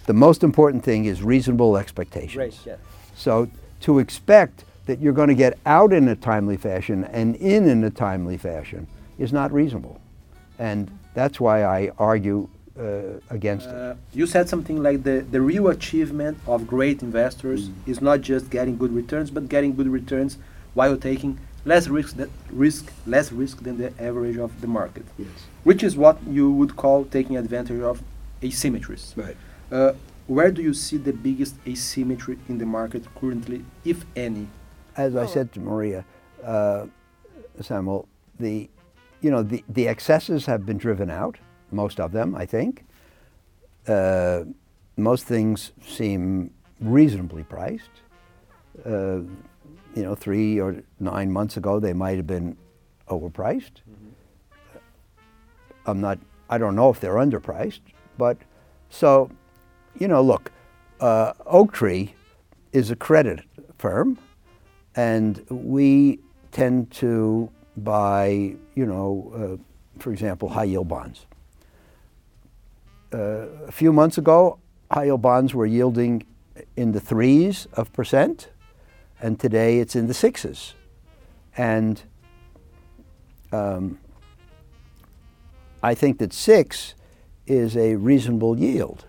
the 0.06 0.12
most 0.12 0.42
important 0.42 0.84
thing 0.84 1.04
is 1.04 1.22
reasonable 1.22 1.76
expectations. 1.76 2.36
Right, 2.36 2.58
yeah. 2.64 2.76
So 3.14 3.48
to 3.80 3.98
expect 3.98 4.64
that 4.86 5.00
you're 5.00 5.12
going 5.12 5.28
to 5.28 5.34
get 5.34 5.58
out 5.66 5.92
in 5.92 6.08
a 6.08 6.16
timely 6.16 6.56
fashion 6.56 7.04
and 7.04 7.34
in 7.36 7.68
in 7.68 7.84
a 7.84 7.90
timely 7.90 8.36
fashion 8.36 8.86
is 9.18 9.32
not 9.32 9.52
reasonable. 9.52 10.00
And 10.58 10.90
that's 11.14 11.40
why 11.40 11.64
I 11.64 11.90
argue 11.98 12.48
uh, 12.78 13.18
against 13.30 13.68
uh, 13.68 13.94
it. 13.94 13.96
You 14.12 14.26
said 14.26 14.48
something 14.48 14.82
like 14.82 15.02
the, 15.02 15.24
the 15.30 15.40
real 15.40 15.68
achievement 15.68 16.38
of 16.46 16.66
great 16.66 17.02
investors 17.02 17.68
mm. 17.68 17.74
is 17.86 18.00
not 18.00 18.20
just 18.20 18.50
getting 18.50 18.76
good 18.76 18.92
returns, 18.92 19.30
but 19.30 19.48
getting 19.48 19.74
good 19.74 19.88
returns 19.88 20.38
while 20.74 20.96
taking 20.96 21.38
less 21.66 21.88
risk, 21.88 22.16
that 22.16 22.30
risk 22.50 22.92
less 23.06 23.30
risk 23.32 23.62
than 23.62 23.76
the 23.76 23.92
average 24.02 24.38
of 24.38 24.50
the 24.62 24.66
market. 24.66 25.04
Yes. 25.18 25.28
Which 25.64 25.82
is 25.82 25.96
what 25.96 26.16
you 26.26 26.50
would 26.50 26.76
call 26.76 27.04
taking 27.04 27.36
advantage 27.36 27.82
of 27.82 28.02
asymmetries. 28.40 29.14
Right. 29.16 29.36
Uh, 29.70 29.92
where 30.28 30.50
do 30.50 30.62
you 30.62 30.74
see 30.74 30.96
the 30.96 31.12
biggest 31.12 31.54
asymmetry 31.66 32.38
in 32.48 32.58
the 32.58 32.66
market 32.66 33.02
currently, 33.20 33.64
if 33.84 34.04
any? 34.16 34.46
As 34.96 35.14
I 35.14 35.26
said 35.26 35.52
to 35.52 35.60
Maria, 35.60 36.04
uh, 36.42 36.86
Samuel, 37.60 38.08
the, 38.40 38.68
you 39.20 39.30
know, 39.30 39.42
the, 39.42 39.62
the 39.68 39.88
excesses 39.88 40.46
have 40.46 40.64
been 40.64 40.78
driven 40.78 41.10
out, 41.10 41.36
most 41.70 42.00
of 42.00 42.12
them, 42.12 42.34
I 42.34 42.46
think. 42.46 42.84
Uh, 43.86 44.44
most 44.96 45.26
things 45.26 45.72
seem 45.86 46.50
reasonably 46.80 47.44
priced. 47.44 47.90
Uh, 48.84 49.20
you 49.96 50.02
know, 50.02 50.14
three 50.14 50.60
or 50.60 50.82
nine 51.00 51.32
months 51.32 51.56
ago, 51.56 51.80
they 51.80 51.92
might 51.92 52.16
have 52.18 52.26
been 52.26 52.56
overpriced. 53.08 53.80
Mm-hmm. 53.90 54.78
I'm 55.86 56.00
not, 56.00 56.18
I 56.48 56.58
don't 56.58 56.76
know 56.76 56.90
if 56.90 57.00
they're 57.00 57.14
underpriced, 57.14 57.80
but 58.18 58.36
so 58.90 59.30
you 59.98 60.08
know, 60.08 60.22
look, 60.22 60.52
uh, 61.00 61.32
Oaktree 61.46 62.10
is 62.72 62.90
a 62.90 62.96
credit 62.96 63.40
firm, 63.78 64.18
and 64.94 65.44
we 65.50 66.18
tend 66.52 66.90
to 66.90 67.50
buy, 67.78 68.54
you 68.74 68.86
know, 68.86 69.32
uh, 69.34 70.00
for 70.00 70.12
example, 70.12 70.48
high 70.48 70.64
yield 70.64 70.88
bonds. 70.88 71.26
Uh, 73.12 73.46
a 73.66 73.72
few 73.72 73.92
months 73.92 74.18
ago, 74.18 74.58
high 74.90 75.04
yield 75.04 75.22
bonds 75.22 75.54
were 75.54 75.66
yielding 75.66 76.24
in 76.76 76.92
the 76.92 77.00
threes 77.00 77.66
of 77.74 77.92
percent, 77.92 78.48
and 79.20 79.38
today 79.38 79.78
it's 79.78 79.96
in 79.96 80.06
the 80.06 80.14
sixes. 80.14 80.74
And 81.56 82.02
um, 83.52 83.98
I 85.82 85.94
think 85.94 86.18
that 86.18 86.32
six 86.32 86.94
is 87.46 87.76
a 87.76 87.96
reasonable 87.96 88.58
yield. 88.58 89.06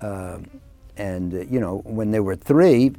Uh, 0.00 0.38
and, 0.96 1.34
uh, 1.34 1.38
you 1.40 1.60
know, 1.60 1.78
when 1.84 2.10
they 2.10 2.20
were 2.20 2.36
three, 2.36 2.92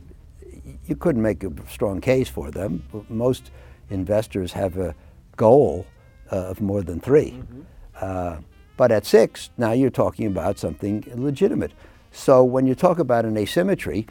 you 0.85 0.95
couldn't 0.95 1.21
make 1.21 1.43
a 1.43 1.51
strong 1.69 2.01
case 2.01 2.29
for 2.29 2.51
them. 2.51 2.83
Most 3.09 3.51
investors 3.89 4.53
have 4.53 4.77
a 4.77 4.95
goal 5.35 5.85
uh, 6.31 6.35
of 6.35 6.61
more 6.61 6.81
than 6.81 6.99
3 6.99 7.31
mm-hmm. 7.31 7.61
uh, 8.01 8.37
but 8.75 8.91
at 8.91 9.05
six, 9.05 9.49
now 9.57 9.71
you're 9.71 9.89
talking 9.89 10.27
about 10.27 10.59
something 10.59 11.03
legitimate. 11.15 11.71
So 12.11 12.43
when 12.43 12.67
you 12.67 12.75
talk 12.75 12.99
about 12.99 13.25
an 13.25 13.35
asymmetry, 13.35 14.05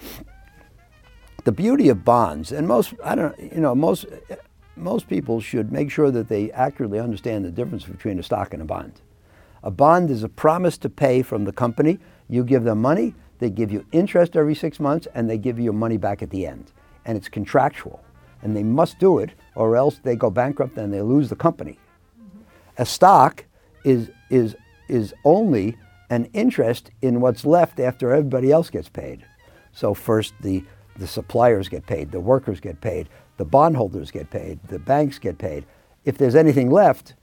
the 1.46 1.52
beauty 1.52 1.88
of 1.88 2.04
bonds, 2.04 2.50
and 2.50 2.66
most, 2.66 2.92
I 3.04 3.14
don't, 3.14 3.38
you 3.38 3.60
know, 3.60 3.72
most, 3.72 4.06
most 4.74 5.08
people 5.08 5.40
should 5.40 5.70
make 5.70 5.92
sure 5.92 6.10
that 6.10 6.28
they 6.28 6.50
accurately 6.50 6.98
understand 6.98 7.44
the 7.44 7.52
difference 7.52 7.84
between 7.84 8.18
a 8.18 8.22
stock 8.24 8.52
and 8.52 8.60
a 8.60 8.64
bond. 8.64 9.00
A 9.62 9.70
bond 9.70 10.10
is 10.10 10.24
a 10.24 10.28
promise 10.28 10.76
to 10.78 10.90
pay 10.90 11.22
from 11.22 11.44
the 11.44 11.52
company 11.52 12.00
you 12.28 12.42
give 12.42 12.64
them 12.64 12.82
money, 12.82 13.14
they 13.38 13.48
give 13.48 13.70
you 13.70 13.86
interest 13.92 14.34
every 14.34 14.56
six 14.56 14.80
months, 14.80 15.06
and 15.14 15.30
they 15.30 15.38
give 15.38 15.56
you 15.56 15.64
your 15.64 15.72
money 15.72 15.96
back 15.96 16.20
at 16.20 16.30
the 16.30 16.48
end. 16.48 16.72
And 17.04 17.16
it's 17.16 17.28
contractual. 17.28 18.02
And 18.42 18.56
they 18.56 18.64
must 18.64 18.98
do 18.98 19.18
it, 19.20 19.30
or 19.54 19.76
else 19.76 20.00
they 20.02 20.16
go 20.16 20.30
bankrupt 20.30 20.76
and 20.76 20.92
they 20.92 21.00
lose 21.00 21.28
the 21.28 21.36
company. 21.36 21.78
A 22.76 22.84
stock 22.84 23.44
is, 23.84 24.10
is, 24.30 24.56
is 24.88 25.14
only 25.24 25.76
an 26.10 26.28
interest 26.32 26.90
in 27.02 27.20
what's 27.20 27.44
left 27.44 27.78
after 27.78 28.10
everybody 28.10 28.50
else 28.50 28.68
gets 28.68 28.88
paid. 28.88 29.24
So 29.70 29.94
first 29.94 30.34
the, 30.40 30.64
the 30.98 31.06
suppliers 31.06 31.68
get 31.68 31.86
paid, 31.86 32.10
the 32.10 32.20
workers 32.20 32.60
get 32.60 32.80
paid, 32.80 33.08
the 33.36 33.44
bondholders 33.44 34.10
get 34.10 34.30
paid, 34.30 34.58
the 34.68 34.78
banks 34.78 35.18
get 35.18 35.38
paid. 35.38 35.64
If 36.04 36.18
there's 36.18 36.34
anything 36.34 36.70
left, 36.70 37.14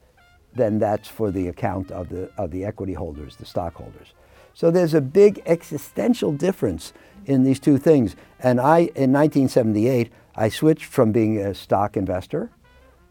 then 0.55 0.79
that's 0.79 1.07
for 1.07 1.31
the 1.31 1.47
account 1.47 1.91
of 1.91 2.09
the, 2.09 2.29
of 2.37 2.51
the 2.51 2.65
equity 2.65 2.93
holders, 2.93 3.35
the 3.37 3.45
stockholders. 3.45 4.13
So 4.53 4.69
there's 4.69 4.93
a 4.93 5.01
big 5.01 5.41
existential 5.45 6.31
difference 6.31 6.93
in 7.25 7.43
these 7.43 7.59
two 7.59 7.77
things. 7.77 8.15
And 8.39 8.59
I, 8.59 8.79
in 8.95 9.11
1978, 9.11 10.11
I 10.35 10.49
switched 10.49 10.85
from 10.85 11.11
being 11.11 11.39
a 11.39 11.53
stock 11.53 11.97
investor 11.97 12.51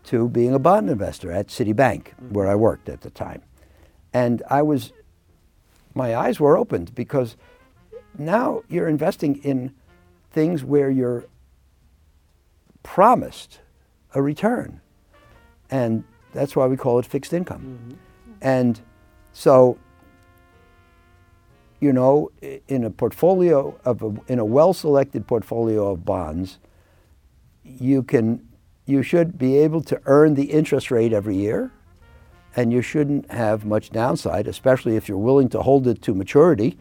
to 0.05 0.29
being 0.29 0.55
a 0.55 0.59
bond 0.59 0.91
investor 0.91 1.33
at 1.33 1.49
Citibank, 1.49 2.09
mm-hmm. 2.09 2.33
where 2.33 2.49
I 2.49 2.55
worked 2.55 2.89
at 2.89 3.01
the 3.01 3.11
time. 3.11 3.43
And 4.13 4.43
I 4.49 4.63
was, 4.63 4.93
my 5.95 6.15
eyes 6.15 6.39
were 6.39 6.57
opened 6.57 6.95
because 6.95 7.37
now 8.19 8.63
you're 8.69 8.89
investing 8.89 9.37
in 9.37 9.75
things 10.33 10.65
where 10.65 10.91
you're 10.91 11.27
promised 12.83 13.61
a 14.15 14.23
return. 14.23 14.81
And 15.71 16.05
that's 16.35 16.57
why 16.57 16.67
we 16.67 16.77
call 16.77 16.99
it 16.99 17.07
fixed 17.07 17.33
income. 17.33 17.61
Mm-hmm. 17.61 18.33
And 18.43 18.81
so 19.33 19.79
you 21.83 21.93
know, 21.93 22.31
in 22.69 22.85
a 22.85 22.91
portfolio 22.91 23.77
of 23.85 24.03
a, 24.03 24.15
in 24.29 24.39
a 24.39 24.45
well-selected 24.45 25.27
portfolio 25.27 25.91
of 25.91 26.05
bonds, 26.05 26.61
you 27.65 28.05
can 28.05 28.49
you 28.87 29.03
should 29.03 29.37
be 29.37 29.59
able 29.59 29.81
to 29.83 30.01
earn 30.07 30.35
the 30.35 30.45
interest 30.45 30.93
rate 30.93 31.13
every 31.13 31.35
year, 31.37 31.73
and 32.55 32.73
you 32.73 32.83
shouldn't 32.83 33.29
have 33.33 33.65
much 33.65 33.91
downside, 33.91 34.47
especially 34.47 34.95
if 34.95 35.09
you're 35.09 35.19
willing 35.19 35.49
to 35.49 35.61
hold 35.61 35.89
it 35.89 36.01
to 36.03 36.15
maturity. 36.15 36.79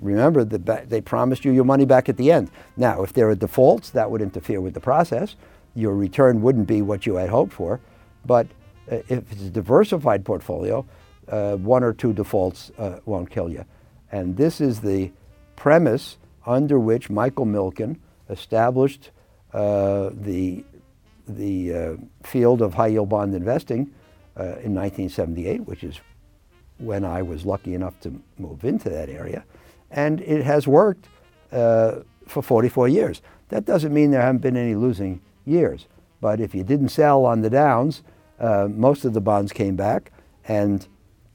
Remember 0.00 0.44
that 0.44 0.90
they 0.90 1.00
promised 1.00 1.44
you 1.44 1.52
your 1.52 1.64
money 1.64 1.84
back 1.84 2.08
at 2.08 2.16
the 2.16 2.30
end. 2.30 2.50
Now, 2.76 3.02
if 3.02 3.12
there 3.12 3.28
are 3.30 3.34
defaults, 3.34 3.90
that 3.90 4.10
would 4.10 4.20
interfere 4.20 4.60
with 4.60 4.74
the 4.74 4.80
process. 4.80 5.36
Your 5.74 5.94
return 5.94 6.42
wouldn't 6.42 6.66
be 6.66 6.82
what 6.82 7.06
you 7.06 7.16
had 7.16 7.30
hoped 7.30 7.52
for. 7.52 7.80
But 8.24 8.46
uh, 8.90 8.96
if 9.08 9.32
it's 9.32 9.42
a 9.42 9.50
diversified 9.50 10.24
portfolio, 10.24 10.84
uh, 11.28 11.56
one 11.56 11.82
or 11.82 11.92
two 11.92 12.12
defaults 12.12 12.70
uh, 12.78 13.00
won't 13.04 13.30
kill 13.30 13.48
you. 13.48 13.64
And 14.12 14.36
this 14.36 14.60
is 14.60 14.80
the 14.80 15.10
premise 15.56 16.18
under 16.44 16.78
which 16.78 17.10
Michael 17.10 17.46
Milken 17.46 17.98
established 18.28 19.10
uh, 19.52 20.10
the, 20.12 20.64
the 21.26 21.74
uh, 21.74 21.96
field 22.22 22.62
of 22.62 22.74
high 22.74 22.88
yield 22.88 23.08
bond 23.08 23.34
investing 23.34 23.90
uh, 24.38 24.60
in 24.62 24.74
1978, 24.74 25.60
which 25.66 25.82
is 25.82 26.00
when 26.78 27.04
I 27.04 27.22
was 27.22 27.44
lucky 27.44 27.74
enough 27.74 27.98
to 28.00 28.20
move 28.38 28.64
into 28.64 28.90
that 28.90 29.08
area. 29.08 29.44
And 29.90 30.20
it 30.20 30.44
has 30.44 30.66
worked 30.66 31.08
uh, 31.52 32.00
for 32.26 32.42
44 32.42 32.88
years. 32.88 33.22
That 33.48 33.64
doesn't 33.64 33.92
mean 33.92 34.10
there 34.10 34.22
haven't 34.22 34.42
been 34.42 34.56
any 34.56 34.74
losing 34.74 35.20
years. 35.44 35.86
But 36.20 36.40
if 36.40 36.54
you 36.54 36.64
didn't 36.64 36.88
sell 36.88 37.24
on 37.24 37.42
the 37.42 37.50
downs, 37.50 38.02
uh, 38.40 38.68
most 38.70 39.04
of 39.04 39.14
the 39.14 39.20
bonds 39.20 39.52
came 39.52 39.76
back. 39.76 40.12
And, 40.48 40.86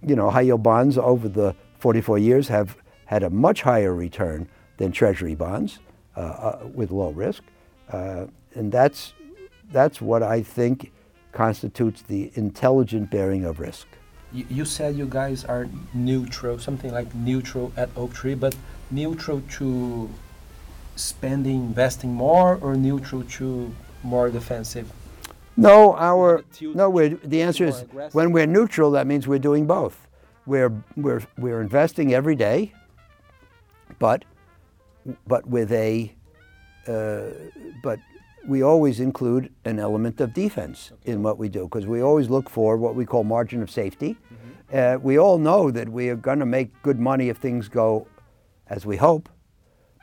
you 0.05 0.15
know, 0.15 0.29
high 0.29 0.41
yield 0.41 0.63
bonds 0.63 0.97
over 0.97 1.29
the 1.29 1.55
44 1.79 2.17
years 2.17 2.47
have 2.49 2.77
had 3.05 3.23
a 3.23 3.29
much 3.29 3.61
higher 3.61 3.93
return 3.93 4.47
than 4.77 4.91
Treasury 4.91 5.35
bonds 5.35 5.79
uh, 6.15 6.19
uh, 6.19 6.67
with 6.73 6.91
low 6.91 7.11
risk. 7.11 7.43
Uh, 7.91 8.25
and 8.53 8.71
that's, 8.71 9.13
that's 9.71 10.01
what 10.01 10.23
I 10.23 10.41
think 10.41 10.91
constitutes 11.31 12.01
the 12.01 12.31
intelligent 12.35 13.09
bearing 13.09 13.45
of 13.45 13.59
risk. 13.59 13.87
You, 14.33 14.45
you 14.49 14.65
said 14.65 14.95
you 14.95 15.07
guys 15.07 15.43
are 15.45 15.67
neutral, 15.93 16.59
something 16.59 16.91
like 16.91 17.13
neutral 17.13 17.73
at 17.75 17.89
Oaktree, 17.97 18.35
but 18.35 18.55
neutral 18.89 19.41
to 19.57 20.09
spending, 20.95 21.65
investing 21.65 22.13
more, 22.13 22.57
or 22.61 22.75
neutral 22.75 23.23
to 23.23 23.73
more 24.03 24.29
defensive? 24.29 24.91
No, 25.57 25.95
our 25.95 26.43
no. 26.61 26.89
We're, 26.89 27.09
the 27.09 27.41
answer 27.41 27.65
is 27.65 27.81
aggressive? 27.81 28.15
when 28.15 28.31
we're 28.31 28.47
neutral. 28.47 28.91
That 28.91 29.05
means 29.05 29.27
we're 29.27 29.39
doing 29.39 29.67
both. 29.67 30.07
We're 30.45 30.71
we're 30.95 31.21
we're 31.37 31.61
investing 31.61 32.13
every 32.13 32.35
day, 32.35 32.73
but 33.99 34.23
but 35.27 35.45
with 35.45 35.71
a 35.71 36.13
uh, 36.87 37.31
but 37.83 37.99
we 38.47 38.61
always 38.63 38.99
include 38.99 39.53
an 39.65 39.79
element 39.79 40.19
of 40.19 40.33
defense 40.33 40.91
in 41.05 41.21
what 41.23 41.37
we 41.37 41.49
do 41.49 41.63
because 41.63 41.85
we 41.85 42.01
always 42.01 42.29
look 42.29 42.49
for 42.49 42.77
what 42.77 42.95
we 42.95 43.05
call 43.05 43.23
margin 43.23 43.61
of 43.61 43.69
safety. 43.69 44.17
Uh, 44.73 44.97
we 45.01 45.19
all 45.19 45.37
know 45.37 45.69
that 45.69 45.89
we 45.89 46.09
are 46.09 46.15
going 46.15 46.39
to 46.39 46.45
make 46.45 46.81
good 46.81 46.99
money 46.99 47.29
if 47.29 47.37
things 47.37 47.67
go 47.67 48.07
as 48.67 48.85
we 48.85 48.97
hope. 48.97 49.29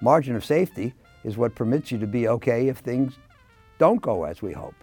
Margin 0.00 0.36
of 0.36 0.44
safety 0.44 0.94
is 1.24 1.36
what 1.36 1.54
permits 1.54 1.90
you 1.90 1.98
to 1.98 2.06
be 2.06 2.28
okay 2.28 2.68
if 2.68 2.78
things 2.78 3.14
don't 3.78 4.02
go 4.02 4.24
as 4.24 4.42
we 4.42 4.52
hope. 4.52 4.74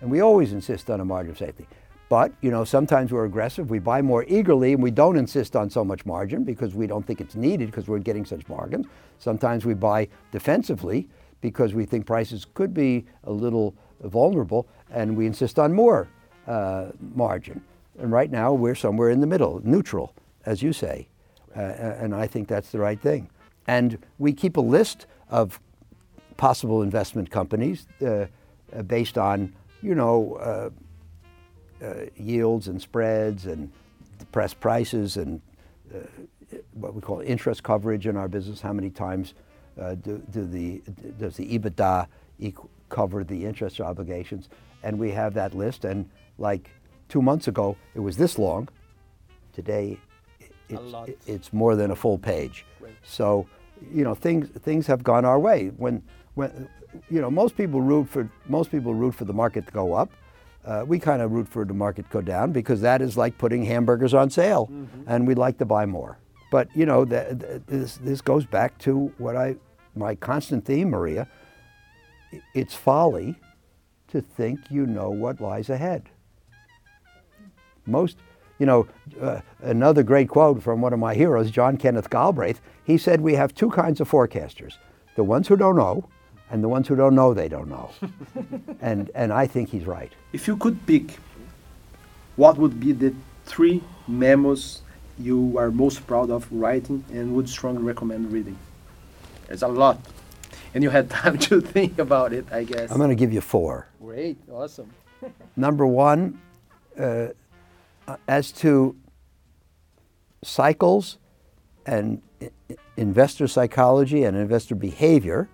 And 0.00 0.10
we 0.10 0.20
always 0.20 0.52
insist 0.52 0.90
on 0.90 1.00
a 1.00 1.04
margin 1.04 1.32
of 1.32 1.38
safety. 1.38 1.66
But, 2.08 2.32
you 2.40 2.50
know, 2.50 2.64
sometimes 2.64 3.12
we're 3.12 3.26
aggressive, 3.26 3.68
we 3.68 3.78
buy 3.78 4.00
more 4.00 4.24
eagerly, 4.28 4.72
and 4.72 4.82
we 4.82 4.90
don't 4.90 5.16
insist 5.16 5.54
on 5.54 5.68
so 5.68 5.84
much 5.84 6.06
margin 6.06 6.42
because 6.42 6.74
we 6.74 6.86
don't 6.86 7.06
think 7.06 7.20
it's 7.20 7.34
needed 7.34 7.66
because 7.70 7.86
we're 7.86 7.98
getting 7.98 8.24
such 8.24 8.46
bargains. 8.46 8.86
Sometimes 9.18 9.66
we 9.66 9.74
buy 9.74 10.08
defensively 10.32 11.06
because 11.40 11.74
we 11.74 11.84
think 11.84 12.06
prices 12.06 12.46
could 12.54 12.74
be 12.74 13.06
a 13.24 13.32
little 13.32 13.74
vulnerable, 14.02 14.66
and 14.90 15.16
we 15.16 15.26
insist 15.26 15.58
on 15.58 15.72
more 15.72 16.08
uh, 16.46 16.86
margin. 17.14 17.62
And 17.98 18.12
right 18.12 18.30
now, 18.30 18.52
we're 18.52 18.74
somewhere 18.74 19.10
in 19.10 19.20
the 19.20 19.26
middle, 19.26 19.60
neutral, 19.64 20.14
as 20.46 20.62
you 20.62 20.72
say. 20.72 21.08
Uh, 21.56 21.60
and 21.60 22.14
I 22.14 22.26
think 22.26 22.48
that's 22.48 22.70
the 22.70 22.78
right 22.78 23.00
thing. 23.00 23.28
And 23.66 23.98
we 24.18 24.32
keep 24.32 24.56
a 24.56 24.60
list 24.60 25.06
of 25.28 25.60
possible 26.36 26.82
investment 26.82 27.30
companies 27.30 27.86
uh, 28.00 28.06
uh, 28.06 28.82
based 28.86 29.18
on, 29.18 29.54
you 29.82 29.94
know, 29.94 30.34
uh, 30.40 31.84
uh, 31.84 32.06
yields 32.16 32.68
and 32.68 32.80
spreads 32.80 33.46
and 33.46 33.70
depressed 34.18 34.58
prices 34.60 35.16
and 35.16 35.40
uh, 35.94 35.98
what 36.74 36.94
we 36.94 37.00
call 37.00 37.20
interest 37.20 37.62
coverage 37.62 38.06
in 38.06 38.16
our 38.16 38.28
business. 38.28 38.60
How 38.60 38.72
many 38.72 38.90
times 38.90 39.34
uh, 39.80 39.94
do, 39.96 40.22
do 40.30 40.44
the, 40.44 40.82
does 41.18 41.36
the 41.36 41.58
EBITDA 41.58 42.06
equ- 42.40 42.68
cover 42.88 43.24
the 43.24 43.44
interest 43.44 43.80
obligations? 43.80 44.48
And 44.82 44.98
we 44.98 45.10
have 45.12 45.34
that 45.34 45.54
list. 45.54 45.84
And 45.84 46.08
like 46.38 46.70
two 47.08 47.22
months 47.22 47.48
ago, 47.48 47.76
it 47.94 48.00
was 48.00 48.16
this 48.16 48.38
long. 48.38 48.68
Today, 49.52 49.98
it's, 50.68 50.82
it's 51.26 51.52
more 51.52 51.74
than 51.74 51.90
a 51.90 51.96
full 51.96 52.18
page. 52.18 52.64
Right. 52.80 52.92
So, 53.02 53.46
you 53.92 54.04
know, 54.04 54.14
things 54.14 54.48
things 54.62 54.86
have 54.86 55.02
gone 55.02 55.24
our 55.24 55.38
way. 55.38 55.68
When 55.76 56.02
when 56.34 56.68
you 57.10 57.20
know 57.20 57.30
most 57.30 57.56
people 57.56 57.80
root 57.80 58.08
for 58.08 58.28
most 58.46 58.70
people 58.70 58.94
root 58.94 59.14
for 59.14 59.24
the 59.24 59.32
market 59.32 59.66
to 59.66 59.72
go 59.72 59.94
up. 59.94 60.10
Uh, 60.64 60.84
we 60.86 60.98
kind 60.98 61.22
of 61.22 61.32
root 61.32 61.48
for 61.48 61.64
the 61.64 61.72
market 61.72 62.04
to 62.04 62.10
go 62.10 62.20
down 62.20 62.52
because 62.52 62.82
that 62.82 63.00
is 63.00 63.16
like 63.16 63.38
putting 63.38 63.64
hamburgers 63.64 64.12
on 64.12 64.28
sale, 64.28 64.70
and 65.06 65.26
we'd 65.26 65.38
like 65.38 65.56
to 65.56 65.64
buy 65.64 65.86
more. 65.86 66.18
But 66.50 66.68
you 66.74 66.84
know, 66.84 67.04
th- 67.04 67.38
th- 67.38 67.62
this 67.66 67.96
this 67.98 68.20
goes 68.20 68.44
back 68.44 68.76
to 68.78 69.12
what 69.18 69.34
I 69.34 69.56
my 69.94 70.14
constant 70.14 70.64
theme, 70.64 70.90
Maria. 70.90 71.28
It's 72.54 72.74
folly 72.74 73.36
to 74.08 74.20
think 74.20 74.60
you 74.70 74.86
know 74.86 75.10
what 75.10 75.40
lies 75.40 75.70
ahead. 75.70 76.08
Most, 77.86 78.18
you 78.58 78.66
know, 78.66 78.86
uh, 79.20 79.40
another 79.62 80.02
great 80.02 80.28
quote 80.28 80.62
from 80.62 80.80
one 80.80 80.92
of 80.92 80.98
my 80.98 81.14
heroes, 81.14 81.50
John 81.50 81.76
Kenneth 81.76 82.10
Galbraith. 82.10 82.60
He 82.84 82.98
said, 82.98 83.20
"We 83.20 83.34
have 83.34 83.54
two 83.54 83.70
kinds 83.70 84.00
of 84.00 84.10
forecasters: 84.10 84.76
the 85.16 85.24
ones 85.24 85.48
who 85.48 85.56
don't 85.56 85.76
know, 85.76 86.04
and 86.50 86.62
the 86.62 86.68
ones 86.68 86.88
who 86.88 86.96
don't 86.96 87.14
know 87.14 87.32
they 87.32 87.48
don't 87.48 87.68
know." 87.68 87.90
and 88.80 89.10
and 89.14 89.32
I 89.32 89.46
think 89.46 89.70
he's 89.70 89.86
right. 89.86 90.12
If 90.32 90.46
you 90.46 90.56
could 90.56 90.84
pick, 90.86 91.18
what 92.36 92.58
would 92.58 92.78
be 92.78 92.92
the 92.92 93.14
three 93.46 93.82
memos 94.06 94.82
you 95.18 95.58
are 95.58 95.70
most 95.70 96.06
proud 96.06 96.30
of 96.30 96.46
writing 96.52 97.04
and 97.10 97.34
would 97.34 97.48
strongly 97.48 97.82
recommend 97.82 98.32
reading? 98.32 98.56
There's 99.48 99.62
a 99.62 99.68
lot, 99.68 99.98
and 100.74 100.84
you 100.84 100.90
had 100.90 101.10
time 101.22 101.38
to 101.38 101.60
think 101.60 101.98
about 101.98 102.32
it, 102.32 102.46
I 102.52 102.64
guess. 102.64 102.90
I'm 102.90 102.98
going 102.98 103.10
to 103.10 103.16
give 103.16 103.32
you 103.32 103.40
four. 103.40 103.88
Great, 104.00 104.36
awesome. 104.50 104.90
Number 105.56 105.86
one, 105.86 106.40
uh, 106.98 107.28
as 108.28 108.52
to 108.52 108.94
cycles 110.44 111.18
and 111.86 112.22
investor 112.96 113.48
psychology 113.48 114.24
and 114.24 114.36
investor 114.36 114.74
behavior, 114.74 115.48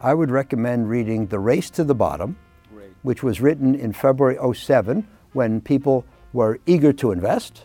I 0.00 0.14
would 0.14 0.30
recommend 0.30 0.88
reading 0.88 1.26
The 1.26 1.38
Race 1.38 1.68
to 1.70 1.84
the 1.84 1.94
Bottom, 1.94 2.36
Great. 2.72 2.90
which 3.02 3.22
was 3.22 3.40
written 3.40 3.74
in 3.74 3.92
February 3.92 4.38
07 4.54 5.06
when 5.32 5.60
people 5.60 6.04
were 6.32 6.58
eager 6.66 6.92
to 6.94 7.12
invest. 7.12 7.64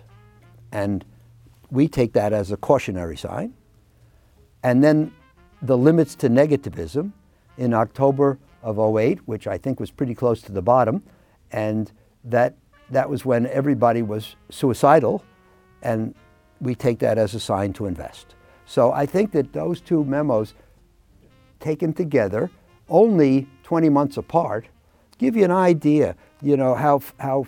And 0.72 1.06
we 1.70 1.88
take 1.88 2.14
that 2.14 2.34
as 2.34 2.52
a 2.52 2.58
cautionary 2.58 3.16
sign. 3.18 3.54
And 4.64 4.84
then 4.84 5.14
The 5.62 5.78
Limits 5.78 6.16
to 6.16 6.30
Negativism 6.30 7.12
in 7.58 7.74
October 7.74 8.38
of 8.62 8.80
08, 8.80 9.20
which 9.28 9.48
I 9.48 9.58
think 9.58 9.80
was 9.80 9.92
pretty 9.92 10.16
close 10.16 10.42
to 10.44 10.52
the 10.52 10.62
bottom. 10.62 11.04
And 11.52 11.92
that, 12.24 12.56
that 12.90 13.10
was 13.10 13.26
when 13.26 13.48
everybody 13.48 14.02
was 14.02 14.36
suicidal. 14.50 15.24
And 15.82 16.16
we 16.60 16.76
take 16.76 17.00
that 17.00 17.18
as 17.18 17.34
a 17.34 17.40
sign 17.40 17.74
to 17.74 17.86
invest. 17.86 18.36
So 18.66 18.92
I 18.92 19.06
think 19.06 19.32
that 19.32 19.54
those 19.54 19.82
two 19.82 20.04
memos 20.04 20.56
taken 21.60 21.94
together, 21.94 22.50
only 22.90 23.48
20 23.64 23.90
months 23.90 24.18
apart, 24.18 24.68
give 25.18 25.36
you 25.36 25.46
an 25.46 25.52
idea, 25.52 26.16
you 26.42 26.58
know, 26.58 26.76
how, 26.76 27.02
how, 27.20 27.46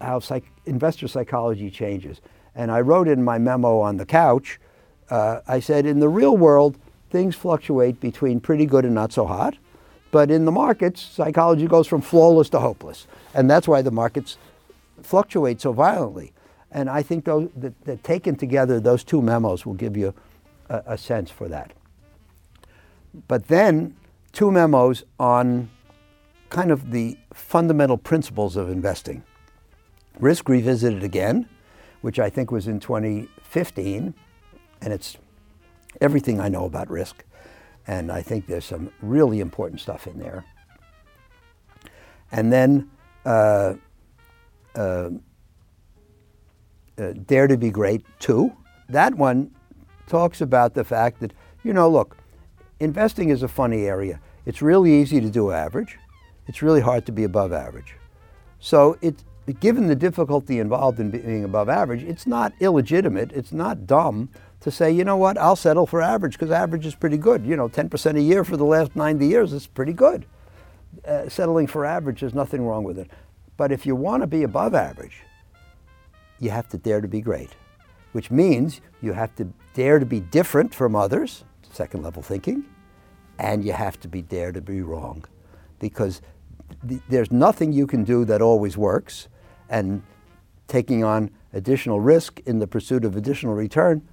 how 0.00 0.20
psych, 0.20 0.44
investor 0.66 1.06
psychology 1.08 1.70
changes. 1.70 2.20
And 2.54 2.70
I 2.70 2.80
wrote 2.80 3.08
in 3.08 3.22
my 3.22 3.38
memo 3.38 3.78
on 3.80 3.96
the 3.96 4.06
couch, 4.06 4.58
uh, 5.10 5.40
I 5.46 5.60
said, 5.60 5.86
in 5.86 6.00
the 6.00 6.08
real 6.08 6.36
world, 6.36 6.78
things 7.10 7.34
fluctuate 7.36 8.00
between 8.00 8.40
pretty 8.40 8.66
good 8.66 8.84
and 8.84 8.94
not 8.94 9.12
so 9.12 9.26
hot. 9.26 9.56
But 10.10 10.30
in 10.30 10.44
the 10.44 10.52
markets, 10.52 11.00
psychology 11.00 11.66
goes 11.66 11.86
from 11.86 12.00
flawless 12.00 12.48
to 12.50 12.60
hopeless. 12.60 13.06
And 13.34 13.50
that's 13.50 13.68
why 13.68 13.82
the 13.82 13.90
markets 13.90 14.38
fluctuate 15.02 15.60
so 15.60 15.72
violently. 15.72 16.32
And 16.72 16.88
I 16.88 17.02
think 17.02 17.24
those, 17.24 17.48
that, 17.56 17.80
that 17.84 18.04
taken 18.04 18.36
together, 18.36 18.80
those 18.80 19.04
two 19.04 19.22
memos 19.22 19.66
will 19.66 19.74
give 19.74 19.96
you 19.96 20.14
a, 20.68 20.82
a 20.86 20.98
sense 20.98 21.30
for 21.30 21.48
that. 21.48 21.72
But 23.28 23.48
then, 23.48 23.96
two 24.32 24.50
memos 24.50 25.04
on 25.18 25.70
kind 26.48 26.70
of 26.70 26.90
the 26.90 27.16
fundamental 27.32 27.96
principles 27.96 28.56
of 28.56 28.70
investing. 28.70 29.22
Risk 30.18 30.48
Revisited 30.48 31.02
Again, 31.02 31.48
which 32.02 32.18
I 32.18 32.30
think 32.30 32.50
was 32.50 32.66
in 32.66 32.80
2015, 32.80 34.14
and 34.80 34.92
it's 34.92 35.16
everything 36.00 36.40
I 36.40 36.48
know 36.48 36.64
about 36.64 36.90
risk. 36.90 37.24
And 37.86 38.12
I 38.12 38.22
think 38.22 38.46
there's 38.46 38.64
some 38.64 38.92
really 39.00 39.40
important 39.40 39.80
stuff 39.80 40.06
in 40.06 40.18
there. 40.18 40.44
And 42.30 42.52
then 42.52 42.90
uh, 43.24 43.74
uh, 44.74 45.10
uh, 46.98 47.12
Dare 47.26 47.46
to 47.46 47.56
Be 47.56 47.70
Great 47.70 48.04
2. 48.20 48.52
That 48.88 49.14
one 49.14 49.50
talks 50.06 50.40
about 50.40 50.74
the 50.74 50.84
fact 50.84 51.20
that, 51.20 51.32
you 51.64 51.72
know, 51.72 51.88
look, 51.88 52.16
investing 52.78 53.30
is 53.30 53.42
a 53.42 53.48
funny 53.48 53.86
area. 53.86 54.20
It's 54.46 54.62
really 54.62 54.92
easy 54.92 55.20
to 55.20 55.30
do 55.30 55.50
average. 55.50 55.98
It's 56.46 56.62
really 56.62 56.80
hard 56.80 57.06
to 57.06 57.12
be 57.12 57.24
above 57.24 57.52
average. 57.52 57.94
So 58.58 58.98
it, 59.00 59.22
given 59.60 59.86
the 59.86 59.94
difficulty 59.94 60.58
involved 60.58 61.00
in 61.00 61.10
being 61.10 61.44
above 61.44 61.68
average, 61.68 62.02
it's 62.02 62.26
not 62.26 62.52
illegitimate, 62.60 63.32
it's 63.32 63.52
not 63.52 63.86
dumb 63.86 64.28
to 64.60 64.70
say, 64.70 64.90
you 64.90 65.04
know 65.04 65.16
what, 65.16 65.38
I'll 65.38 65.56
settle 65.56 65.86
for 65.86 66.02
average 66.02 66.34
because 66.34 66.50
average 66.50 66.84
is 66.86 66.94
pretty 66.94 67.16
good. 67.16 67.44
You 67.46 67.56
know, 67.56 67.68
10% 67.68 68.16
a 68.16 68.22
year 68.22 68.44
for 68.44 68.56
the 68.56 68.64
last 68.64 68.94
90 68.94 69.26
years 69.26 69.52
is 69.52 69.66
pretty 69.66 69.92
good. 69.92 70.26
Uh, 71.06 71.28
settling 71.28 71.66
for 71.66 71.84
average, 71.84 72.20
there's 72.20 72.34
nothing 72.34 72.64
wrong 72.64 72.84
with 72.84 72.98
it. 72.98 73.10
But 73.56 73.72
if 73.72 73.86
you 73.86 73.94
want 73.94 74.22
to 74.22 74.26
be 74.26 74.42
above 74.42 74.74
average, 74.74 75.22
you 76.38 76.50
have 76.50 76.68
to 76.70 76.78
dare 76.78 77.00
to 77.00 77.08
be 77.08 77.20
great, 77.20 77.50
which 78.12 78.30
means 78.30 78.80
you 79.00 79.12
have 79.12 79.34
to 79.36 79.52
dare 79.74 79.98
to 79.98 80.06
be 80.06 80.20
different 80.20 80.74
from 80.74 80.94
others, 80.94 81.44
second 81.72 82.02
level 82.02 82.22
thinking, 82.22 82.64
and 83.38 83.64
you 83.64 83.72
have 83.72 83.98
to 84.00 84.08
be 84.08 84.22
dare 84.22 84.52
to 84.52 84.60
be 84.60 84.82
wrong 84.82 85.24
because 85.78 86.20
th- 86.86 87.00
there's 87.08 87.32
nothing 87.32 87.72
you 87.72 87.86
can 87.86 88.04
do 88.04 88.24
that 88.24 88.42
always 88.42 88.76
works 88.76 89.28
and 89.68 90.02
taking 90.68 91.02
on 91.02 91.30
additional 91.52 92.00
risk 92.00 92.40
in 92.46 92.58
the 92.58 92.66
pursuit 92.66 93.04
of 93.04 93.16
additional 93.16 93.54
return 93.54 94.06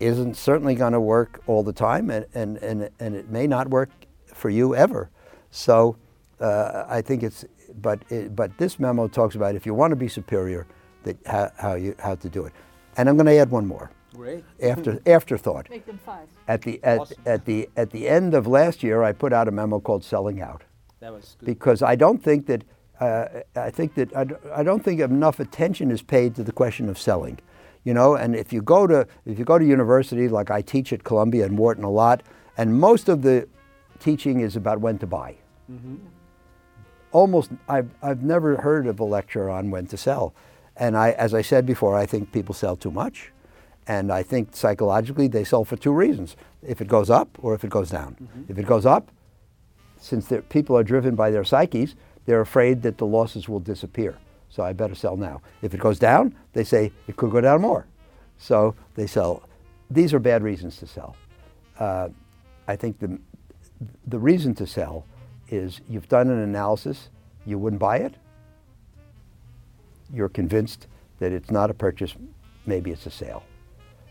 isn't 0.00 0.36
certainly 0.36 0.74
going 0.74 0.92
to 0.92 1.00
work 1.00 1.42
all 1.46 1.62
the 1.62 1.72
time 1.72 2.10
and, 2.10 2.26
and, 2.34 2.56
and, 2.58 2.90
and 2.98 3.14
it 3.14 3.28
may 3.28 3.46
not 3.46 3.68
work 3.68 3.90
for 4.26 4.50
you 4.50 4.74
ever 4.74 5.10
so 5.50 5.96
uh, 6.40 6.86
I 6.88 7.02
think 7.02 7.22
it's, 7.22 7.44
but, 7.80 8.00
it, 8.08 8.34
but 8.34 8.56
this 8.58 8.78
memo 8.78 9.08
talks 9.08 9.34
about 9.34 9.54
if 9.54 9.66
you 9.66 9.74
want 9.74 9.90
to 9.90 9.96
be 9.96 10.08
superior, 10.08 10.66
that 11.02 11.16
how, 11.26 11.50
how, 11.58 11.74
you, 11.74 11.94
how 11.98 12.14
to 12.14 12.28
do 12.28 12.44
it. 12.46 12.52
And 12.96 13.08
I'm 13.08 13.16
going 13.16 13.26
to 13.26 13.36
add 13.36 13.50
one 13.50 13.66
more. 13.66 13.90
Great. 14.14 14.44
After, 14.62 15.00
afterthought. 15.06 15.68
Make 15.70 15.86
them 15.86 16.00
five. 16.04 16.28
At 16.48 16.62
the, 16.62 16.80
at, 16.82 17.00
Awesome. 17.00 17.22
at, 17.26 17.44
the, 17.44 17.68
at 17.76 17.90
the 17.90 18.08
end 18.08 18.34
of 18.34 18.46
last 18.46 18.82
year, 18.82 19.02
I 19.02 19.12
put 19.12 19.32
out 19.32 19.48
a 19.48 19.50
memo 19.50 19.80
called 19.80 20.02
Selling 20.04 20.40
Out 20.40 20.64
That 21.00 21.12
was 21.12 21.36
good. 21.38 21.46
because 21.46 21.82
I 21.82 21.94
don't 21.94 22.22
think 22.22 22.46
that 22.46 22.64
uh, 23.00 23.40
I 23.56 23.70
think 23.70 23.94
that 23.94 24.14
I, 24.14 24.26
I 24.54 24.62
don't 24.62 24.84
think 24.84 25.00
enough 25.00 25.40
attention 25.40 25.90
is 25.90 26.02
paid 26.02 26.34
to 26.34 26.42
the 26.42 26.52
question 26.52 26.86
of 26.90 26.98
selling. 26.98 27.38
You 27.84 27.94
know, 27.94 28.14
and 28.14 28.36
if 28.36 28.52
you 28.52 28.60
go 28.60 28.86
to 28.86 29.06
if 29.24 29.38
you 29.38 29.44
go 29.44 29.58
to 29.58 29.64
university, 29.64 30.28
like 30.28 30.50
I 30.50 30.60
teach 30.60 30.92
at 30.92 31.02
Columbia 31.02 31.46
and 31.46 31.56
Wharton 31.56 31.84
a 31.84 31.90
lot, 31.90 32.22
and 32.56 32.78
most 32.78 33.08
of 33.08 33.22
the 33.22 33.48
teaching 33.98 34.40
is 34.40 34.56
about 34.56 34.80
when 34.80 34.98
to 34.98 35.06
buy. 35.06 35.36
Mm-hmm. 35.70 35.96
Almost, 37.12 37.50
I've 37.68 37.90
I've 38.02 38.22
never 38.22 38.56
heard 38.58 38.86
of 38.86 39.00
a 39.00 39.04
lecture 39.04 39.48
on 39.48 39.70
when 39.70 39.86
to 39.86 39.96
sell, 39.96 40.34
and 40.76 40.96
I, 40.96 41.12
as 41.12 41.32
I 41.32 41.42
said 41.42 41.64
before, 41.64 41.96
I 41.96 42.06
think 42.06 42.32
people 42.32 42.54
sell 42.54 42.76
too 42.76 42.90
much, 42.90 43.32
and 43.86 44.12
I 44.12 44.22
think 44.22 44.54
psychologically 44.54 45.26
they 45.26 45.44
sell 45.44 45.64
for 45.64 45.76
two 45.76 45.92
reasons: 45.92 46.36
if 46.62 46.82
it 46.82 46.88
goes 46.88 47.08
up 47.08 47.28
or 47.40 47.54
if 47.54 47.64
it 47.64 47.70
goes 47.70 47.90
down. 47.90 48.16
Mm-hmm. 48.22 48.52
If 48.52 48.58
it 48.58 48.66
goes 48.66 48.84
up, 48.84 49.10
since 49.96 50.30
people 50.50 50.76
are 50.76 50.84
driven 50.84 51.14
by 51.14 51.30
their 51.30 51.44
psyches, 51.44 51.96
they're 52.26 52.42
afraid 52.42 52.82
that 52.82 52.98
the 52.98 53.06
losses 53.06 53.48
will 53.48 53.60
disappear. 53.60 54.18
So 54.50 54.62
I 54.62 54.72
better 54.72 54.94
sell 54.94 55.16
now. 55.16 55.40
If 55.62 55.74
it 55.74 55.80
goes 55.80 55.98
down, 55.98 56.34
they 56.52 56.64
say 56.64 56.92
it 57.08 57.16
could 57.16 57.30
go 57.30 57.40
down 57.40 57.60
more. 57.62 57.86
So 58.38 58.74
they 58.94 59.06
sell. 59.06 59.42
These 59.90 60.12
are 60.12 60.18
bad 60.18 60.42
reasons 60.42 60.76
to 60.78 60.86
sell. 60.86 61.16
Uh, 61.78 62.08
I 62.68 62.76
think 62.76 62.98
the, 62.98 63.18
the 64.06 64.18
reason 64.18 64.54
to 64.56 64.66
sell 64.66 65.06
is 65.48 65.80
you've 65.88 66.08
done 66.08 66.30
an 66.30 66.38
analysis, 66.40 67.08
you 67.46 67.58
wouldn't 67.58 67.80
buy 67.80 67.98
it, 67.98 68.14
you're 70.12 70.28
convinced 70.28 70.86
that 71.18 71.32
it's 71.32 71.50
not 71.50 71.70
a 71.70 71.74
purchase, 71.74 72.14
maybe 72.66 72.90
it's 72.90 73.06
a 73.06 73.10
sale. 73.10 73.44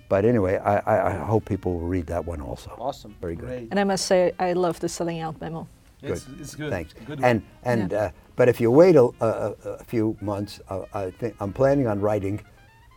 But 0.10 0.26
anyway, 0.26 0.58
I, 0.58 0.78
I, 0.78 1.08
I 1.12 1.26
hope 1.26 1.46
people 1.46 1.74
will 1.74 1.88
read 1.88 2.08
that 2.08 2.26
one 2.26 2.42
also. 2.42 2.76
Awesome. 2.80 3.16
Very 3.22 3.36
good. 3.36 3.46
Great. 3.48 3.68
And 3.72 3.80
I 3.80 3.84
must 3.84 4.06
say, 4.06 4.32
I 4.40 4.54
love 4.54 4.80
the 4.80 4.90
selling 4.90 5.20
out 5.20 5.40
memo. 5.40 5.68
It's, 6.02 6.26
it's 6.40 6.56
good. 6.56 6.72
Thanks. 6.72 6.94
Good 7.06 7.20
and 7.22 7.44
and 7.64 7.92
Yeah. 7.92 7.98
uh, 7.98 8.12
but 8.40 8.48
if 8.48 8.62
you 8.62 8.72
wait 8.72 8.96
a, 8.96 9.04
a, 9.04 9.28
a- 9.66 9.70
a 9.82 9.84
few 9.84 10.16
months, 10.22 10.62
uh, 10.70 10.86
I 10.94 11.12
think 11.12 11.36
I'm 11.42 11.52
planning 11.52 11.88
on 11.88 12.00
writing, 12.00 12.40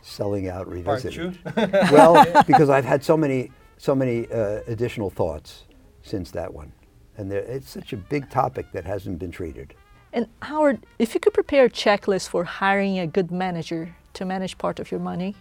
selling 0.01 0.47
out 0.47 0.67
Part 0.67 1.03
revisited. 1.03 1.37
two. 1.43 1.51
well, 1.91 2.13
because 2.47 2.69
I've 2.69 2.85
had 2.85 3.03
so 3.03 3.17
many 3.17 3.51
so 3.77 3.93
many 3.93 4.25
uh, 4.31 4.61
additional 4.67 5.09
thoughts 5.09 5.65
since 6.01 6.31
that 6.31 6.53
one, 6.53 6.71
and 7.17 7.29
there, 7.29 7.41
it's 7.55 7.69
such 7.69 7.91
a 7.91 7.97
big 7.97 8.29
topic 8.29 8.71
that 8.71 8.85
hasn't 8.85 9.19
been 9.19 9.31
treated. 9.31 9.73
And 10.13 10.27
Howard, 10.43 10.85
if 10.97 11.13
you 11.13 11.19
could 11.19 11.33
prepare 11.33 11.65
a 11.65 11.69
checklist 11.69 12.29
for 12.29 12.45
hiring 12.45 12.99
a 12.99 13.07
good 13.07 13.29
manager 13.29 13.93
to 14.13 14.23
manage 14.23 14.57
part 14.57 14.79
of 14.79 14.91
your 14.91 15.01
money, 15.01 15.35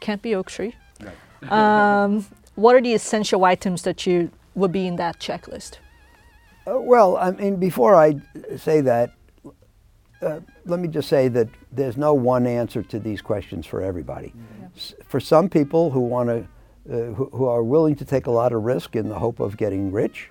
can't 0.00 0.20
be 0.22 0.34
Oaktree. 0.34 0.72
Um, 1.48 2.26
what 2.56 2.76
are 2.76 2.82
the 2.82 2.92
essential 2.92 3.46
items 3.46 3.80
that 3.84 4.06
you 4.06 4.30
would 4.54 4.72
be 4.72 4.86
in 4.86 4.96
that 4.96 5.18
checklist? 5.18 5.78
Uh, 6.66 6.78
well, 6.78 7.16
I 7.16 7.30
mean, 7.30 7.56
before 7.56 7.94
I 7.94 8.16
say 8.58 8.82
that, 8.82 9.14
uh, 10.22 10.40
let 10.66 10.80
me 10.80 10.88
just 10.88 11.08
say 11.08 11.28
that 11.28 11.48
there's 11.72 11.96
no 11.96 12.12
one 12.14 12.46
answer 12.46 12.82
to 12.82 12.98
these 12.98 13.22
questions 13.22 13.66
for 13.66 13.80
everybody. 13.82 14.32
S- 14.76 14.94
For 15.06 15.20
some 15.20 15.48
people 15.48 15.90
who 15.90 16.00
want 16.00 16.28
to, 16.28 16.38
uh, 16.90 17.12
who, 17.14 17.26
who 17.32 17.44
are 17.46 17.62
willing 17.62 17.94
to 17.96 18.04
take 18.04 18.26
a 18.26 18.30
lot 18.30 18.52
of 18.52 18.62
risk 18.62 18.96
in 18.96 19.08
the 19.08 19.18
hope 19.18 19.40
of 19.40 19.56
getting 19.56 19.90
rich, 19.92 20.30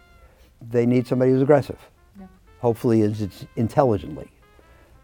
they 0.61 0.85
need 0.85 1.07
somebody 1.07 1.31
who's 1.31 1.41
aggressive. 1.41 1.79
Yeah. 2.19 2.27
Hopefully, 2.59 3.01
is 3.01 3.21
it's 3.21 3.45
intelligently. 3.55 4.29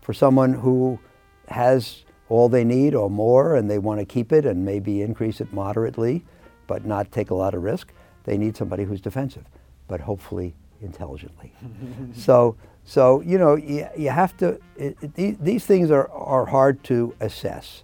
For 0.01 0.13
someone 0.13 0.53
who 0.53 0.99
has 1.47 2.03
all 2.29 2.49
they 2.49 2.63
need 2.63 2.95
or 2.95 3.09
more, 3.09 3.55
and 3.55 3.69
they 3.69 3.77
want 3.79 3.99
to 3.99 4.05
keep 4.05 4.31
it 4.31 4.45
and 4.45 4.65
maybe 4.65 5.01
increase 5.01 5.39
it 5.41 5.51
moderately, 5.53 6.25
but 6.67 6.85
not 6.85 7.11
take 7.11 7.29
a 7.29 7.35
lot 7.35 7.53
of 7.53 7.63
risk, 7.63 7.91
they 8.23 8.37
need 8.37 8.57
somebody 8.57 8.83
who's 8.83 8.99
defensive, 9.01 9.45
but 9.87 9.99
hopefully 10.01 10.55
intelligently. 10.81 11.53
so, 12.15 12.55
so 12.85 13.21
you 13.21 13.37
know, 13.39 13.55
you, 13.55 13.87
you 13.97 14.09
have 14.09 14.37
to. 14.37 14.59
It, 14.77 14.97
it, 15.15 15.43
these, 15.43 15.65
things 15.65 15.89
are, 15.89 16.09
are 16.11 16.45
hard 16.45 16.83
to 16.85 17.15
assess, 17.19 17.83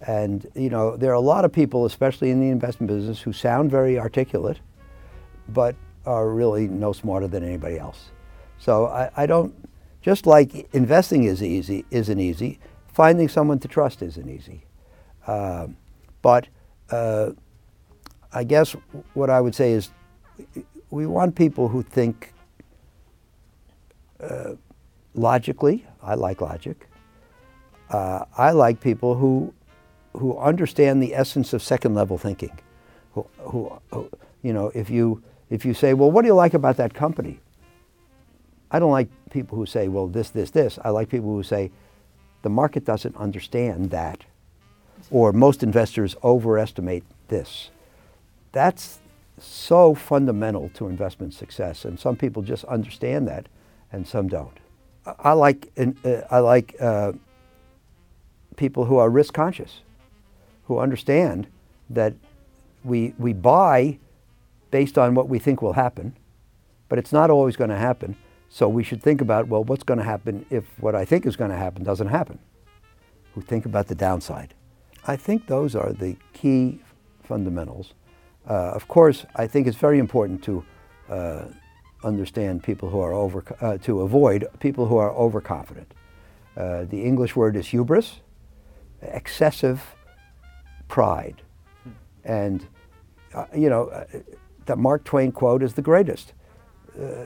and 0.00 0.46
you 0.54 0.70
know, 0.70 0.96
there 0.96 1.10
are 1.10 1.14
a 1.14 1.20
lot 1.20 1.44
of 1.44 1.52
people, 1.52 1.84
especially 1.84 2.30
in 2.30 2.40
the 2.40 2.48
investment 2.48 2.90
business, 2.90 3.20
who 3.20 3.32
sound 3.32 3.70
very 3.70 3.98
articulate, 3.98 4.58
but 5.50 5.76
are 6.06 6.30
really 6.30 6.66
no 6.66 6.92
smarter 6.94 7.28
than 7.28 7.44
anybody 7.44 7.78
else. 7.78 8.10
So 8.58 8.86
I, 8.86 9.10
I 9.16 9.26
don't. 9.26 9.54
Just 10.00 10.26
like 10.26 10.72
investing 10.72 11.24
is 11.24 11.42
easy, 11.42 11.84
isn't 11.90 12.18
easy. 12.18 12.58
Finding 12.86 13.28
someone 13.28 13.58
to 13.58 13.68
trust 13.68 14.00
isn't 14.00 14.28
easy. 14.28 14.64
Um, 15.26 15.76
but 16.22 16.48
uh, 16.90 17.32
I 18.32 18.44
guess 18.44 18.74
what 19.12 19.28
I 19.28 19.40
would 19.40 19.54
say 19.54 19.72
is 19.72 19.90
we 20.90 21.06
want 21.06 21.34
people 21.34 21.68
who 21.68 21.82
think 21.82 22.32
uh, 24.20 24.54
logically. 25.14 25.86
I 26.02 26.14
like 26.14 26.40
logic. 26.40 26.88
Uh, 27.90 28.24
I 28.36 28.52
like 28.52 28.80
people 28.80 29.14
who 29.14 29.52
who 30.14 30.36
understand 30.38 31.02
the 31.02 31.14
essence 31.14 31.52
of 31.52 31.62
second 31.62 31.94
level 31.94 32.18
thinking. 32.18 32.58
Who, 33.12 33.26
who, 33.38 33.80
who, 33.92 34.10
you 34.42 34.52
know, 34.52 34.70
if 34.74 34.90
you 34.90 35.22
if 35.50 35.64
you 35.64 35.74
say, 35.74 35.94
well, 35.94 36.10
what 36.10 36.22
do 36.22 36.28
you 36.28 36.34
like 36.34 36.54
about 36.54 36.76
that 36.76 36.94
company? 36.94 37.40
I 38.70 38.78
don't 38.78 38.90
like 38.90 39.08
people 39.30 39.56
who 39.56 39.66
say, 39.66 39.88
well, 39.88 40.06
this, 40.08 40.30
this, 40.30 40.50
this. 40.50 40.78
I 40.84 40.90
like 40.90 41.08
people 41.08 41.30
who 41.30 41.42
say, 41.42 41.70
the 42.42 42.50
market 42.50 42.84
doesn't 42.84 43.16
understand 43.16 43.90
that, 43.90 44.24
or 45.10 45.32
most 45.32 45.62
investors 45.62 46.16
overestimate 46.22 47.04
this. 47.28 47.70
That's 48.52 49.00
so 49.38 49.94
fundamental 49.94 50.68
to 50.74 50.88
investment 50.88 51.32
success, 51.32 51.84
and 51.84 51.98
some 51.98 52.16
people 52.16 52.42
just 52.42 52.64
understand 52.64 53.26
that, 53.28 53.46
and 53.92 54.06
some 54.06 54.28
don't. 54.28 54.58
I- 55.06 55.32
like, 55.32 55.70
uh, 55.78 56.20
I 56.30 56.38
like 56.40 56.76
uh, 56.80 57.12
people 58.56 58.84
who 58.84 58.98
are 58.98 59.08
risk 59.08 59.34
conscious, 59.34 59.80
who 60.64 60.78
understand 60.78 61.46
that 61.90 62.14
we, 62.84 63.14
we 63.18 63.32
buy 63.32 63.98
based 64.70 64.98
on 64.98 65.14
what 65.14 65.28
we 65.28 65.38
think 65.38 65.62
will 65.62 65.72
happen, 65.72 66.14
but 66.88 66.98
it's 66.98 67.12
not 67.12 67.30
always 67.30 67.56
going 67.56 67.70
to 67.70 67.76
happen. 67.76 68.16
So 68.50 68.68
we 68.68 68.82
should 68.82 69.02
think 69.02 69.20
about, 69.20 69.48
well, 69.48 69.64
what's 69.64 69.82
going 69.82 69.98
to 69.98 70.04
happen 70.04 70.44
if 70.50 70.64
what 70.80 70.94
I 70.94 71.04
think 71.04 71.26
is 71.26 71.36
going 71.36 71.50
to 71.50 71.56
happen 71.56 71.84
doesn't 71.84 72.08
happen? 72.08 72.38
Who 73.34 73.40
think 73.40 73.66
about 73.66 73.88
the 73.88 73.94
downside. 73.94 74.54
I 75.06 75.16
think 75.16 75.46
those 75.46 75.74
are 75.74 75.92
the 75.92 76.16
key 76.32 76.80
fundamentals. 77.22 77.94
Uh, 78.48 78.72
of 78.74 78.88
course, 78.88 79.26
I 79.36 79.46
think 79.46 79.66
it's 79.66 79.76
very 79.76 79.98
important 79.98 80.42
to 80.44 80.64
uh, 81.10 81.44
understand 82.04 82.62
people 82.62 82.90
who 82.90 83.00
are 83.00 83.12
over, 83.12 83.44
uh, 83.60 83.78
to 83.78 84.02
avoid 84.02 84.46
people 84.60 84.86
who 84.86 84.96
are 84.96 85.12
overconfident. 85.12 85.92
Uh, 86.56 86.84
the 86.84 87.02
English 87.04 87.36
word 87.36 87.56
is 87.56 87.68
hubris, 87.68 88.20
excessive 89.02 89.94
pride. 90.88 91.42
And, 92.24 92.66
uh, 93.34 93.46
you 93.54 93.68
know, 93.68 93.88
uh, 93.88 94.04
the 94.66 94.76
Mark 94.76 95.04
Twain 95.04 95.32
quote 95.32 95.62
is 95.62 95.74
the 95.74 95.82
greatest. 95.82 96.34
Uh, 97.00 97.24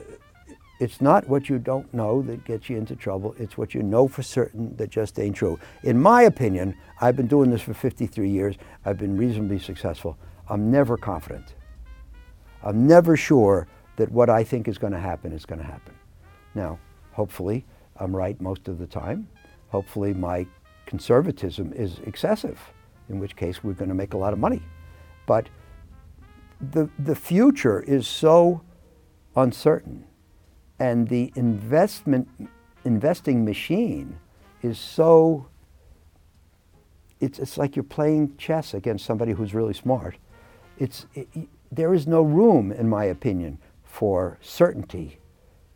it's 0.80 1.00
not 1.00 1.28
what 1.28 1.48
you 1.48 1.58
don't 1.58 1.92
know 1.94 2.22
that 2.22 2.44
gets 2.44 2.68
you 2.68 2.76
into 2.76 2.96
trouble. 2.96 3.36
It's 3.38 3.56
what 3.56 3.72
you 3.72 3.82
know 3.82 4.08
for 4.08 4.22
certain 4.22 4.76
that 4.76 4.90
just 4.90 5.18
ain't 5.18 5.36
true. 5.36 5.58
In 5.84 6.00
my 6.00 6.22
opinion, 6.22 6.74
I've 7.00 7.16
been 7.16 7.28
doing 7.28 7.50
this 7.50 7.62
for 7.62 7.72
53 7.72 8.28
years. 8.28 8.56
I've 8.84 8.98
been 8.98 9.16
reasonably 9.16 9.60
successful. 9.60 10.18
I'm 10.48 10.70
never 10.70 10.96
confident. 10.96 11.54
I'm 12.64 12.86
never 12.86 13.16
sure 13.16 13.68
that 13.96 14.10
what 14.10 14.30
I 14.30 14.44
think 14.44 14.68
is 14.68 14.78
going 14.78 14.92
to 14.92 14.98
happen 14.98 15.32
is 15.32 15.44
going 15.44 15.60
to 15.60 15.66
happen. 15.66 15.94
Now, 16.54 16.78
hopefully, 17.12 17.64
I'm 17.96 18.14
right 18.14 18.40
most 18.40 18.68
of 18.68 18.78
the 18.78 18.86
time. 18.86 19.28
Hopefully, 19.68 20.14
my 20.14 20.46
conservatism 20.86 21.72
is 21.72 21.98
excessive, 22.00 22.58
in 23.08 23.18
which 23.18 23.36
case 23.36 23.62
we're 23.62 23.72
going 23.72 23.88
to 23.88 23.94
make 23.94 24.14
a 24.14 24.18
lot 24.18 24.32
of 24.32 24.38
money. 24.38 24.62
But 25.26 25.48
the, 26.60 26.88
the 26.98 27.14
future 27.14 27.80
is 27.80 28.06
so 28.06 28.62
uncertain, 29.36 30.04
and 30.78 31.08
the 31.08 31.32
investment 31.36 32.28
investing 32.84 33.44
machine 33.44 34.18
is 34.62 34.78
so 34.78 35.46
it's, 37.22 37.38
it's 37.38 37.56
like 37.56 37.76
you're 37.76 37.84
playing 37.84 38.36
chess 38.36 38.74
against 38.74 39.06
somebody 39.06 39.32
who's 39.32 39.54
really 39.54 39.74
smart. 39.74 40.16
It's, 40.78 41.06
it, 41.14 41.28
there 41.70 41.94
is 41.94 42.06
no 42.06 42.22
room, 42.22 42.72
in 42.72 42.88
my 42.88 43.04
opinion, 43.04 43.58
for 43.92 44.38
certainty 44.40 45.18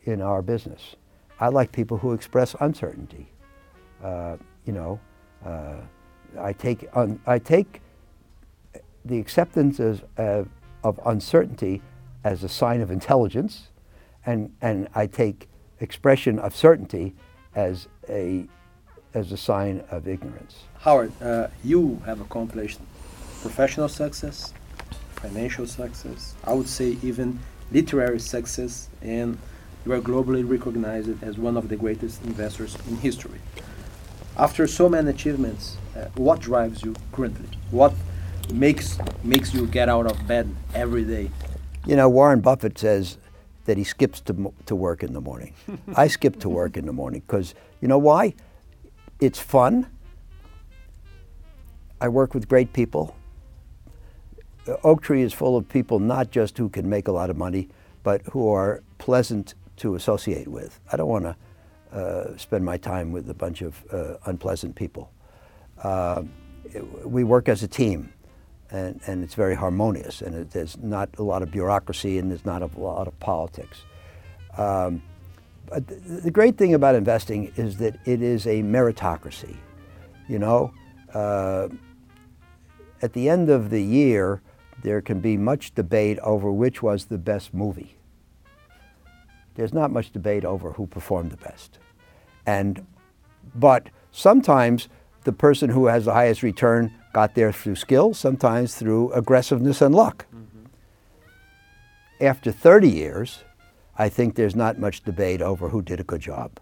in 0.05 0.23
our 0.23 0.41
business. 0.41 0.97
I 1.39 1.49
like 1.49 1.71
people 1.71 1.99
who 1.99 2.13
express 2.15 2.57
uncertainty. 2.61 3.31
Uh, 4.03 4.39
you 4.65 4.73
know, 4.73 4.99
uh, 5.45 5.83
I 6.41 6.55
take 6.55 6.89
un, 6.95 7.21
I 7.27 7.39
take 7.39 7.83
the 9.05 9.19
acceptance 9.19 9.81
as, 9.81 10.01
uh, 10.17 10.45
of 10.83 10.99
uncertainty 11.05 11.83
as 12.25 12.43
a 12.43 12.49
sign 12.49 12.81
of 12.81 12.91
intelligence, 12.91 13.69
and 14.25 14.51
and 14.63 14.89
I 14.95 15.07
take 15.07 15.51
expression 15.81 16.39
of 16.39 16.57
certainty 16.57 17.15
as 17.55 17.87
a, 18.09 18.47
as 19.13 19.31
a 19.31 19.37
sign 19.37 19.85
of 19.91 20.09
ignorance. 20.09 20.65
Howard, 20.79 21.13
uh, 21.21 21.49
you 21.63 22.01
have 22.07 22.23
accomplished 22.23 22.81
professional 23.43 23.91
success, 23.91 24.55
financial 25.17 25.67
success, 25.67 26.35
I 26.45 26.55
would 26.55 26.69
say 26.69 26.97
even 27.03 27.39
literary 27.71 28.21
success, 28.21 28.89
and 29.03 29.39
you 29.85 29.93
are 29.93 30.01
globally 30.01 30.49
recognized 30.49 31.23
as 31.23 31.39
one 31.39 31.57
of 31.57 31.69
the 31.69 31.77
greatest 31.77 32.23
investors 32.25 32.77
in 32.89 32.97
history. 32.97 33.41
After 34.37 34.67
so 34.67 34.89
many 34.89 35.11
achievements, 35.11 35.77
uh, 35.97 36.07
what 36.17 36.41
drives 36.41 36.83
you 36.83 36.95
currently? 37.13 37.49
What 37.71 37.95
makes 38.53 38.99
makes 39.25 39.55
you 39.55 39.67
get 39.67 39.89
out 39.89 40.07
of 40.07 40.27
bed 40.29 40.55
every 40.75 41.05
day? 41.05 41.31
You 41.87 41.97
know, 41.97 42.09
Warren 42.09 42.41
Buffett 42.41 42.79
says 42.79 43.19
that 43.65 43.77
he 43.77 43.85
skips 43.85 44.21
to, 44.23 44.53
to 44.67 44.75
work 44.75 45.03
in 45.03 45.13
the 45.13 45.21
morning. 45.21 45.55
I 45.97 46.09
skip 46.09 46.41
to 46.41 46.49
work 46.49 46.77
in 46.77 46.87
the 46.87 46.93
morning 46.93 47.23
because, 47.27 47.55
you 47.81 47.89
know 47.89 47.99
why? 47.99 48.35
It's 49.21 49.39
fun. 49.39 49.87
I 52.01 52.09
work 52.09 52.35
with 52.35 52.49
great 52.49 52.73
people. 52.73 53.17
Oaktree 54.83 55.23
is 55.23 55.33
full 55.33 55.57
of 55.57 55.69
people 55.69 55.99
not 55.99 56.31
just 56.31 56.59
who 56.59 56.69
can 56.69 56.89
make 56.89 57.09
a 57.09 57.13
lot 57.13 57.31
of 57.31 57.37
money, 57.37 57.69
but 58.03 58.23
who 58.33 58.49
are 58.51 58.83
pleasant 58.99 59.55
to 59.77 59.95
associate 59.95 60.49
with. 60.49 60.81
I 60.93 60.97
don't 60.97 61.09
want 61.09 61.25
to 61.25 61.37
uh, 61.97 62.37
spend 62.37 62.65
my 62.65 62.77
time 62.77 63.13
with 63.13 63.29
a 63.31 63.35
bunch 63.35 63.63
of 63.63 63.83
uh, 63.93 64.15
unpleasant 64.27 64.75
people. 64.75 65.11
Uh, 65.83 66.23
we 67.05 67.25
work 67.25 67.49
as 67.49 67.63
a 67.63 67.69
team, 67.69 68.13
and, 68.71 69.01
and 69.07 69.23
it's 69.23 69.35
very 69.35 69.55
harmonious, 69.55 70.23
and 70.23 70.35
it, 70.35 70.51
there's 70.51 70.77
not 70.79 71.09
a 71.19 71.23
lot 71.23 71.43
of 71.43 71.51
bureaucracy 71.51 72.19
and 72.19 72.31
there's 72.31 72.45
not 72.45 72.63
a 72.63 72.71
lot 72.79 73.07
of 73.07 73.19
politics. 73.21 73.83
Um, 74.57 75.03
but 75.67 75.87
the, 75.87 75.95
the, 75.95 76.31
great 76.31 76.57
thing 76.57 76.75
about 76.75 76.95
investing 76.95 77.53
is 77.57 77.77
that 77.79 77.99
it 78.07 78.23
is 78.23 78.47
a 78.47 78.63
meritocracy. 78.63 79.57
You 80.29 80.39
know, 80.39 80.73
uh, 81.13 81.69
at 83.03 83.13
the 83.13 83.29
end 83.29 83.51
of 83.51 83.71
the 83.71 83.83
year, 83.83 84.41
there 84.83 85.01
can 85.01 85.21
be 85.21 85.37
much 85.37 85.75
debate 85.75 86.19
over 86.21 86.51
which 86.53 86.83
was 86.83 87.07
the 87.07 87.19
best 87.19 87.55
movie. 87.55 87.97
There's 89.55 89.73
not 89.73 89.91
much 89.91 90.13
debate 90.13 90.45
over 90.45 90.73
who 90.73 90.87
performed 90.87 91.33
the 91.33 91.39
best. 91.39 91.79
And, 92.45 92.87
but 93.55 93.89
sometimes 94.13 94.89
the 95.25 95.33
person 95.33 95.71
who 95.71 95.87
has 95.87 96.05
the 96.05 96.13
highest 96.13 96.43
return 96.43 96.93
got 97.13 97.35
there 97.35 97.53
through 97.53 97.77
skill, 97.77 98.15
sometimes 98.15 98.75
through 98.75 99.11
aggressiveness 99.13 99.81
and 99.81 99.95
luck. 99.95 100.27
Mm-hmm. 100.35 100.67
After 102.25 102.53
30 102.53 102.91
years, 102.91 103.45
I 103.99 104.09
think 104.09 104.35
there's 104.35 104.55
not 104.55 104.79
much 104.79 105.03
debate 105.03 105.41
over 105.41 105.69
who 105.69 105.83
did 105.83 106.01
a 106.01 106.05
good 106.05 106.21
job. 106.21 106.61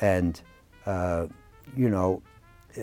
And, 0.00 0.40
uh, 0.84 1.26
you 1.76 1.88
know, 1.88 2.22
uh, 2.76 2.82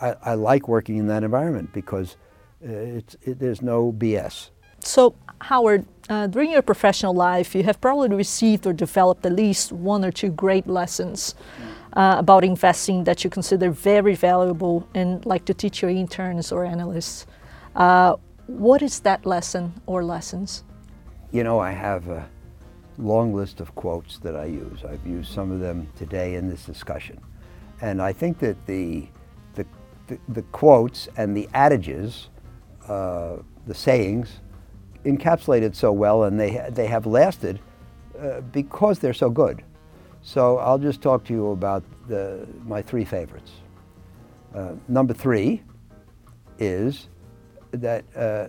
I, 0.00 0.30
I 0.30 0.34
like 0.34 0.68
working 0.68 0.96
in 0.96 1.08
that 1.08 1.24
environment 1.24 1.72
because 1.72 2.16
uh, 2.64 2.72
it's, 2.72 3.16
it, 3.22 3.38
there's 3.38 3.62
no 3.62 3.92
BS. 3.92 4.50
So, 4.80 5.14
Howard, 5.40 5.86
uh, 6.08 6.26
during 6.26 6.50
your 6.50 6.62
professional 6.62 7.14
life, 7.14 7.54
you 7.54 7.62
have 7.62 7.80
probably 7.80 8.14
received 8.14 8.66
or 8.66 8.72
developed 8.72 9.24
at 9.24 9.32
least 9.32 9.72
one 9.72 10.04
or 10.04 10.12
two 10.12 10.30
great 10.30 10.66
lessons 10.66 11.34
uh, 11.94 12.16
about 12.18 12.44
investing 12.44 13.04
that 13.04 13.24
you 13.24 13.30
consider 13.30 13.70
very 13.70 14.14
valuable 14.14 14.86
and 14.94 15.24
like 15.24 15.44
to 15.46 15.54
teach 15.54 15.80
your 15.80 15.90
interns 15.90 16.52
or 16.52 16.64
analysts. 16.64 17.26
Uh, 17.74 18.16
what 18.46 18.82
is 18.82 19.00
that 19.00 19.24
lesson 19.24 19.72
or 19.86 20.04
lessons? 20.04 20.64
You 21.32 21.44
know, 21.44 21.58
I 21.58 21.70
have 21.70 22.08
a 22.08 22.28
long 22.98 23.34
list 23.34 23.60
of 23.60 23.74
quotes 23.74 24.18
that 24.18 24.36
I 24.36 24.44
use. 24.44 24.84
I've 24.84 25.04
used 25.06 25.32
some 25.32 25.50
of 25.50 25.60
them 25.60 25.88
today 25.96 26.34
in 26.34 26.48
this 26.48 26.64
discussion. 26.64 27.18
And 27.80 28.00
I 28.00 28.12
think 28.12 28.38
that 28.38 28.66
the, 28.66 29.06
the, 29.54 29.66
the, 30.06 30.18
the 30.28 30.42
quotes 30.42 31.08
and 31.16 31.36
the 31.36 31.48
adages 31.54 32.28
uh, 32.88 33.36
the 33.66 33.74
sayings 33.74 34.40
encapsulated 35.04 35.74
so 35.74 35.92
well 35.92 36.24
and 36.24 36.38
they, 36.38 36.66
they 36.70 36.86
have 36.86 37.06
lasted 37.06 37.60
uh, 38.18 38.40
because 38.40 38.98
they're 38.98 39.14
so 39.14 39.30
good. 39.30 39.62
So 40.22 40.58
I'll 40.58 40.78
just 40.78 41.02
talk 41.02 41.24
to 41.24 41.32
you 41.32 41.50
about 41.50 41.82
the, 42.08 42.46
my 42.64 42.80
three 42.80 43.04
favorites. 43.04 43.52
Uh, 44.54 44.72
number 44.88 45.12
three 45.12 45.62
is 46.58 47.08
that 47.72 48.04
uh, 48.16 48.46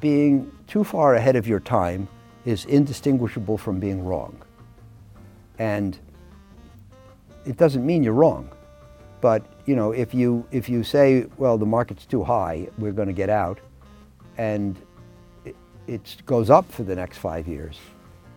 being 0.00 0.50
too 0.66 0.84
far 0.84 1.14
ahead 1.14 1.36
of 1.36 1.46
your 1.46 1.60
time 1.60 2.08
is 2.44 2.64
indistinguishable 2.66 3.58
from 3.58 3.78
being 3.78 4.04
wrong. 4.04 4.40
And 5.58 5.98
it 7.44 7.56
doesn't 7.56 7.84
mean 7.84 8.02
you're 8.02 8.14
wrong. 8.14 8.48
But 9.20 9.44
you 9.66 9.74
know, 9.76 9.92
if 9.92 10.14
you 10.14 10.46
if 10.50 10.68
you 10.68 10.84
say, 10.84 11.26
well, 11.36 11.58
the 11.58 11.66
market's 11.66 12.06
too 12.06 12.22
high, 12.22 12.68
we're 12.78 12.92
going 12.92 13.08
to 13.08 13.14
get 13.14 13.30
out, 13.30 13.58
and 14.36 14.76
it, 15.44 15.56
it 15.86 16.16
goes 16.26 16.50
up 16.50 16.70
for 16.70 16.84
the 16.84 16.94
next 16.94 17.18
five 17.18 17.48
years, 17.48 17.78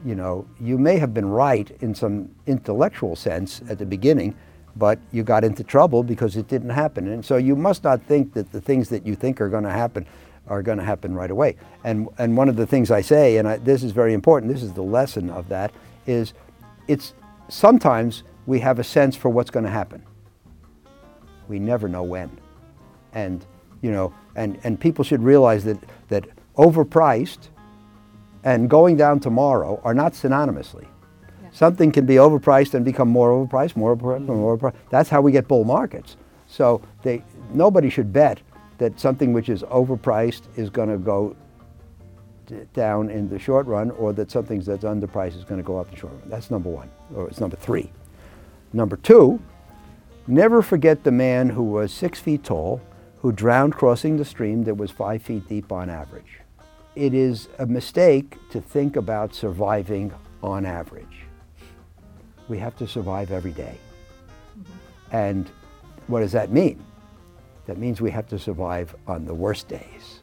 you 0.06 0.16
know, 0.16 0.48
you 0.60 0.78
may 0.78 0.98
have 0.98 1.14
been 1.14 1.30
right 1.30 1.70
in 1.82 1.94
some 1.94 2.30
intellectual 2.48 3.16
sense 3.16 3.62
at 3.70 3.78
the 3.78 3.86
beginning, 3.86 4.36
but 4.76 5.00
you 5.12 5.24
got 5.24 5.44
into 5.44 5.64
trouble 5.64 6.02
because 6.02 6.36
it 6.36 6.48
didn't 6.48 6.72
happen. 6.72 7.08
And 7.08 7.24
so 7.24 7.38
you 7.38 7.56
must 7.56 7.84
not 7.84 8.02
think 8.02 8.34
that 8.34 8.52
the 8.52 8.62
things 8.62 8.90
that 8.90 9.06
you 9.06 9.16
think 9.16 9.40
are 9.40 9.50
going 9.50 9.64
to 9.64 9.72
happen 9.72 10.08
are 10.48 10.64
going 10.64 10.80
to 10.80 10.84
happen 10.84 11.14
right 11.14 11.30
away. 11.30 11.56
And 11.84 12.10
and 12.18 12.36
one 12.36 12.50
of 12.50 12.56
the 12.56 12.66
things 12.66 12.90
I 12.90 13.02
say, 13.02 13.38
and 13.38 13.48
I, 13.48 13.58
this 13.58 13.84
is 13.84 13.92
very 13.92 14.14
important, 14.14 14.52
this 14.52 14.64
is 14.64 14.74
the 14.74 14.82
lesson 14.82 15.30
of 15.30 15.48
that, 15.50 15.72
is 16.08 16.34
it's 16.88 17.14
sometimes 17.48 18.24
we 18.48 18.60
have 18.62 18.80
a 18.80 18.84
sense 18.84 19.16
for 19.16 19.30
what's 19.30 19.52
going 19.52 19.66
to 19.66 19.72
happen 19.72 20.04
we 21.52 21.60
never 21.60 21.88
know 21.88 22.02
when. 22.02 22.32
And, 23.14 23.46
you 23.82 23.92
know, 23.92 24.14
and, 24.36 24.58
and 24.64 24.80
people 24.80 25.04
should 25.04 25.22
realize 25.22 25.66
that, 25.66 25.78
that 26.08 26.26
overpriced 26.58 27.50
and 28.44 28.70
going 28.70 28.98
down 28.98 29.20
tomorrow 29.20 29.80
are 29.84 29.94
not 29.94 30.14
synonymously. 30.14 30.86
Yeah. 30.86 31.50
Something 31.52 31.92
can 31.92 32.06
be 32.06 32.16
overpriced 32.16 32.74
and 32.74 32.84
become 32.84 33.10
more 33.10 33.30
overpriced, 33.30 33.76
more 33.76 33.96
overpriced, 33.96 34.22
mm-hmm. 34.22 34.34
more 34.34 34.58
overpriced. 34.58 34.76
That's 34.90 35.10
how 35.10 35.22
we 35.22 35.32
get 35.32 35.48
bull 35.48 35.66
markets. 35.66 36.16
So 36.48 36.82
they, 37.04 37.24
nobody 37.54 37.90
should 37.90 38.12
bet 38.12 38.40
that 38.78 39.00
something 39.00 39.34
which 39.34 39.50
is 39.50 39.62
overpriced 39.64 40.44
is 40.56 40.70
going 40.70 40.90
to 40.90 40.98
go 40.98 41.36
down 42.74 43.10
in 43.10 43.30
the 43.30 43.38
short 43.38 43.68
run 43.68 43.92
or 43.92 44.12
that 44.14 44.32
something 44.32 44.60
that's 44.62 44.84
underpriced 44.84 45.38
is 45.38 45.44
going 45.44 45.60
to 45.60 45.66
go 45.66 45.78
up 45.78 45.88
in 45.90 45.96
the 45.96 46.00
short 46.00 46.14
run. 46.14 46.30
That's 46.30 46.50
number 46.50 46.70
one, 46.70 46.90
or 47.14 47.28
it's 47.28 47.40
number 47.40 47.58
three. 47.58 47.92
Number 48.74 48.96
two, 48.98 49.40
Never 50.28 50.62
forget 50.62 51.04
the 51.04 51.12
man 51.12 51.50
who 51.50 51.64
was 51.64 51.92
six 51.92 52.20
feet 52.20 52.44
tall, 52.44 52.80
who 53.18 53.32
drowned 53.32 53.74
crossing 53.74 54.18
the 54.18 54.26
stream 54.26 54.64
that 54.64 54.76
was 54.76 54.92
five 54.92 55.24
feet 55.24 55.48
deep 55.48 55.72
on 55.72 55.90
average. 55.90 56.40
It 56.96 57.14
is 57.14 57.50
a 57.58 57.66
mistake 57.66 58.38
to 58.52 58.62
think 58.62 58.96
about 58.96 59.34
surviving 59.34 60.14
on 60.44 60.66
average. 60.66 61.26
We 62.48 62.60
have 62.60 62.78
to 62.78 62.88
survive 62.88 63.32
every 63.32 63.52
day. 63.52 63.78
And 65.12 65.50
what 66.08 66.20
does 66.20 66.34
that 66.34 66.52
mean? 66.52 66.84
That 67.66 67.78
means 67.78 68.00
we 68.00 68.12
have 68.12 68.28
to 68.28 68.40
survive 68.40 68.96
on 69.08 69.26
the 69.26 69.34
worst 69.34 69.68
days. 69.68 70.22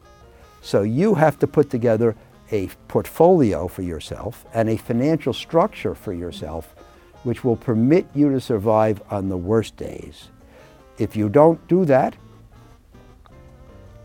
So 0.61 0.83
you 0.83 1.15
have 1.15 1.39
to 1.41 1.47
put 1.47 1.71
together 1.71 2.15
a 2.51 2.69
portfolio 2.87 3.69
for 3.69 3.83
yourself 3.83 4.45
and 4.55 4.69
a 4.69 4.77
financial 4.77 5.33
structure 5.33 5.95
for 5.95 6.13
yourself 6.13 6.75
which 7.25 7.45
will 7.45 7.57
permit 7.57 8.07
you 8.15 8.31
to 8.31 8.41
survive 8.41 9.03
on 9.11 9.29
the 9.29 9.37
worst 9.37 9.77
days. 9.77 10.29
If 10.99 11.17
you 11.17 11.29
don't 11.29 11.67
do 11.69 11.85
that, 11.85 12.17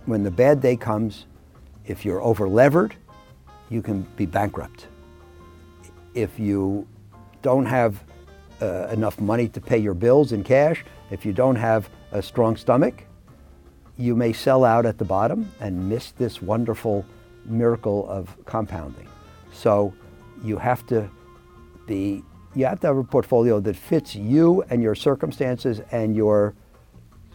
when 0.06 0.24
the 0.24 0.32
bad 0.32 0.62
day 0.62 0.76
comes, 0.76 1.26
if 1.86 2.06
you're 2.06 2.22
overlevered, 2.22 2.94
you 3.70 3.82
can 3.82 4.02
be 4.16 4.26
bankrupt. 4.26 4.88
If 6.14 6.40
you 6.40 6.88
don't 7.42 7.66
have 7.66 8.04
uh, 8.62 8.88
enough 8.88 9.20
money 9.20 9.48
to 9.50 9.62
pay 9.62 9.78
your 9.78 9.94
bills 9.94 10.32
in 10.32 10.44
cash, 10.44 10.84
if 11.12 11.26
you 11.26 11.34
don't 11.34 11.56
have 11.56 11.90
a 12.12 12.22
strong 12.22 12.56
stomach, 12.58 13.06
you 13.98 14.16
may 14.16 14.34
sell 14.34 14.64
out 14.64 14.86
at 14.86 14.98
the 14.98 15.06
bottom 15.06 15.52
and 15.60 15.90
miss 15.90 16.12
this 16.12 16.42
wonderful 16.42 17.06
miracle 17.46 18.08
of 18.10 18.36
compounding. 18.46 19.08
So 19.52 19.94
you 20.44 20.58
have 20.58 20.86
to 20.88 21.10
be 21.86 22.24
you 22.56 22.66
have 22.66 22.80
to 22.82 22.88
have 22.88 22.98
a 22.98 23.04
portfolio 23.04 23.60
that 23.60 23.76
fits 23.76 24.16
you 24.16 24.64
and 24.70 24.82
your 24.82 24.96
circumstances 24.96 25.82
and 25.92 26.16
your 26.16 26.54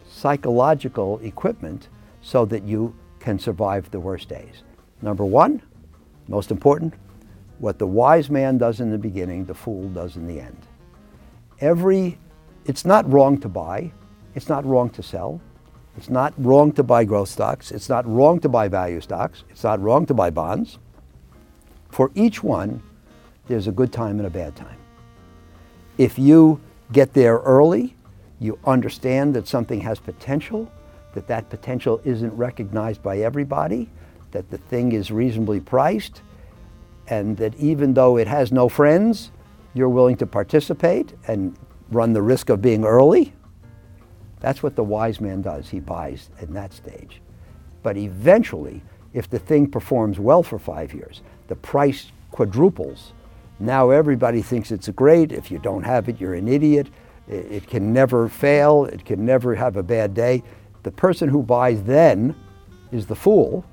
psychological 0.07 1.19
equipment 1.19 1.89
so 2.21 2.45
that 2.45 2.63
you 2.63 2.95
can 3.19 3.37
survive 3.37 3.89
the 3.91 3.99
worst 3.99 4.29
days. 4.29 4.63
Number 5.01 5.25
one, 5.25 5.61
most 6.27 6.51
important, 6.51 6.93
what 7.59 7.79
the 7.79 7.87
wise 7.87 8.29
man 8.29 8.57
does 8.57 8.79
in 8.79 8.91
the 8.91 8.97
beginning, 8.97 9.45
the 9.45 9.53
fool 9.53 9.87
does 9.89 10.15
in 10.15 10.27
the 10.27 10.39
end. 10.39 10.57
Every, 11.59 12.17
it's 12.65 12.85
not 12.85 13.09
wrong 13.11 13.37
to 13.39 13.49
buy, 13.49 13.91
it's 14.35 14.47
not 14.47 14.65
wrong 14.65 14.89
to 14.91 15.03
sell, 15.03 15.41
it's 15.97 16.09
not 16.09 16.33
wrong 16.37 16.71
to 16.73 16.83
buy 16.83 17.03
growth 17.03 17.29
stocks, 17.29 17.71
it's 17.71 17.89
not 17.89 18.07
wrong 18.07 18.39
to 18.39 18.47
buy 18.49 18.69
value 18.69 19.01
stocks, 19.01 19.43
it's 19.49 19.63
not 19.63 19.81
wrong 19.81 20.05
to 20.05 20.13
buy 20.13 20.29
bonds. 20.29 20.79
For 21.89 22.11
each 22.15 22.41
one, 22.41 22.81
there's 23.47 23.67
a 23.67 23.71
good 23.71 23.91
time 23.91 24.19
and 24.19 24.27
a 24.27 24.29
bad 24.29 24.55
time. 24.55 24.78
If 25.99 26.17
you 26.17 26.61
get 26.93 27.13
there 27.13 27.39
early, 27.39 27.93
you 28.39 28.57
understand 28.65 29.35
that 29.35 29.45
something 29.45 29.81
has 29.81 29.99
potential, 29.99 30.71
that 31.13 31.27
that 31.27 31.49
potential 31.49 31.99
isn't 32.05 32.31
recognized 32.37 33.03
by 33.03 33.17
everybody, 33.19 33.89
that 34.31 34.49
the 34.49 34.57
thing 34.57 34.93
is 34.93 35.11
reasonably 35.11 35.59
priced, 35.59 36.21
and 37.07 37.35
that 37.35 37.53
even 37.57 37.93
though 37.93 38.17
it 38.17 38.27
has 38.27 38.49
no 38.49 38.69
friends, 38.69 39.31
you're 39.73 39.89
willing 39.89 40.15
to 40.15 40.25
participate 40.25 41.13
and 41.27 41.57
run 41.91 42.13
the 42.13 42.21
risk 42.21 42.47
of 42.47 42.61
being 42.61 42.85
early. 42.85 43.33
That's 44.39 44.63
what 44.63 44.77
the 44.77 44.83
wise 44.85 45.19
man 45.19 45.41
does. 45.41 45.67
He 45.67 45.81
buys 45.81 46.29
in 46.39 46.53
that 46.53 46.71
stage. 46.71 47.21
But 47.83 47.97
eventually, 47.97 48.81
if 49.13 49.29
the 49.29 49.39
thing 49.39 49.69
performs 49.69 50.17
well 50.17 50.43
for 50.43 50.59
five 50.59 50.93
years, 50.93 51.23
the 51.47 51.57
price 51.57 52.13
quadruples. 52.31 53.11
Now 53.59 53.89
everybody 53.89 54.41
thinks 54.41 54.71
it's 54.71 54.87
great. 54.89 55.31
If 55.31 55.51
you 55.51 55.59
don't 55.59 55.83
have 55.83 56.07
it, 56.07 56.19
you're 56.19 56.35
an 56.35 56.47
idiot. 56.47 56.87
It, 57.27 57.67
can 57.67 57.93
never 57.93 58.27
fail. 58.27 58.85
It 58.85 59.05
can 59.05 59.25
never 59.25 59.53
have 59.53 59.77
a 59.77 59.83
bad 59.83 60.13
day. 60.13 60.41
The 60.83 60.91
person 60.91 61.29
who 61.29 61.43
buys 61.43 61.83
then 61.83 62.35
is 62.91 63.05
the 63.05 63.15
fool, 63.15 63.63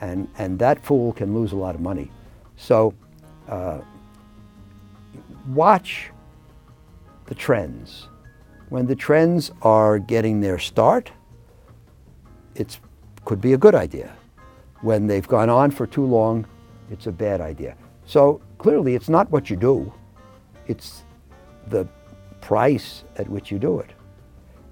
and, 0.00 0.28
and 0.36 0.58
that 0.58 0.84
fool 0.84 1.12
can 1.12 1.34
lose 1.34 1.52
a 1.52 1.56
lot 1.56 1.74
of 1.74 1.80
money. 1.80 2.10
So 2.56 2.92
uh, 3.48 3.80
watch 5.48 6.10
the 7.26 7.34
trends. 7.34 8.08
When 8.68 8.86
the 8.86 8.96
trends 8.96 9.52
are 9.62 9.98
getting 9.98 10.40
their 10.40 10.58
start, 10.58 11.10
it 12.54 12.78
could 13.24 13.40
be 13.40 13.54
a 13.54 13.58
good 13.58 13.74
idea. 13.74 14.14
When 14.82 15.06
they've 15.06 15.26
gone 15.26 15.48
on 15.48 15.70
for 15.70 15.86
too 15.86 16.04
long, 16.04 16.46
it's 16.90 17.06
a 17.06 17.12
bad 17.12 17.40
idea. 17.40 17.76
So 18.06 18.40
clearly, 18.58 18.94
it's 18.94 19.08
not 19.08 19.30
what 19.30 19.50
you 19.50 19.56
do, 19.56 19.92
it's 20.66 21.02
the 21.68 21.86
price 22.40 23.04
at 23.16 23.28
which 23.28 23.50
you 23.50 23.58
do 23.58 23.80
it. 23.80 23.90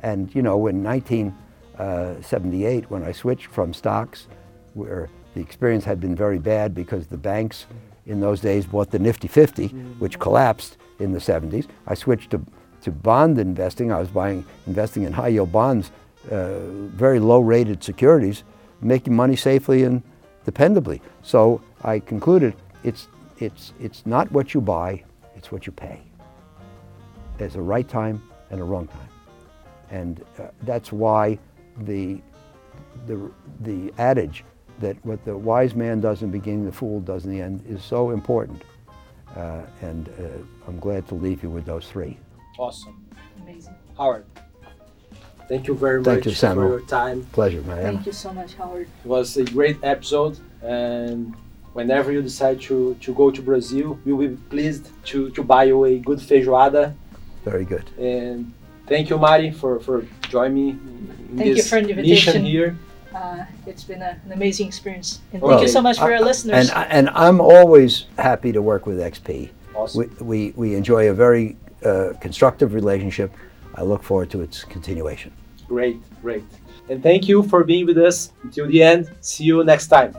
And 0.02 0.34
you 0.34 0.42
know, 0.42 0.66
in 0.66 0.82
1978, 0.82 2.90
when 2.90 3.02
I 3.02 3.12
switched 3.12 3.46
from 3.46 3.72
stocks, 3.72 4.28
where 4.74 5.08
the 5.34 5.40
experience 5.40 5.84
had 5.84 6.00
been 6.00 6.14
very 6.14 6.38
bad 6.38 6.74
because 6.74 7.06
the 7.06 7.16
banks 7.16 7.66
in 8.06 8.20
those 8.20 8.40
days 8.40 8.66
bought 8.66 8.90
the 8.90 8.98
Nifty 8.98 9.28
50, 9.28 9.68
which 9.98 10.18
collapsed 10.18 10.76
in 10.98 11.12
the 11.12 11.18
70s. 11.18 11.66
I 11.86 11.94
switched 11.94 12.30
to, 12.32 12.40
to 12.82 12.90
bond 12.90 13.38
investing. 13.38 13.92
I 13.92 13.98
was 13.98 14.08
buying, 14.08 14.44
investing 14.66 15.04
in 15.04 15.12
high 15.12 15.28
yield 15.28 15.52
bonds, 15.52 15.90
uh, 16.30 16.58
very 16.60 17.20
low 17.20 17.40
rated 17.40 17.82
securities, 17.82 18.44
making 18.80 19.14
money 19.14 19.36
safely 19.36 19.84
and 19.84 20.02
dependably. 20.46 21.00
So 21.22 21.62
I 21.82 22.00
concluded 22.00 22.54
it's, 22.82 23.08
it's, 23.44 23.72
it's 23.80 24.06
not 24.06 24.30
what 24.32 24.54
you 24.54 24.60
buy, 24.60 25.02
it's 25.36 25.50
what 25.50 25.66
you 25.66 25.72
pay. 25.72 26.00
There's 27.38 27.56
a 27.56 27.62
right 27.62 27.88
time 27.88 28.22
and 28.50 28.60
a 28.60 28.64
wrong 28.64 28.86
time. 28.88 29.08
And 29.90 30.24
uh, 30.38 30.48
that's 30.62 30.92
why 30.92 31.38
the, 31.78 32.20
the, 33.06 33.30
the 33.60 33.92
adage 33.98 34.44
that 34.80 34.96
what 35.04 35.24
the 35.24 35.36
wise 35.36 35.74
man 35.74 36.00
does 36.00 36.22
in 36.22 36.30
the 36.30 36.38
beginning, 36.38 36.64
the 36.64 36.72
fool 36.72 37.00
does 37.00 37.24
in 37.24 37.30
the 37.30 37.40
end, 37.40 37.64
is 37.68 37.82
so 37.84 38.10
important. 38.10 38.62
Uh, 39.36 39.62
and 39.80 40.08
uh, 40.08 40.68
I'm 40.68 40.78
glad 40.78 41.08
to 41.08 41.14
leave 41.14 41.42
you 41.42 41.50
with 41.50 41.64
those 41.64 41.88
three. 41.88 42.18
Awesome. 42.58 43.06
Amazing. 43.42 43.74
Howard, 43.96 44.24
thank 45.48 45.66
you 45.66 45.74
very 45.74 46.02
Thank 46.02 46.18
much 46.18 46.26
you, 46.26 46.32
Samuel. 46.32 46.66
for 46.68 46.78
your 46.78 46.86
time. 46.86 47.24
Pleasure, 47.32 47.62
Marianne. 47.62 47.94
Thank 47.94 48.06
you 48.06 48.12
so 48.12 48.32
much, 48.32 48.54
Howard. 48.54 48.88
It 49.04 49.08
was 49.08 49.36
a 49.36 49.44
great 49.44 49.78
episode, 49.82 50.38
and 50.62 51.34
whenever 51.72 52.12
you 52.12 52.22
decide 52.22 52.60
to, 52.62 52.94
to 53.00 53.14
go 53.14 53.30
to 53.30 53.42
Brazil, 53.42 53.98
we'll 54.04 54.16
be 54.18 54.28
pleased 54.50 54.88
to, 55.06 55.30
to 55.30 55.42
buy 55.42 55.64
you 55.64 55.84
a 55.84 55.98
good 55.98 56.18
feijoada. 56.18 56.94
Very 57.44 57.64
good. 57.64 57.90
And 57.98 58.52
thank 58.86 59.10
you, 59.10 59.18
Mari, 59.18 59.50
for, 59.50 59.80
for 59.80 60.06
joining 60.28 60.54
me 60.54 60.68
in 60.70 61.36
Thank 61.36 61.48
you 61.48 61.54
this 61.56 61.68
for 61.68 61.80
the 61.80 61.94
mission 61.94 61.98
invitation. 62.36 62.44
here. 62.44 62.78
Uh, 63.14 63.44
it's 63.66 63.84
been 63.84 64.00
a, 64.02 64.18
an 64.24 64.32
amazing 64.32 64.66
experience. 64.66 65.20
And 65.32 65.42
Well, 65.42 65.52
thank 65.52 65.62
you 65.62 65.68
so 65.68 65.82
much 65.82 65.98
for 65.98 66.04
I- 66.12 66.14
our 66.14 66.20
listeners. 66.20 66.70
And, 66.70 66.78
I- 66.78 66.84
and 66.84 67.10
I'm 67.10 67.40
always 67.40 68.06
happy 68.18 68.52
to 68.52 68.62
work 68.62 68.86
with 68.86 68.98
XP. 68.98 69.50
Awesome. 69.74 70.10
We, 70.20 70.24
we, 70.24 70.52
we 70.56 70.74
enjoy 70.74 71.08
a 71.10 71.14
very 71.14 71.56
uh, 71.84 72.12
constructive 72.20 72.74
relationship. 72.74 73.32
I 73.74 73.82
look 73.82 74.02
forward 74.02 74.30
to 74.30 74.40
its 74.42 74.64
continuation. 74.64 75.32
Great, 75.66 75.96
great. 76.20 76.44
And 76.88 77.02
thank 77.02 77.28
you 77.28 77.42
for 77.44 77.64
being 77.64 77.86
with 77.86 77.96
us 77.98 78.32
until 78.42 78.66
the 78.66 78.82
end. 78.82 79.10
See 79.20 79.44
you 79.44 79.64
next 79.64 79.86
time. 79.88 80.14